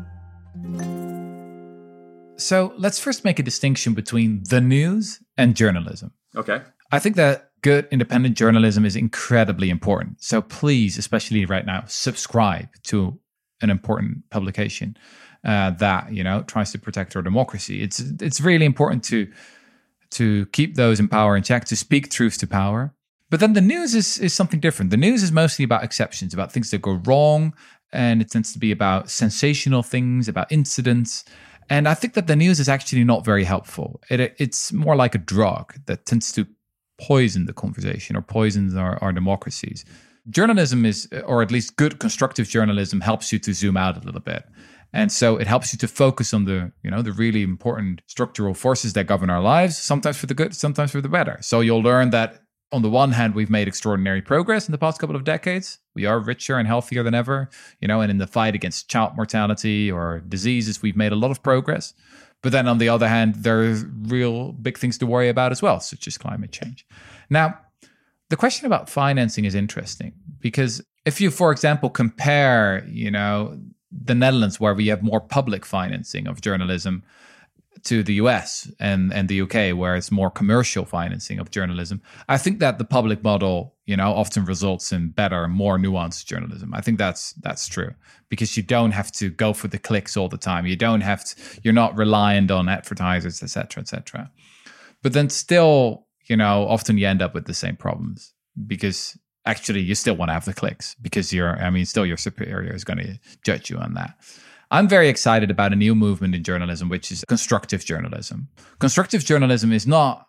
So 2.35 2.73
let's 2.77 2.99
first 2.99 3.23
make 3.23 3.39
a 3.39 3.43
distinction 3.43 3.93
between 3.93 4.43
the 4.49 4.59
news 4.59 5.21
and 5.37 5.55
journalism. 5.55 6.11
Okay. 6.35 6.59
I 6.91 6.99
think 6.99 7.15
that 7.15 7.51
good 7.61 7.87
independent 7.91 8.35
journalism 8.35 8.85
is 8.85 8.97
incredibly 8.97 9.69
important. 9.69 10.21
So 10.21 10.41
please, 10.41 10.97
especially 10.97 11.45
right 11.45 11.65
now, 11.65 11.85
subscribe 11.87 12.67
to 12.87 13.17
an 13.63 13.69
important 13.69 14.29
publication 14.29 14.95
uh, 15.43 15.71
that 15.71 16.13
you 16.13 16.23
know 16.23 16.43
tries 16.43 16.71
to 16.73 16.79
protect 16.79 17.15
our 17.15 17.21
democracy. 17.21 17.81
It's 17.81 17.99
it's 17.99 18.39
really 18.39 18.65
important 18.65 19.03
to 19.05 19.31
to 20.11 20.45
keep 20.47 20.75
those 20.75 20.99
in 20.99 21.07
power 21.07 21.35
in 21.35 21.41
check, 21.43 21.65
to 21.65 21.75
speak 21.75 22.11
truth 22.11 22.37
to 22.37 22.47
power. 22.47 22.93
But 23.31 23.39
then 23.39 23.53
the 23.53 23.61
news 23.61 23.95
is 23.95 24.19
is 24.19 24.33
something 24.33 24.59
different. 24.59 24.91
The 24.91 24.97
news 24.97 25.23
is 25.23 25.31
mostly 25.31 25.65
about 25.65 25.83
exceptions, 25.83 26.33
about 26.33 26.51
things 26.51 26.69
that 26.71 26.81
go 26.81 27.01
wrong, 27.05 27.53
and 27.91 28.21
it 28.21 28.29
tends 28.29 28.53
to 28.53 28.59
be 28.59 28.71
about 28.71 29.09
sensational 29.09 29.81
things, 29.81 30.27
about 30.27 30.51
incidents. 30.51 31.25
And 31.69 31.87
I 31.87 31.93
think 31.93 32.13
that 32.13 32.27
the 32.27 32.35
news 32.35 32.59
is 32.59 32.69
actually 32.69 33.03
not 33.05 33.25
very 33.25 33.45
helpful. 33.45 34.01
It, 34.09 34.35
it's 34.37 34.73
more 34.73 34.95
like 34.95 35.15
a 35.15 35.17
drug 35.17 35.73
that 35.85 36.05
tends 36.05 36.31
to 36.33 36.45
poison 36.99 37.45
the 37.45 37.53
conversation 37.53 38.15
or 38.15 38.21
poisons 38.21 38.75
our, 38.75 39.01
our 39.01 39.11
democracies 39.11 39.83
journalism 40.29 40.85
is, 40.85 41.07
or 41.25 41.41
at 41.41 41.51
least 41.51 41.75
good 41.75 41.99
constructive 41.99 42.47
journalism, 42.47 43.01
helps 43.01 43.31
you 43.31 43.39
to 43.39 43.53
zoom 43.53 43.77
out 43.77 44.01
a 44.01 44.05
little 44.05 44.21
bit. 44.21 44.45
And 44.93 45.11
so 45.11 45.37
it 45.37 45.47
helps 45.47 45.73
you 45.73 45.79
to 45.79 45.87
focus 45.87 46.33
on 46.33 46.45
the, 46.45 46.71
you 46.83 46.91
know, 46.91 47.01
the 47.01 47.11
really 47.11 47.41
important 47.41 48.01
structural 48.07 48.53
forces 48.53 48.93
that 48.93 49.07
govern 49.07 49.29
our 49.29 49.41
lives, 49.41 49.75
sometimes 49.75 50.17
for 50.17 50.27
the 50.27 50.35
good, 50.35 50.55
sometimes 50.55 50.91
for 50.91 51.01
the 51.01 51.09
better. 51.09 51.39
So 51.41 51.61
you'll 51.61 51.81
learn 51.81 52.11
that 52.11 52.43
on 52.71 52.83
the 52.83 52.89
one 52.89 53.11
hand, 53.11 53.35
we've 53.35 53.49
made 53.49 53.67
extraordinary 53.67 54.21
progress 54.21 54.67
in 54.67 54.71
the 54.71 54.77
past 54.77 54.99
couple 54.99 55.15
of 55.15 55.23
decades. 55.23 55.79
We 55.95 56.05
are 56.05 56.19
richer 56.19 56.57
and 56.57 56.67
healthier 56.67 57.03
than 57.03 57.13
ever, 57.13 57.49
you 57.79 57.87
know, 57.87 58.01
and 58.01 58.09
in 58.09 58.17
the 58.17 58.27
fight 58.27 58.55
against 58.55 58.89
child 58.89 59.15
mortality 59.15 59.91
or 59.91 60.23
diseases, 60.27 60.81
we've 60.81 60.95
made 60.95 61.11
a 61.11 61.15
lot 61.15 61.31
of 61.31 61.43
progress. 61.43 61.93
But 62.41 62.51
then 62.51 62.67
on 62.67 62.77
the 62.77 62.89
other 62.89 63.07
hand, 63.07 63.35
there 63.35 63.63
are 63.63 63.75
real 64.07 64.51
big 64.51 64.77
things 64.77 64.97
to 64.99 65.05
worry 65.05 65.29
about 65.29 65.51
as 65.51 65.61
well, 65.61 65.79
such 65.79 66.07
as 66.07 66.17
climate 66.17 66.51
change. 66.51 66.85
Now, 67.29 67.59
the 68.29 68.37
question 68.37 68.65
about 68.65 68.89
financing 68.89 69.45
is 69.45 69.55
interesting 69.55 70.13
because 70.39 70.81
if 71.05 71.19
you, 71.19 71.29
for 71.29 71.51
example, 71.51 71.89
compare, 71.89 72.85
you 72.87 73.11
know, 73.11 73.59
the 73.91 74.15
Netherlands 74.15 74.59
where 74.59 74.73
we 74.73 74.87
have 74.87 75.03
more 75.03 75.21
public 75.21 75.65
financing 75.65 76.27
of 76.27 76.41
journalism 76.41 77.03
to 77.83 78.01
the 78.01 78.13
US 78.15 78.71
and, 78.79 79.13
and 79.13 79.27
the 79.27 79.41
UK 79.41 79.77
where 79.77 79.95
it's 79.95 80.11
more 80.11 80.31
commercial 80.31 80.85
financing 80.85 81.39
of 81.39 81.51
journalism, 81.51 82.01
I 82.29 82.37
think 82.37 82.59
that 82.59 82.77
the 82.77 82.85
public 82.85 83.23
model, 83.23 83.75
you 83.85 83.97
know, 83.97 84.13
often 84.13 84.45
results 84.45 84.91
in 84.91 85.09
better, 85.09 85.47
more 85.47 85.77
nuanced 85.77 86.25
journalism. 86.25 86.73
I 86.73 86.81
think 86.81 86.97
that's 86.97 87.33
that's 87.33 87.67
true 87.67 87.93
because 88.29 88.55
you 88.55 88.63
don't 88.63 88.91
have 88.91 89.11
to 89.13 89.29
go 89.29 89.53
for 89.53 89.67
the 89.67 89.77
clicks 89.77 90.15
all 90.15 90.29
the 90.29 90.37
time. 90.37 90.65
You 90.65 90.77
don't 90.77 91.01
have 91.01 91.25
to, 91.25 91.35
you're 91.61 91.73
not 91.73 91.97
reliant 91.97 92.51
on 92.51 92.69
advertisers, 92.69 93.43
etc., 93.43 93.81
etc. 93.81 94.31
But 95.01 95.13
then 95.13 95.29
still 95.29 96.07
you 96.25 96.37
know, 96.37 96.67
often 96.67 96.97
you 96.97 97.07
end 97.07 97.21
up 97.21 97.33
with 97.33 97.45
the 97.45 97.53
same 97.53 97.75
problems 97.75 98.33
because 98.67 99.17
actually 99.45 99.81
you 99.81 99.95
still 99.95 100.15
want 100.15 100.29
to 100.29 100.33
have 100.33 100.45
the 100.45 100.53
clicks 100.53 100.95
because 101.01 101.33
you're, 101.33 101.61
I 101.61 101.69
mean, 101.69 101.85
still 101.85 102.05
your 102.05 102.17
superior 102.17 102.73
is 102.73 102.83
going 102.83 102.99
to 102.99 103.19
judge 103.43 103.69
you 103.69 103.77
on 103.77 103.93
that. 103.95 104.15
I'm 104.71 104.87
very 104.87 105.07
excited 105.07 105.51
about 105.51 105.73
a 105.73 105.75
new 105.75 105.93
movement 105.93 106.33
in 106.33 106.43
journalism, 106.43 106.89
which 106.89 107.11
is 107.11 107.23
constructive 107.27 107.85
journalism. 107.85 108.47
Constructive 108.79 109.23
journalism 109.23 109.71
is 109.71 109.85
not 109.85 110.27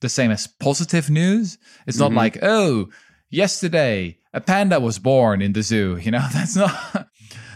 the 0.00 0.08
same 0.08 0.30
as 0.30 0.46
positive 0.46 1.10
news. 1.10 1.58
It's 1.86 1.98
not 1.98 2.08
mm-hmm. 2.08 2.18
like, 2.18 2.38
oh, 2.42 2.88
yesterday 3.30 4.18
a 4.32 4.40
panda 4.40 4.78
was 4.78 4.98
born 4.98 5.42
in 5.42 5.52
the 5.52 5.62
zoo. 5.62 5.96
You 6.02 6.12
know, 6.12 6.26
that's 6.32 6.56
not 6.56 7.08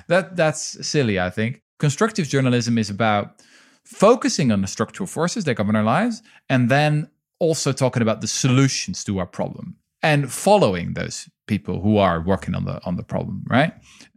that 0.08 0.36
that's 0.36 0.86
silly, 0.86 1.20
I 1.20 1.30
think. 1.30 1.62
Constructive 1.78 2.28
journalism 2.28 2.78
is 2.78 2.90
about 2.90 3.42
focusing 3.84 4.50
on 4.50 4.60
the 4.60 4.66
structural 4.66 5.06
forces 5.06 5.44
that 5.44 5.54
govern 5.54 5.76
our 5.76 5.84
lives 5.84 6.22
and 6.48 6.70
then 6.70 7.08
also 7.38 7.72
talking 7.72 8.02
about 8.02 8.20
the 8.20 8.26
solutions 8.26 9.04
to 9.04 9.18
our 9.18 9.26
problem 9.26 9.76
and 10.02 10.32
following 10.32 10.94
those 10.94 11.28
people 11.46 11.80
who 11.80 11.98
are 11.98 12.20
working 12.20 12.54
on 12.54 12.64
the 12.64 12.82
on 12.84 12.96
the 12.96 13.02
problem, 13.02 13.44
right? 13.48 13.72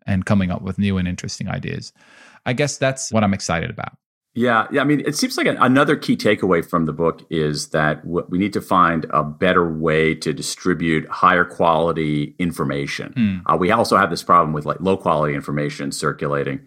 And 0.05 0.25
coming 0.25 0.51
up 0.51 0.61
with 0.61 0.77
new 0.77 0.97
and 0.97 1.07
interesting 1.07 1.49
ideas. 1.49 1.93
I 2.45 2.53
guess 2.53 2.77
that's 2.77 3.11
what 3.11 3.23
I'm 3.23 3.33
excited 3.33 3.69
about. 3.69 3.97
Yeah, 4.37 4.67
yeah. 4.71 4.81
I 4.81 4.83
mean, 4.83 5.01
it 5.03 5.15
seems 5.15 5.35
like 5.35 5.47
another 5.47 5.95
key 5.95 6.15
takeaway 6.15 6.63
from 6.63 6.85
the 6.85 6.93
book 6.93 7.25
is 7.31 7.69
that 7.69 8.05
we 8.05 8.37
need 8.37 8.53
to 8.53 8.61
find 8.61 9.07
a 9.09 9.23
better 9.23 9.67
way 9.67 10.13
to 10.13 10.31
distribute 10.31 11.07
higher 11.09 11.43
quality 11.43 12.35
information. 12.37 13.13
Mm. 13.17 13.41
Uh, 13.51 13.57
we 13.57 13.71
also 13.71 13.97
have 13.97 14.11
this 14.11 14.21
problem 14.21 14.53
with 14.53 14.63
like 14.65 14.79
low 14.79 14.95
quality 14.95 15.33
information 15.33 15.91
circulating 15.91 16.59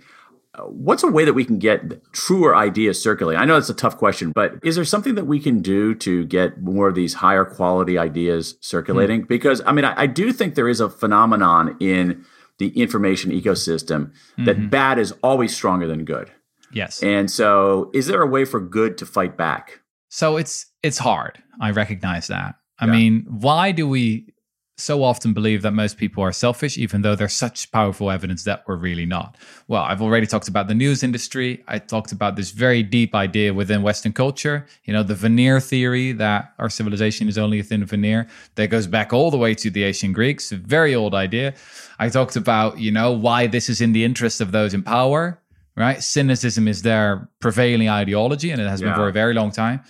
what's 0.58 1.02
a 1.02 1.08
way 1.08 1.24
that 1.24 1.34
we 1.34 1.44
can 1.44 1.58
get 1.58 2.02
truer 2.12 2.56
ideas 2.56 3.00
circulating? 3.00 3.40
I 3.40 3.44
know 3.44 3.54
that's 3.54 3.70
a 3.70 3.74
tough 3.74 3.96
question, 3.96 4.32
but 4.32 4.54
is 4.62 4.76
there 4.76 4.84
something 4.84 5.14
that 5.14 5.26
we 5.26 5.38
can 5.38 5.62
do 5.62 5.94
to 5.96 6.24
get 6.26 6.60
more 6.60 6.88
of 6.88 6.94
these 6.94 7.14
higher 7.14 7.44
quality 7.44 7.98
ideas 7.98 8.56
circulating? 8.60 9.20
Mm-hmm. 9.20 9.28
Because 9.28 9.62
I 9.64 9.72
mean, 9.72 9.84
I, 9.84 10.02
I, 10.02 10.06
do 10.06 10.32
think 10.32 10.54
there 10.54 10.68
is 10.68 10.80
a 10.80 10.90
phenomenon 10.90 11.76
in 11.80 12.24
the 12.58 12.68
information 12.80 13.30
ecosystem 13.30 14.12
that 14.38 14.56
mm-hmm. 14.56 14.68
bad 14.68 14.98
is 14.98 15.14
always 15.22 15.54
stronger 15.54 15.86
than 15.86 16.04
good. 16.04 16.30
Yes. 16.72 17.02
And 17.02 17.30
so, 17.30 17.90
is 17.94 18.06
there 18.06 18.22
a 18.22 18.26
way 18.26 18.44
for 18.44 18.60
good 18.60 18.98
to 18.98 19.06
fight 19.06 19.36
back? 19.36 19.80
So 20.08 20.36
it's 20.36 20.66
it's 20.82 20.98
hard. 20.98 21.42
I 21.60 21.70
recognize 21.70 22.26
that. 22.28 22.56
I 22.78 22.86
yeah. 22.86 22.92
mean, 22.92 23.26
why 23.28 23.72
do 23.72 23.88
we 23.88 24.32
so 24.80 25.02
often 25.02 25.32
believe 25.32 25.62
that 25.62 25.72
most 25.72 25.96
people 25.96 26.22
are 26.22 26.32
selfish, 26.32 26.78
even 26.78 27.02
though 27.02 27.14
there's 27.14 27.32
such 27.32 27.70
powerful 27.70 28.10
evidence 28.10 28.44
that 28.44 28.64
we're 28.66 28.76
really 28.76 29.06
not. 29.06 29.36
Well, 29.68 29.82
I've 29.82 30.02
already 30.02 30.26
talked 30.26 30.48
about 30.48 30.68
the 30.68 30.74
news 30.74 31.02
industry. 31.02 31.62
I 31.68 31.78
talked 31.78 32.12
about 32.12 32.36
this 32.36 32.50
very 32.50 32.82
deep 32.82 33.14
idea 33.14 33.54
within 33.54 33.82
Western 33.82 34.12
culture, 34.12 34.66
you 34.84 34.92
know, 34.92 35.02
the 35.02 35.14
veneer 35.14 35.60
theory 35.60 36.12
that 36.12 36.52
our 36.58 36.68
civilization 36.68 37.28
is 37.28 37.38
only 37.38 37.60
a 37.60 37.62
thin 37.62 37.84
veneer. 37.84 38.26
That 38.54 38.68
goes 38.68 38.86
back 38.86 39.12
all 39.12 39.30
the 39.30 39.38
way 39.38 39.54
to 39.54 39.70
the 39.70 39.84
ancient 39.84 40.14
Greeks, 40.14 40.52
a 40.52 40.56
very 40.56 40.94
old 40.94 41.14
idea. 41.14 41.54
I 41.98 42.08
talked 42.08 42.36
about, 42.36 42.78
you 42.78 42.90
know, 42.90 43.12
why 43.12 43.46
this 43.46 43.68
is 43.68 43.80
in 43.80 43.92
the 43.92 44.04
interest 44.04 44.40
of 44.40 44.52
those 44.52 44.74
in 44.74 44.82
power, 44.82 45.40
right? 45.76 46.02
Cynicism 46.02 46.66
is 46.66 46.82
their 46.82 47.28
prevailing 47.40 47.88
ideology, 47.88 48.50
and 48.50 48.60
it 48.60 48.68
has 48.68 48.80
been 48.80 48.94
for 48.94 49.08
a 49.08 49.12
very 49.12 49.34
long 49.34 49.50
time. 49.50 49.80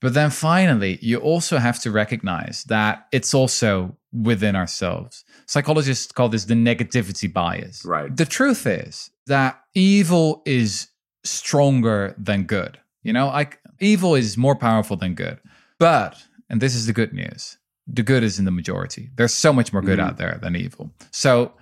But 0.00 0.14
then 0.14 0.30
finally, 0.30 0.98
you 1.02 1.18
also 1.18 1.58
have 1.58 1.78
to 1.80 1.90
recognize 1.90 2.64
that 2.68 3.06
it's 3.12 3.34
also 3.34 3.96
within 4.12 4.56
ourselves. 4.56 5.24
Psychologists 5.46 6.10
call 6.12 6.28
this 6.28 6.46
the 6.46 6.54
negativity 6.54 7.30
bias. 7.32 7.84
Right. 7.84 8.14
The 8.16 8.24
truth 8.24 8.66
is 8.66 9.10
that 9.26 9.60
evil 9.74 10.42
is 10.46 10.88
stronger 11.24 12.14
than 12.18 12.44
good. 12.44 12.78
You 13.02 13.12
know, 13.12 13.26
like 13.28 13.60
evil 13.80 14.14
is 14.14 14.36
more 14.36 14.56
powerful 14.56 14.96
than 14.96 15.14
good. 15.14 15.38
But, 15.78 16.16
and 16.48 16.60
this 16.60 16.74
is 16.74 16.86
the 16.86 16.92
good 16.92 17.12
news, 17.12 17.58
the 17.86 18.02
good 18.02 18.22
is 18.22 18.38
in 18.38 18.44
the 18.44 18.50
majority. 18.50 19.10
There's 19.16 19.34
so 19.34 19.52
much 19.52 19.72
more 19.72 19.82
good 19.82 19.98
Mhm. 19.98 20.02
out 20.06 20.16
there 20.18 20.38
than 20.42 20.56
evil. 20.56 20.92
So, 21.10 21.52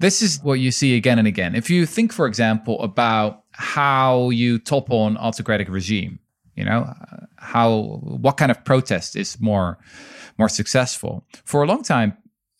this 0.00 0.22
is 0.22 0.40
what 0.44 0.60
you 0.60 0.70
see 0.70 0.96
again 0.96 1.18
and 1.18 1.26
again. 1.26 1.56
If 1.56 1.68
you 1.70 1.84
think, 1.84 2.12
for 2.12 2.26
example, 2.26 2.80
about 2.82 3.42
how 3.52 4.30
you 4.30 4.58
topple 4.60 5.08
an 5.08 5.16
autocratic 5.16 5.68
regime, 5.68 6.20
you 6.54 6.64
know, 6.64 6.92
how 7.38 8.00
what 8.02 8.36
kind 8.36 8.50
of 8.50 8.64
protest 8.64 9.16
is 9.16 9.40
more 9.40 9.78
more 10.38 10.48
successful? 10.48 11.26
For 11.44 11.62
a 11.62 11.66
long 11.66 11.82
time, 11.82 12.16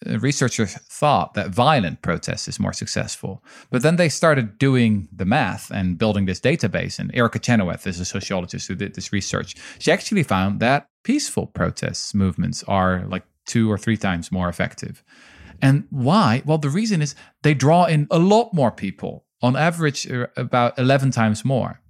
uh, 0.06 0.18
researchers 0.20 0.74
thought 0.74 1.34
that 1.34 1.50
violent 1.50 2.02
protest 2.02 2.48
is 2.48 2.60
more 2.60 2.72
successful, 2.72 3.42
but 3.70 3.82
then 3.82 3.96
they 3.96 4.08
started 4.08 4.58
doing 4.58 5.08
the 5.12 5.24
math 5.24 5.70
and 5.70 5.98
building 5.98 6.26
this 6.26 6.40
database. 6.40 6.98
And 6.98 7.14
Erica 7.14 7.38
Chenoweth 7.38 7.86
is 7.86 7.98
a 7.98 8.04
sociologist 8.04 8.68
who 8.68 8.74
did 8.76 8.94
this 8.94 9.12
research. 9.12 9.56
She 9.78 9.90
actually 9.90 10.22
found 10.22 10.60
that 10.60 10.86
peaceful 11.02 11.46
protests 11.46 12.14
movements 12.14 12.62
are 12.68 13.04
like 13.08 13.24
two 13.46 13.70
or 13.70 13.78
three 13.78 13.96
times 13.96 14.30
more 14.30 14.48
effective. 14.48 15.02
And 15.60 15.84
why? 15.90 16.42
Well, 16.44 16.58
the 16.58 16.70
reason 16.70 17.02
is 17.02 17.16
they 17.42 17.54
draw 17.54 17.86
in 17.86 18.06
a 18.10 18.18
lot 18.18 18.54
more 18.54 18.70
people, 18.70 19.24
on 19.42 19.56
average, 19.56 20.08
uh, 20.10 20.28
about 20.36 20.78
11 20.78 21.10
times 21.10 21.44
more. 21.44 21.80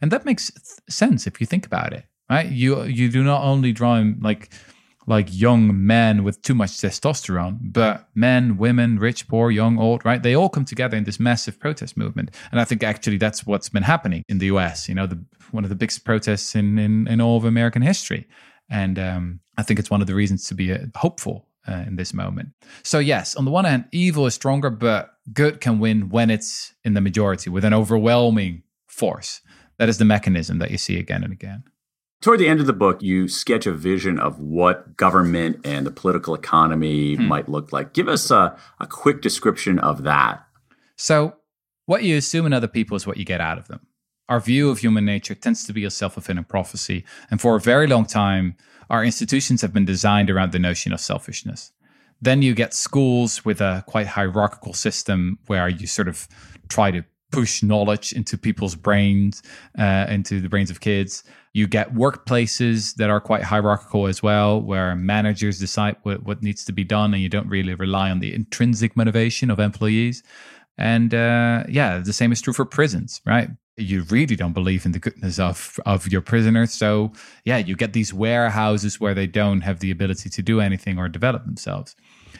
And 0.00 0.10
that 0.10 0.24
makes 0.24 0.50
sense 0.88 1.26
if 1.26 1.40
you 1.40 1.46
think 1.46 1.66
about 1.66 1.92
it, 1.92 2.04
right? 2.30 2.50
You 2.50 2.84
you 2.84 3.08
do 3.08 3.22
not 3.22 3.42
only 3.42 3.72
draw 3.72 3.96
in 3.96 4.18
like 4.20 4.50
like 5.06 5.28
young 5.30 5.86
men 5.86 6.22
with 6.22 6.42
too 6.42 6.54
much 6.54 6.72
testosterone, 6.72 7.58
but 7.62 8.10
men, 8.14 8.58
women, 8.58 8.98
rich, 8.98 9.26
poor, 9.26 9.50
young, 9.50 9.78
old, 9.78 10.04
right? 10.04 10.22
They 10.22 10.36
all 10.36 10.50
come 10.50 10.66
together 10.66 10.98
in 10.98 11.04
this 11.04 11.18
massive 11.18 11.58
protest 11.58 11.96
movement. 11.96 12.30
And 12.52 12.60
I 12.60 12.64
think 12.64 12.82
actually 12.82 13.16
that's 13.16 13.46
what's 13.46 13.70
been 13.70 13.84
happening 13.84 14.22
in 14.28 14.36
the 14.36 14.46
US, 14.46 14.86
you 14.86 14.94
know, 14.94 15.06
the 15.06 15.18
one 15.50 15.64
of 15.64 15.70
the 15.70 15.76
biggest 15.76 16.04
protests 16.04 16.54
in 16.54 16.78
in, 16.78 17.08
in 17.08 17.20
all 17.20 17.38
of 17.38 17.44
American 17.44 17.82
history. 17.82 18.26
And 18.70 18.98
um, 18.98 19.40
I 19.56 19.62
think 19.62 19.80
it's 19.80 19.90
one 19.90 20.02
of 20.02 20.06
the 20.06 20.14
reasons 20.14 20.46
to 20.48 20.54
be 20.54 20.72
uh, 20.72 20.78
hopeful 20.94 21.48
uh, 21.66 21.84
in 21.86 21.96
this 21.96 22.12
moment. 22.12 22.50
So, 22.82 22.98
yes, 22.98 23.34
on 23.34 23.44
the 23.44 23.50
one 23.50 23.64
hand, 23.64 23.86
evil 23.92 24.26
is 24.26 24.34
stronger, 24.34 24.70
but 24.70 25.14
good 25.32 25.60
can 25.60 25.78
win 25.78 26.10
when 26.10 26.30
it's 26.30 26.74
in 26.84 26.94
the 26.94 27.00
majority 27.00 27.50
with 27.50 27.64
an 27.64 27.74
overwhelming 27.74 28.62
force. 28.86 29.40
That 29.78 29.88
is 29.88 29.98
the 29.98 30.04
mechanism 30.04 30.58
that 30.58 30.70
you 30.70 30.78
see 30.78 30.98
again 30.98 31.24
and 31.24 31.32
again. 31.32 31.64
Toward 32.20 32.40
the 32.40 32.48
end 32.48 32.58
of 32.60 32.66
the 32.66 32.72
book, 32.72 33.00
you 33.00 33.28
sketch 33.28 33.64
a 33.66 33.72
vision 33.72 34.18
of 34.18 34.40
what 34.40 34.96
government 34.96 35.60
and 35.64 35.86
the 35.86 35.90
political 35.92 36.34
economy 36.34 37.14
Hmm. 37.14 37.28
might 37.28 37.48
look 37.48 37.72
like. 37.72 37.92
Give 37.92 38.08
us 38.08 38.30
a, 38.30 38.56
a 38.80 38.86
quick 38.86 39.22
description 39.22 39.78
of 39.78 40.02
that. 40.02 40.44
So, 40.96 41.36
what 41.86 42.02
you 42.02 42.16
assume 42.16 42.44
in 42.46 42.52
other 42.52 42.66
people 42.68 42.96
is 42.96 43.06
what 43.06 43.18
you 43.18 43.24
get 43.24 43.40
out 43.40 43.56
of 43.56 43.68
them. 43.68 43.86
Our 44.28 44.40
view 44.40 44.68
of 44.68 44.80
human 44.80 45.04
nature 45.04 45.34
tends 45.34 45.64
to 45.64 45.72
be 45.72 45.84
a 45.84 45.90
self 45.90 46.14
fulfilling 46.14 46.44
prophecy. 46.44 47.04
And 47.30 47.40
for 47.40 47.56
a 47.56 47.60
very 47.60 47.86
long 47.86 48.04
time, 48.04 48.56
our 48.90 49.04
institutions 49.04 49.62
have 49.62 49.72
been 49.72 49.84
designed 49.84 50.28
around 50.28 50.52
the 50.52 50.58
notion 50.58 50.92
of 50.92 51.00
selfishness. 51.00 51.72
Then 52.20 52.42
you 52.42 52.52
get 52.52 52.74
schools 52.74 53.44
with 53.44 53.60
a 53.60 53.84
quite 53.86 54.08
hierarchical 54.08 54.74
system 54.74 55.38
where 55.46 55.68
you 55.68 55.86
sort 55.86 56.08
of 56.08 56.26
try 56.68 56.90
to 56.90 57.04
push 57.30 57.62
knowledge 57.62 58.12
into 58.12 58.38
people's 58.38 58.74
brains, 58.74 59.42
uh, 59.78 60.06
into 60.08 60.40
the 60.40 60.48
brains 60.48 60.70
of 60.70 60.80
kids. 60.80 61.24
You 61.52 61.66
get 61.66 61.94
workplaces 61.94 62.94
that 62.96 63.10
are 63.10 63.20
quite 63.20 63.42
hierarchical 63.42 64.06
as 64.06 64.22
well, 64.22 64.60
where 64.60 64.94
managers 64.94 65.58
decide 65.58 65.96
what, 66.02 66.22
what 66.24 66.42
needs 66.42 66.64
to 66.66 66.72
be 66.72 66.84
done, 66.84 67.12
and 67.14 67.22
you 67.22 67.28
don't 67.28 67.48
really 67.48 67.74
rely 67.74 68.10
on 68.10 68.20
the 68.20 68.34
intrinsic 68.34 68.96
motivation 68.96 69.50
of 69.50 69.58
employees. 69.58 70.22
And 70.78 71.12
uh, 71.12 71.64
yeah, 71.68 71.98
the 71.98 72.12
same 72.12 72.32
is 72.32 72.40
true 72.40 72.52
for 72.52 72.64
prisons, 72.64 73.20
right? 73.26 73.50
You 73.76 74.02
really 74.04 74.36
don't 74.36 74.52
believe 74.52 74.86
in 74.86 74.92
the 74.92 74.98
goodness 74.98 75.38
of 75.38 75.78
of 75.86 76.08
your 76.08 76.20
prisoners, 76.20 76.72
so 76.72 77.12
yeah, 77.44 77.58
you 77.58 77.76
get 77.76 77.92
these 77.92 78.12
warehouses 78.12 78.98
where 78.98 79.14
they 79.14 79.26
don't 79.26 79.60
have 79.60 79.78
the 79.80 79.90
ability 79.90 80.30
to 80.30 80.42
do 80.42 80.60
anything 80.60 80.98
or 80.98 81.08
develop 81.08 81.44
themselves. 81.44 81.94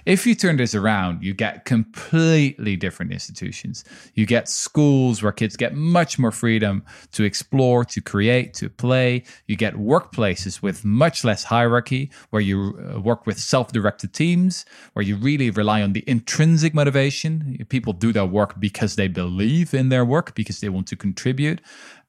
If 0.09 0.27
you 0.27 0.35
turn 0.35 0.57
this 0.57 0.75
around, 0.75 1.23
you 1.23 1.35
get 1.35 1.67
completely 1.67 2.77
different 2.77 3.13
institutions. 3.13 3.85
You 4.15 4.25
get 4.25 4.49
schools 4.49 5.23
where 5.23 5.33
kids 5.33 5.55
get 5.55 5.75
much 5.75 6.19
more 6.19 6.31
freedom 6.31 6.83
to 7.13 7.25
explore, 7.25 7.85
to 7.85 8.01
create, 8.01 8.55
to 8.55 8.71
play. 8.71 9.25
You 9.49 9.57
get 9.57 9.75
workplaces 9.75 10.63
with 10.63 10.83
much 10.83 11.25
less 11.25 11.45
hierarchy, 11.45 12.11
where 12.31 12.41
you 12.41 12.81
uh, 12.91 13.01
work 13.01 13.27
with 13.27 13.39
self 13.39 13.71
directed 13.71 14.15
teams, 14.15 14.65
where 14.95 15.05
you 15.05 15.15
really 15.15 15.51
rely 15.51 15.83
on 15.83 15.93
the 15.93 16.05
intrinsic 16.07 16.73
motivation. 16.73 17.63
People 17.69 17.93
do 17.93 18.11
their 18.11 18.25
work 18.25 18.59
because 18.59 18.97
they 18.97 19.09
believe 19.09 19.75
in 19.75 19.91
their 19.91 20.07
work, 20.07 20.35
because 20.35 20.61
they 20.61 20.71
want 20.71 20.87
to 20.87 20.97
contribute. 20.97 21.61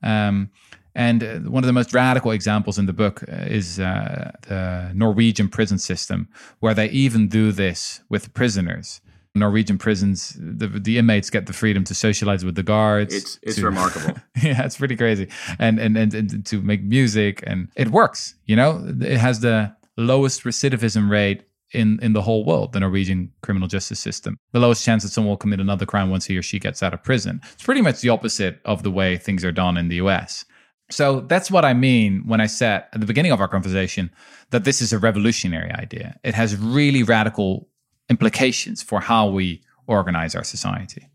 Um, 0.01 0.51
and 0.95 1.23
uh, 1.23 1.39
one 1.49 1.63
of 1.63 1.67
the 1.67 1.73
most 1.73 1.93
radical 1.93 2.31
examples 2.31 2.77
in 2.77 2.85
the 2.85 2.93
book 2.93 3.23
uh, 3.23 3.35
is 3.47 3.79
uh, 3.79 4.31
the 4.47 4.91
Norwegian 4.93 5.47
prison 5.49 5.77
system, 5.77 6.27
where 6.59 6.73
they 6.73 6.89
even 6.89 7.27
do 7.27 7.51
this 7.51 8.01
with 8.09 8.33
prisoners. 8.33 9.01
Norwegian 9.35 9.77
prisons, 9.77 10.35
the, 10.39 10.67
the 10.67 10.97
inmates 10.97 11.29
get 11.29 11.45
the 11.45 11.53
freedom 11.53 11.83
to 11.85 11.93
socialize 11.93 12.43
with 12.43 12.55
the 12.55 12.63
guards. 12.63 13.13
It's 13.15 13.39
it's 13.43 13.55
to- 13.57 13.65
remarkable. 13.71 14.19
yeah, 14.41 14.65
it's 14.65 14.77
pretty 14.77 14.95
crazy. 14.95 15.29
And, 15.59 15.79
and 15.79 15.95
and 15.95 16.13
and 16.13 16.45
to 16.47 16.61
make 16.61 16.83
music, 16.83 17.43
and 17.45 17.69
it 17.75 17.89
works. 17.89 18.35
You 18.45 18.55
know, 18.55 18.83
it 19.01 19.17
has 19.17 19.39
the 19.41 19.73
lowest 19.97 20.43
recidivism 20.43 21.09
rate 21.09 21.43
in 21.71 21.99
in 22.01 22.13
the 22.13 22.23
whole 22.23 22.43
world. 22.43 22.73
The 22.73 22.79
Norwegian 22.79 23.31
criminal 23.43 23.67
justice 23.67 23.99
system, 23.99 24.35
the 24.51 24.59
lowest 24.59 24.83
chance 24.83 25.03
that 25.03 25.09
someone 25.09 25.29
will 25.29 25.37
commit 25.37 25.59
another 25.59 25.85
crime 25.85 26.09
once 26.09 26.25
he 26.25 26.35
or 26.35 26.41
she 26.41 26.57
gets 26.59 26.81
out 26.81 26.93
of 26.95 27.03
prison. 27.03 27.39
It's 27.53 27.63
pretty 27.63 27.81
much 27.81 28.01
the 28.01 28.09
opposite 28.09 28.59
of 28.65 28.81
the 28.81 28.91
way 28.91 29.15
things 29.17 29.45
are 29.45 29.51
done 29.51 29.77
in 29.77 29.89
the 29.89 29.97
U.S. 29.97 30.43
So 30.91 31.21
that's 31.21 31.51
what 31.51 31.65
I 31.65 31.73
mean 31.73 32.23
when 32.25 32.41
I 32.41 32.47
said 32.47 32.85
at 32.93 32.99
the 32.99 33.05
beginning 33.05 33.31
of 33.31 33.39
our 33.39 33.47
conversation 33.47 34.09
that 34.49 34.63
this 34.63 34.81
is 34.81 34.91
a 34.91 34.97
revolutionary 34.97 35.71
idea. 35.71 36.19
It 36.23 36.33
has 36.33 36.55
really 36.55 37.03
radical 37.03 37.67
implications 38.09 38.81
for 38.81 38.99
how 38.99 39.29
we 39.29 39.61
organize 39.85 40.35
our 40.35 40.43
society. 40.43 41.09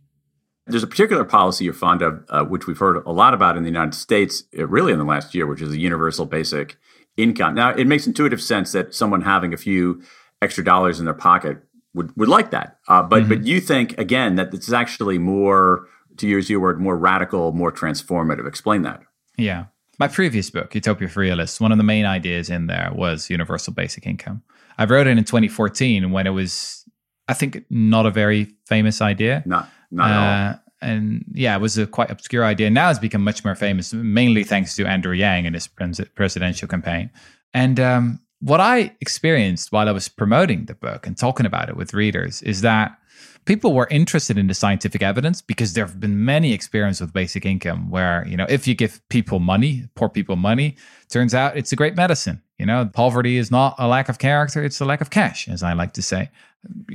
There's 0.66 0.82
a 0.82 0.86
particular 0.86 1.24
policy 1.24 1.64
you're 1.64 1.74
fond 1.74 2.02
of, 2.02 2.24
uh, 2.28 2.44
which 2.44 2.66
we've 2.66 2.78
heard 2.78 3.04
a 3.04 3.12
lot 3.12 3.34
about 3.34 3.56
in 3.56 3.64
the 3.64 3.68
United 3.68 3.94
States, 3.94 4.44
uh, 4.58 4.66
really 4.66 4.92
in 4.92 4.98
the 4.98 5.04
last 5.04 5.34
year, 5.34 5.46
which 5.46 5.60
is 5.60 5.70
the 5.70 5.78
universal 5.78 6.24
basic 6.24 6.76
income. 7.16 7.54
Now, 7.54 7.70
it 7.70 7.86
makes 7.86 8.06
intuitive 8.06 8.40
sense 8.40 8.72
that 8.72 8.94
someone 8.94 9.22
having 9.22 9.52
a 9.52 9.56
few 9.56 10.02
extra 10.40 10.64
dollars 10.64 11.00
in 11.00 11.04
their 11.04 11.14
pocket 11.14 11.58
would, 11.94 12.16
would 12.16 12.28
like 12.28 12.50
that. 12.50 12.78
Uh, 12.88 13.02
but 13.02 13.28
but 13.28 13.44
you 13.44 13.60
think 13.60 13.98
again 13.98 14.36
that 14.36 14.50
this 14.52 14.66
is 14.66 14.72
actually 14.72 15.18
more, 15.18 15.86
to 16.16 16.26
use 16.26 16.48
your 16.48 16.60
word, 16.60 16.80
more 16.80 16.96
radical, 16.96 17.52
more 17.52 17.72
transformative. 17.72 18.46
Explain 18.46 18.82
that. 18.82 19.02
Yeah. 19.36 19.66
My 19.98 20.08
previous 20.08 20.50
book, 20.50 20.74
Utopia 20.74 21.08
for 21.08 21.20
Realists, 21.20 21.60
one 21.60 21.72
of 21.72 21.78
the 21.78 21.84
main 21.84 22.04
ideas 22.04 22.50
in 22.50 22.66
there 22.66 22.90
was 22.94 23.30
universal 23.30 23.72
basic 23.72 24.06
income. 24.06 24.42
I 24.76 24.84
wrote 24.86 25.06
it 25.06 25.16
in 25.16 25.24
2014 25.24 26.10
when 26.10 26.26
it 26.26 26.30
was, 26.30 26.84
I 27.28 27.34
think, 27.34 27.64
not 27.70 28.06
a 28.06 28.10
very 28.10 28.54
famous 28.66 29.00
idea. 29.00 29.42
Not 29.46 29.68
not 29.90 30.10
at 30.10 30.16
all. 30.16 30.50
Uh, 30.50 30.56
and 30.84 31.24
yeah, 31.32 31.56
it 31.56 31.60
was 31.60 31.78
a 31.78 31.86
quite 31.86 32.10
obscure 32.10 32.44
idea. 32.44 32.68
Now 32.70 32.90
it's 32.90 32.98
become 32.98 33.22
much 33.22 33.44
more 33.44 33.54
famous, 33.54 33.92
mainly 33.94 34.44
thanks 34.44 34.76
to 34.76 34.86
Andrew 34.86 35.14
Yang 35.14 35.46
and 35.46 35.54
his 35.54 35.68
presidential 36.14 36.68
campaign. 36.68 37.10
And 37.54 37.80
um, 37.80 38.20
what 38.40 38.60
I 38.60 38.94
experienced 39.00 39.72
while 39.72 39.88
I 39.88 39.92
was 39.92 40.08
promoting 40.08 40.66
the 40.66 40.74
book 40.74 41.06
and 41.06 41.16
talking 41.16 41.46
about 41.46 41.68
it 41.68 41.76
with 41.76 41.94
readers 41.94 42.42
is 42.42 42.60
that 42.60 42.98
people 43.44 43.74
were 43.74 43.88
interested 43.90 44.38
in 44.38 44.46
the 44.46 44.54
scientific 44.54 45.02
evidence 45.02 45.42
because 45.42 45.74
there 45.74 45.84
have 45.84 46.00
been 46.00 46.24
many 46.24 46.52
experiments 46.52 47.00
with 47.00 47.12
basic 47.12 47.44
income 47.44 47.90
where 47.90 48.26
you 48.26 48.36
know 48.36 48.46
if 48.48 48.66
you 48.66 48.74
give 48.74 49.00
people 49.08 49.38
money 49.38 49.84
poor 49.94 50.08
people 50.08 50.36
money 50.36 50.76
turns 51.08 51.34
out 51.34 51.56
it's 51.56 51.72
a 51.72 51.76
great 51.76 51.96
medicine. 51.96 52.40
You 52.58 52.66
know 52.66 52.88
poverty 52.92 53.36
is 53.36 53.50
not 53.50 53.74
a 53.78 53.88
lack 53.88 54.08
of 54.08 54.18
character 54.18 54.62
it's 54.62 54.80
a 54.80 54.84
lack 54.84 55.00
of 55.00 55.10
cash 55.10 55.48
as 55.48 55.62
i 55.62 55.72
like 55.72 55.92
to 55.94 56.02
say. 56.02 56.30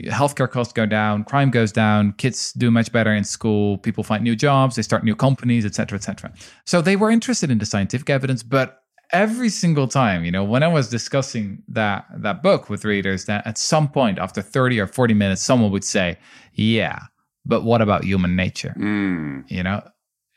Healthcare 0.07 0.49
costs 0.49 0.73
go 0.73 0.85
down 0.85 1.23
crime 1.25 1.51
goes 1.51 1.71
down 1.71 2.13
kids 2.13 2.53
do 2.53 2.71
much 2.71 2.91
better 2.91 3.13
in 3.13 3.23
school 3.23 3.77
people 3.77 4.03
find 4.03 4.23
new 4.23 4.35
jobs 4.35 4.75
they 4.75 4.81
start 4.81 5.03
new 5.03 5.15
companies 5.15 5.65
etc 5.65 5.97
etc 5.97 6.33
so 6.65 6.81
they 6.81 6.95
were 6.95 7.11
interested 7.11 7.51
in 7.51 7.59
the 7.59 7.65
scientific 7.65 8.09
evidence 8.09 8.41
but 8.41 8.83
every 9.11 9.49
single 9.49 9.87
time, 9.87 10.23
you 10.23 10.31
know, 10.31 10.43
when 10.43 10.63
I 10.63 10.67
was 10.67 10.89
discussing 10.89 11.63
that 11.67 12.05
that 12.17 12.43
book 12.43 12.69
with 12.69 12.85
readers, 12.85 13.25
that 13.25 13.45
at 13.45 13.57
some 13.57 13.89
point 13.89 14.19
after 14.19 14.41
30 14.41 14.79
or 14.79 14.87
40 14.87 15.13
minutes, 15.13 15.41
someone 15.41 15.71
would 15.71 15.83
say, 15.83 16.17
Yeah, 16.53 16.99
but 17.45 17.63
what 17.63 17.81
about 17.81 18.03
human 18.03 18.35
nature? 18.35 18.73
Mm. 18.77 19.49
You 19.49 19.63
know, 19.63 19.81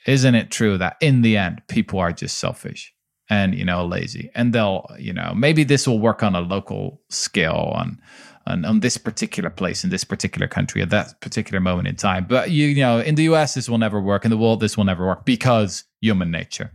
isn't 0.06 0.34
it 0.34 0.50
true 0.50 0.78
that 0.78 0.96
in 1.00 1.22
the 1.22 1.36
end, 1.36 1.62
people 1.68 1.98
are 1.98 2.12
just 2.12 2.38
selfish 2.38 2.92
and, 3.28 3.54
you 3.54 3.64
know, 3.64 3.84
lazy? 3.86 4.30
And 4.34 4.52
they'll, 4.52 4.86
you 4.98 5.12
know, 5.12 5.32
maybe 5.34 5.64
this 5.64 5.86
will 5.86 6.00
work 6.00 6.22
on 6.22 6.34
a 6.34 6.40
local 6.40 7.00
scale 7.08 7.72
on 7.74 8.00
on, 8.46 8.64
on 8.64 8.80
this 8.80 8.98
particular 8.98 9.50
place 9.50 9.84
in 9.84 9.90
this 9.90 10.04
particular 10.04 10.48
country 10.48 10.82
at 10.82 10.90
that 10.90 11.20
particular 11.20 11.60
moment 11.60 11.86
in 11.88 11.96
time. 11.96 12.26
But 12.28 12.50
you, 12.50 12.66
you 12.66 12.82
know, 12.82 12.98
in 12.98 13.14
the 13.14 13.24
US, 13.24 13.54
this 13.54 13.68
will 13.68 13.78
never 13.78 14.00
work. 14.00 14.24
In 14.24 14.30
the 14.30 14.36
world, 14.36 14.60
this 14.60 14.76
will 14.76 14.84
never 14.84 15.06
work 15.06 15.24
because 15.24 15.84
human 16.00 16.30
nature. 16.30 16.72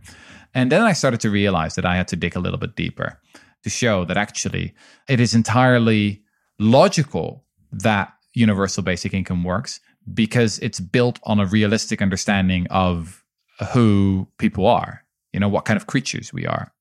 And 0.54 0.72
then 0.72 0.82
I 0.82 0.92
started 0.92 1.20
to 1.20 1.30
realize 1.30 1.74
that 1.74 1.84
I 1.84 1.96
had 1.96 2.08
to 2.08 2.16
dig 2.16 2.36
a 2.36 2.40
little 2.40 2.58
bit 2.58 2.76
deeper 2.76 3.20
to 3.62 3.70
show 3.70 4.04
that 4.04 4.16
actually 4.16 4.74
it 5.08 5.20
is 5.20 5.34
entirely 5.34 6.22
logical 6.58 7.44
that 7.72 8.12
universal 8.34 8.82
basic 8.82 9.12
income 9.14 9.44
works 9.44 9.80
because 10.14 10.58
it's 10.60 10.80
built 10.80 11.18
on 11.24 11.40
a 11.40 11.46
realistic 11.46 12.00
understanding 12.00 12.66
of 12.70 13.24
who 13.72 14.28
people 14.38 14.66
are, 14.66 15.04
you 15.32 15.40
know, 15.40 15.48
what 15.48 15.64
kind 15.64 15.76
of 15.76 15.86
creatures 15.86 16.32
we 16.32 16.46
are. 16.46 16.72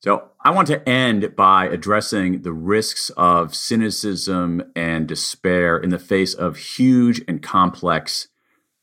So 0.00 0.28
I 0.44 0.50
want 0.50 0.68
to 0.68 0.86
end 0.88 1.34
by 1.36 1.66
addressing 1.66 2.42
the 2.42 2.52
risks 2.52 3.10
of 3.16 3.54
cynicism 3.54 4.62
and 4.76 5.08
despair 5.08 5.76
in 5.76 5.90
the 5.90 5.98
face 5.98 6.34
of 6.34 6.56
huge 6.56 7.22
and 7.26 7.42
complex 7.42 8.28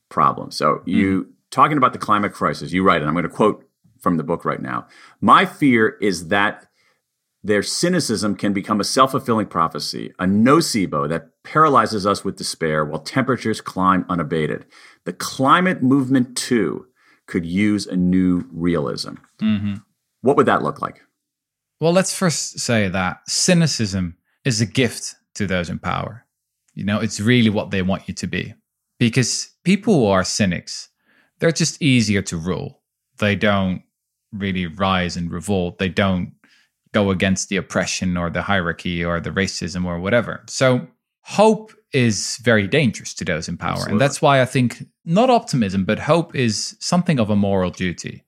problems. 0.09 0.55
So 0.57 0.81
you 0.85 1.23
mm. 1.23 1.27
talking 1.51 1.77
about 1.77 1.93
the 1.93 1.99
climate 1.99 2.33
crisis, 2.33 2.71
you 2.71 2.83
write, 2.83 3.01
and 3.01 3.07
I'm 3.07 3.13
going 3.13 3.23
to 3.23 3.29
quote 3.29 3.67
from 4.03 4.17
the 4.17 4.23
book 4.23 4.45
right 4.45 4.61
now. 4.61 4.85
My 5.21 5.45
fear 5.45 5.97
is 6.01 6.27
that 6.27 6.67
their 7.43 7.63
cynicism 7.63 8.35
can 8.35 8.53
become 8.53 8.79
a 8.79 8.85
self 8.85 9.11
fulfilling 9.11 9.47
prophecy, 9.47 10.13
a 10.19 10.25
nocebo 10.25 11.09
that 11.09 11.29
paralyzes 11.43 12.05
us 12.05 12.23
with 12.23 12.37
despair 12.37 12.85
while 12.85 12.99
temperatures 12.99 13.61
climb 13.61 14.05
unabated. 14.07 14.65
The 15.05 15.13
climate 15.13 15.81
movement, 15.81 16.37
too, 16.37 16.85
could 17.27 17.45
use 17.45 17.87
a 17.87 17.95
new 17.95 18.45
realism. 18.51 19.15
Mm-hmm. 19.41 19.75
What 20.21 20.37
would 20.37 20.45
that 20.45 20.63
look 20.63 20.81
like? 20.81 21.01
Well, 21.81 21.91
let's 21.91 22.13
first 22.13 22.59
say 22.59 22.87
that 22.87 23.17
cynicism 23.27 24.15
is 24.45 24.61
a 24.61 24.65
gift 24.65 25.15
to 25.35 25.47
those 25.47 25.69
in 25.69 25.79
power. 25.79 26.25
You 26.73 26.85
know, 26.85 26.99
it's 26.99 27.19
really 27.19 27.49
what 27.49 27.71
they 27.71 27.81
want 27.81 28.07
you 28.07 28.13
to 28.13 28.27
be. 28.27 28.53
Because 28.99 29.51
people 29.65 29.95
who 29.95 30.05
are 30.05 30.23
cynics, 30.23 30.89
they're 31.39 31.51
just 31.51 31.81
easier 31.81 32.21
to 32.21 32.37
rule. 32.37 32.81
They 33.19 33.35
don't 33.35 33.83
really 34.33 34.65
rise 34.65 35.15
and 35.15 35.31
revolt. 35.31 35.77
They 35.77 35.89
don't 35.89 36.33
go 36.91 37.11
against 37.11 37.49
the 37.49 37.57
oppression 37.57 38.17
or 38.17 38.29
the 38.29 38.41
hierarchy 38.41 39.03
or 39.03 39.19
the 39.19 39.31
racism 39.31 39.85
or 39.85 39.99
whatever. 39.99 40.43
So 40.47 40.87
hope 41.21 41.73
is 41.91 42.37
very 42.43 42.67
dangerous 42.67 43.13
to 43.15 43.25
those 43.25 43.47
in 43.47 43.57
power. 43.57 43.71
Absolutely. 43.71 43.91
And 43.93 44.01
that's 44.01 44.21
why 44.21 44.41
I 44.41 44.45
think 44.45 44.85
not 45.05 45.29
optimism, 45.29 45.85
but 45.85 45.99
hope 45.99 46.35
is 46.35 46.75
something 46.79 47.19
of 47.19 47.29
a 47.29 47.35
moral 47.35 47.69
duty. 47.69 48.25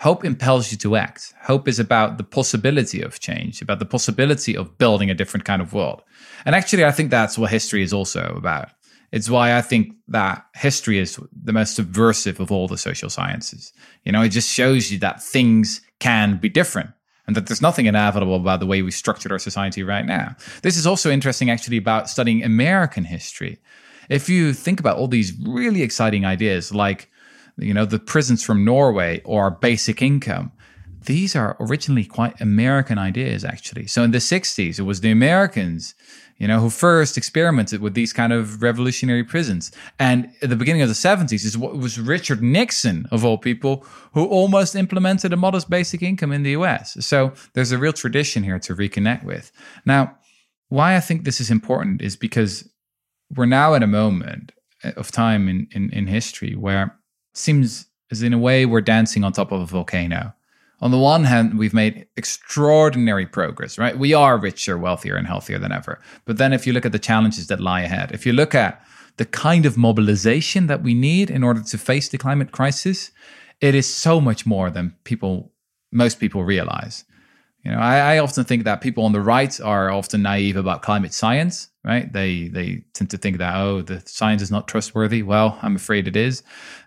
Hope 0.00 0.24
impels 0.24 0.70
you 0.70 0.78
to 0.78 0.94
act. 0.94 1.34
Hope 1.42 1.66
is 1.66 1.80
about 1.80 2.18
the 2.18 2.24
possibility 2.24 3.02
of 3.02 3.18
change, 3.18 3.60
about 3.60 3.80
the 3.80 3.84
possibility 3.84 4.56
of 4.56 4.78
building 4.78 5.10
a 5.10 5.14
different 5.14 5.44
kind 5.44 5.60
of 5.60 5.72
world. 5.72 6.02
And 6.44 6.54
actually, 6.54 6.84
I 6.84 6.92
think 6.92 7.10
that's 7.10 7.36
what 7.36 7.50
history 7.50 7.82
is 7.82 7.92
also 7.92 8.32
about. 8.36 8.68
It's 9.10 9.30
why 9.30 9.56
I 9.56 9.62
think 9.62 9.94
that 10.08 10.44
history 10.54 10.98
is 10.98 11.18
the 11.32 11.52
most 11.52 11.74
subversive 11.74 12.40
of 12.40 12.52
all 12.52 12.68
the 12.68 12.76
social 12.76 13.08
sciences. 13.08 13.72
You 14.04 14.12
know, 14.12 14.22
it 14.22 14.28
just 14.30 14.50
shows 14.50 14.90
you 14.92 14.98
that 14.98 15.22
things 15.22 15.80
can 15.98 16.36
be 16.36 16.48
different 16.48 16.90
and 17.26 17.36
that 17.36 17.46
there's 17.46 17.62
nothing 17.62 17.86
inevitable 17.86 18.36
about 18.36 18.60
the 18.60 18.66
way 18.66 18.82
we 18.82 18.90
structured 18.90 19.32
our 19.32 19.38
society 19.38 19.82
right 19.82 20.06
now. 20.06 20.36
This 20.62 20.76
is 20.76 20.86
also 20.86 21.10
interesting, 21.10 21.50
actually, 21.50 21.76
about 21.76 22.08
studying 22.08 22.42
American 22.42 23.04
history. 23.04 23.58
If 24.08 24.28
you 24.28 24.52
think 24.54 24.80
about 24.80 24.96
all 24.96 25.08
these 25.08 25.32
really 25.46 25.82
exciting 25.82 26.24
ideas 26.24 26.72
like, 26.74 27.10
you 27.58 27.74
know, 27.74 27.84
the 27.84 27.98
prisons 27.98 28.42
from 28.42 28.64
Norway 28.64 29.20
or 29.24 29.50
basic 29.50 30.00
income, 30.00 30.52
these 31.08 31.34
are 31.34 31.56
originally 31.58 32.04
quite 32.04 32.40
American 32.40 32.98
ideas, 32.98 33.44
actually. 33.44 33.86
So 33.86 34.02
in 34.02 34.12
the 34.12 34.18
60s, 34.18 34.78
it 34.78 34.82
was 34.82 35.00
the 35.00 35.10
Americans 35.10 35.94
you 36.38 36.46
know, 36.46 36.60
who 36.60 36.70
first 36.70 37.16
experimented 37.16 37.80
with 37.80 37.94
these 37.94 38.12
kind 38.12 38.32
of 38.32 38.62
revolutionary 38.62 39.24
prisons. 39.24 39.72
And 39.98 40.30
at 40.40 40.50
the 40.50 40.56
beginning 40.56 40.82
of 40.82 40.88
the 40.88 40.94
70s, 40.94 41.44
it 41.44 41.58
was 41.58 41.98
Richard 41.98 42.42
Nixon, 42.42 43.06
of 43.10 43.24
all 43.24 43.38
people, 43.38 43.84
who 44.14 44.24
almost 44.24 44.76
implemented 44.76 45.32
a 45.32 45.36
modest 45.36 45.68
basic 45.68 46.00
income 46.00 46.30
in 46.30 46.44
the 46.44 46.50
US. 46.50 46.96
So 47.04 47.32
there's 47.54 47.72
a 47.72 47.78
real 47.78 47.92
tradition 47.92 48.44
here 48.44 48.60
to 48.60 48.74
reconnect 48.74 49.24
with. 49.24 49.50
Now, 49.84 50.16
why 50.68 50.94
I 50.94 51.00
think 51.00 51.24
this 51.24 51.40
is 51.40 51.50
important 51.50 52.02
is 52.02 52.14
because 52.14 52.68
we're 53.34 53.46
now 53.46 53.74
at 53.74 53.82
a 53.82 53.88
moment 53.88 54.52
uh, 54.84 54.92
of 54.96 55.10
time 55.10 55.48
in, 55.48 55.66
in, 55.72 55.90
in 55.90 56.06
history 56.06 56.54
where 56.54 56.84
it 56.84 57.38
seems 57.38 57.86
as 58.10 58.22
in 58.22 58.32
a 58.32 58.38
way 58.38 58.64
we're 58.64 58.80
dancing 58.80 59.24
on 59.24 59.32
top 59.32 59.50
of 59.50 59.60
a 59.60 59.66
volcano 59.66 60.32
on 60.80 60.92
the 60.92 60.98
one 60.98 61.24
hand, 61.24 61.58
we've 61.58 61.74
made 61.74 62.06
extraordinary 62.16 63.26
progress, 63.26 63.78
right? 63.78 63.98
We 63.98 64.14
are 64.14 64.38
richer, 64.38 64.78
wealthier, 64.78 65.16
and 65.16 65.26
healthier 65.26 65.58
than 65.58 65.72
ever. 65.72 66.00
But 66.24 66.38
then, 66.38 66.52
if 66.52 66.66
you 66.66 66.72
look 66.72 66.86
at 66.86 66.92
the 66.92 67.00
challenges 67.00 67.48
that 67.48 67.60
lie 67.60 67.80
ahead, 67.80 68.12
if 68.12 68.24
you 68.24 68.32
look 68.32 68.54
at 68.54 68.80
the 69.16 69.24
kind 69.24 69.66
of 69.66 69.76
mobilization 69.76 70.68
that 70.68 70.82
we 70.82 70.94
need 70.94 71.30
in 71.30 71.42
order 71.42 71.62
to 71.62 71.78
face 71.78 72.08
the 72.08 72.18
climate 72.18 72.52
crisis, 72.52 73.10
it 73.60 73.74
is 73.74 73.92
so 73.92 74.20
much 74.20 74.46
more 74.46 74.70
than 74.70 74.94
people, 75.02 75.50
most 75.90 76.20
people 76.20 76.44
realize. 76.44 77.04
You 77.64 77.72
know, 77.72 77.78
I, 77.78 78.14
I 78.14 78.18
often 78.18 78.44
think 78.44 78.62
that 78.62 78.80
people 78.80 79.04
on 79.04 79.10
the 79.10 79.20
right 79.20 79.60
are 79.60 79.90
often 79.90 80.22
naive 80.22 80.56
about 80.56 80.82
climate 80.82 81.12
science, 81.12 81.68
right? 81.84 82.10
They 82.12 82.46
they 82.46 82.84
tend 82.94 83.10
to 83.10 83.18
think 83.18 83.38
that 83.38 83.56
oh, 83.56 83.82
the 83.82 84.00
science 84.06 84.42
is 84.42 84.52
not 84.52 84.68
trustworthy. 84.68 85.24
Well, 85.24 85.58
I'm 85.60 85.74
afraid 85.74 86.06
it 86.06 86.14
is, 86.14 86.44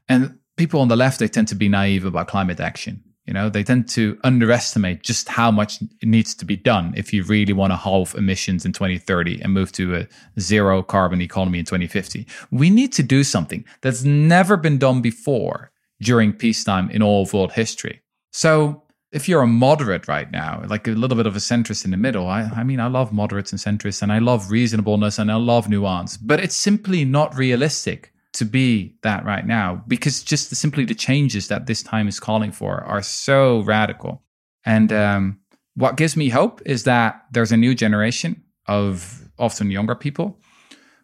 and 0.07 0.39
people 0.55 0.79
on 0.79 0.87
the 0.87 0.95
left 0.95 1.19
they 1.19 1.27
tend 1.27 1.49
to 1.49 1.55
be 1.55 1.67
naive 1.67 2.05
about 2.05 2.29
climate 2.29 2.61
action 2.61 3.03
you 3.25 3.33
know, 3.33 3.49
they 3.49 3.63
tend 3.63 3.87
to 3.89 4.17
underestimate 4.23 5.03
just 5.03 5.29
how 5.29 5.51
much 5.51 5.79
needs 6.01 6.33
to 6.35 6.45
be 6.45 6.57
done 6.57 6.93
if 6.97 7.13
you 7.13 7.23
really 7.23 7.53
want 7.53 7.71
to 7.71 7.77
halve 7.77 8.15
emissions 8.15 8.65
in 8.65 8.73
2030 8.73 9.41
and 9.41 9.53
move 9.53 9.71
to 9.73 9.95
a 9.95 10.07
zero 10.39 10.81
carbon 10.81 11.21
economy 11.21 11.59
in 11.59 11.65
2050. 11.65 12.25
We 12.49 12.69
need 12.69 12.91
to 12.93 13.03
do 13.03 13.23
something 13.23 13.63
that's 13.81 14.03
never 14.03 14.57
been 14.57 14.79
done 14.79 15.01
before 15.01 15.71
during 16.01 16.33
peacetime 16.33 16.89
in 16.89 17.03
all 17.03 17.23
of 17.23 17.33
world 17.33 17.53
history. 17.53 18.01
So, 18.31 18.83
if 19.11 19.27
you're 19.27 19.41
a 19.41 19.47
moderate 19.47 20.07
right 20.07 20.31
now, 20.31 20.63
like 20.67 20.87
a 20.87 20.91
little 20.91 21.17
bit 21.17 21.27
of 21.27 21.35
a 21.35 21.39
centrist 21.39 21.83
in 21.83 21.91
the 21.91 21.97
middle, 21.97 22.29
I, 22.29 22.43
I 22.43 22.63
mean, 22.63 22.79
I 22.79 22.87
love 22.87 23.11
moderates 23.11 23.51
and 23.51 23.59
centrists 23.59 24.01
and 24.01 24.11
I 24.11 24.19
love 24.19 24.49
reasonableness 24.49 25.19
and 25.19 25.29
I 25.29 25.35
love 25.35 25.67
nuance, 25.67 26.15
but 26.15 26.39
it's 26.39 26.55
simply 26.55 27.03
not 27.03 27.35
realistic 27.35 28.13
to 28.33 28.45
be 28.45 28.95
that 29.03 29.25
right 29.25 29.45
now 29.45 29.83
because 29.87 30.23
just 30.23 30.49
the, 30.49 30.55
simply 30.55 30.85
the 30.85 30.95
changes 30.95 31.47
that 31.49 31.65
this 31.65 31.83
time 31.83 32.07
is 32.07 32.19
calling 32.19 32.51
for 32.51 32.81
are 32.83 33.01
so 33.01 33.61
radical. 33.61 34.23
And 34.65 34.93
um, 34.93 35.39
what 35.75 35.97
gives 35.97 36.15
me 36.15 36.29
hope 36.29 36.61
is 36.65 36.83
that 36.83 37.23
there's 37.31 37.51
a 37.51 37.57
new 37.57 37.75
generation 37.75 38.43
of 38.67 39.29
often 39.37 39.71
younger 39.71 39.95
people 39.95 40.39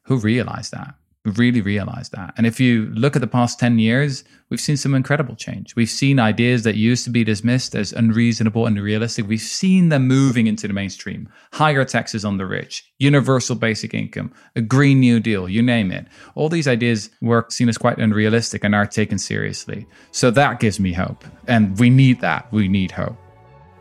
who 0.03 0.17
realize 0.17 0.69
that 0.69 0.93
really 1.27 1.61
realize 1.61 2.09
that. 2.09 2.33
And 2.37 2.45
if 2.45 2.59
you 2.59 2.85
look 2.93 3.15
at 3.15 3.21
the 3.21 3.27
past 3.27 3.59
10 3.59 3.79
years, 3.79 4.23
we've 4.49 4.61
seen 4.61 4.77
some 4.77 4.93
incredible 4.93 5.35
change. 5.35 5.75
We've 5.75 5.89
seen 5.89 6.19
ideas 6.19 6.63
that 6.63 6.75
used 6.75 7.03
to 7.05 7.09
be 7.09 7.23
dismissed 7.23 7.75
as 7.75 7.91
unreasonable 7.93 8.65
and 8.65 8.77
unrealistic. 8.77 9.27
We've 9.27 9.39
seen 9.39 9.89
them 9.89 10.07
moving 10.07 10.47
into 10.47 10.67
the 10.67 10.73
mainstream. 10.73 11.29
Higher 11.53 11.83
taxes 11.85 12.23
on 12.23 12.37
the 12.37 12.45
rich, 12.45 12.89
universal 12.99 13.55
basic 13.55 13.93
income, 13.93 14.31
a 14.55 14.61
Green 14.61 14.99
New 14.99 15.19
Deal, 15.19 15.49
you 15.49 15.61
name 15.61 15.91
it. 15.91 16.07
All 16.35 16.49
these 16.49 16.67
ideas 16.67 17.09
were 17.21 17.45
seen 17.49 17.69
as 17.69 17.77
quite 17.77 17.97
unrealistic 17.97 18.63
and 18.63 18.73
are 18.73 18.85
taken 18.85 19.17
seriously. 19.17 19.85
So 20.11 20.31
that 20.31 20.59
gives 20.59 20.79
me 20.79 20.93
hope. 20.93 21.25
And 21.47 21.77
we 21.77 21.89
need 21.89 22.21
that. 22.21 22.51
We 22.51 22.67
need 22.67 22.91
hope. 22.91 23.17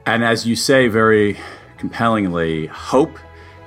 And 0.07 0.25
as 0.25 0.47
you 0.47 0.57
say 0.57 0.89
very 0.89 1.37
compellingly, 1.79 2.67
hope 2.67 3.19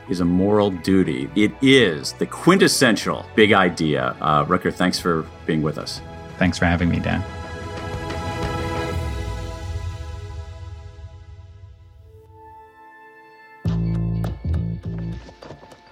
is 0.10 0.20
a 0.20 0.26
moral 0.26 0.72
duty. 0.72 1.30
It 1.36 1.51
is 1.62 2.14
the 2.14 2.26
quintessential 2.26 3.26
big 3.36 3.53
idea. 3.53 4.16
Uh, 4.22 4.45
Rutger, 4.45 4.74
thanks 4.74 4.99
for 4.99 5.26
being 5.45 5.62
with 5.62 5.78
us. 5.78 6.01
Thanks 6.38 6.57
for 6.57 6.66
having 6.66 6.89
me, 6.89 6.99
Dan. 6.99 7.24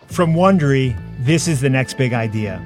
From 0.07 0.33
Wondery, 0.33 0.97
this 1.19 1.47
is 1.47 1.61
the 1.61 1.69
next 1.69 1.95
big 1.95 2.11
idea. 2.11 2.59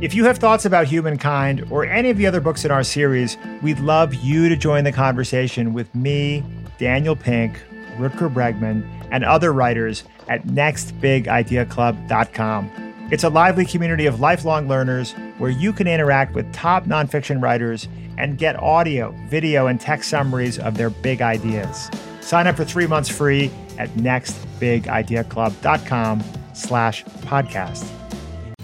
If 0.00 0.14
you 0.14 0.24
have 0.24 0.38
thoughts 0.38 0.64
about 0.64 0.88
humankind 0.88 1.64
or 1.70 1.84
any 1.86 2.10
of 2.10 2.16
the 2.16 2.26
other 2.26 2.40
books 2.40 2.64
in 2.64 2.72
our 2.72 2.82
series, 2.82 3.38
we'd 3.62 3.78
love 3.78 4.14
you 4.14 4.48
to 4.48 4.56
join 4.56 4.82
the 4.82 4.90
conversation 4.90 5.74
with 5.74 5.94
me, 5.94 6.42
Daniel 6.78 7.14
Pink, 7.14 7.62
Rutger 7.98 8.28
Bregman, 8.28 8.82
and 9.12 9.24
other 9.24 9.52
writers 9.52 10.02
at 10.28 10.44
nextbigideaclub.com. 10.46 12.92
It's 13.12 13.22
a 13.24 13.28
lively 13.28 13.66
community 13.66 14.06
of 14.06 14.20
lifelong 14.20 14.68
learners 14.68 15.12
where 15.36 15.50
you 15.50 15.74
can 15.74 15.86
interact 15.86 16.34
with 16.34 16.50
top 16.52 16.86
nonfiction 16.86 17.42
writers 17.42 17.86
and 18.16 18.38
get 18.38 18.58
audio, 18.58 19.14
video, 19.28 19.66
and 19.66 19.78
text 19.80 20.08
summaries 20.08 20.58
of 20.58 20.78
their 20.78 20.88
big 20.90 21.20
ideas. 21.20 21.90
Sign 22.22 22.46
up 22.46 22.56
for 22.56 22.64
three 22.64 22.86
months 22.86 23.10
free 23.10 23.50
at 23.78 23.90
nextbigideaclub.com 23.90 26.24
slash 26.54 27.04
podcast. 27.04 27.86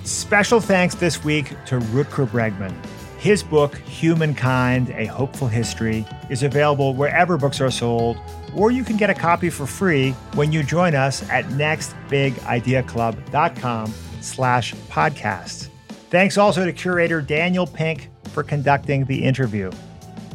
Special 0.04 0.60
thanks 0.60 0.94
this 0.94 1.22
week 1.22 1.50
to 1.66 1.78
Rutger 1.78 2.26
Bregman. 2.26 2.72
His 3.18 3.42
book, 3.42 3.76
Humankind, 3.78 4.88
A 4.90 5.06
Hopeful 5.06 5.48
History, 5.48 6.06
is 6.30 6.42
available 6.42 6.94
wherever 6.94 7.36
books 7.36 7.60
are 7.60 7.70
sold, 7.70 8.16
or 8.54 8.70
you 8.70 8.84
can 8.84 8.96
get 8.96 9.10
a 9.10 9.14
copy 9.14 9.50
for 9.50 9.66
free 9.66 10.12
when 10.34 10.52
you 10.52 10.62
join 10.62 10.94
us 10.94 11.28
at 11.30 11.44
nextbigideaclub.com 11.46 13.94
slash 14.20 14.74
podcast. 14.90 15.68
Thanks 16.10 16.38
also 16.38 16.64
to 16.64 16.72
curator 16.72 17.20
Daniel 17.20 17.66
Pink 17.66 18.08
for 18.32 18.42
conducting 18.42 19.04
the 19.04 19.22
interview. 19.22 19.70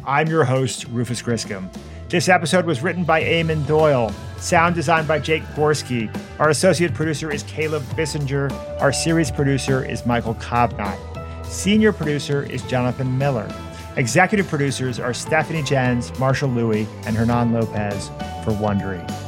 I'm 0.06 0.28
your 0.28 0.44
host, 0.44 0.86
Rufus 0.88 1.22
Griscom. 1.22 1.68
This 2.08 2.28
episode 2.28 2.66
was 2.66 2.82
written 2.82 3.02
by 3.02 3.22
Eamon 3.22 3.66
Doyle, 3.66 4.12
sound 4.36 4.74
designed 4.74 5.08
by 5.08 5.18
Jake 5.18 5.42
Gorski. 5.56 6.14
Our 6.38 6.50
associate 6.50 6.94
producer 6.94 7.32
is 7.32 7.42
Caleb 7.44 7.82
Bissinger. 7.96 8.52
Our 8.80 8.92
series 8.92 9.30
producer 9.30 9.84
is 9.84 10.06
Michael 10.06 10.34
Kovnat. 10.36 10.98
Senior 11.46 11.92
producer 11.92 12.44
is 12.44 12.62
Jonathan 12.62 13.18
Miller. 13.18 13.48
Executive 13.96 14.48
producers 14.48 14.98
are 14.98 15.14
Stephanie 15.14 15.62
Jens, 15.62 16.18
Marshall 16.18 16.48
Lewy, 16.48 16.88
and 17.06 17.16
Hernan 17.16 17.52
Lopez 17.52 18.08
for 18.42 18.50
Wondery. 18.50 19.23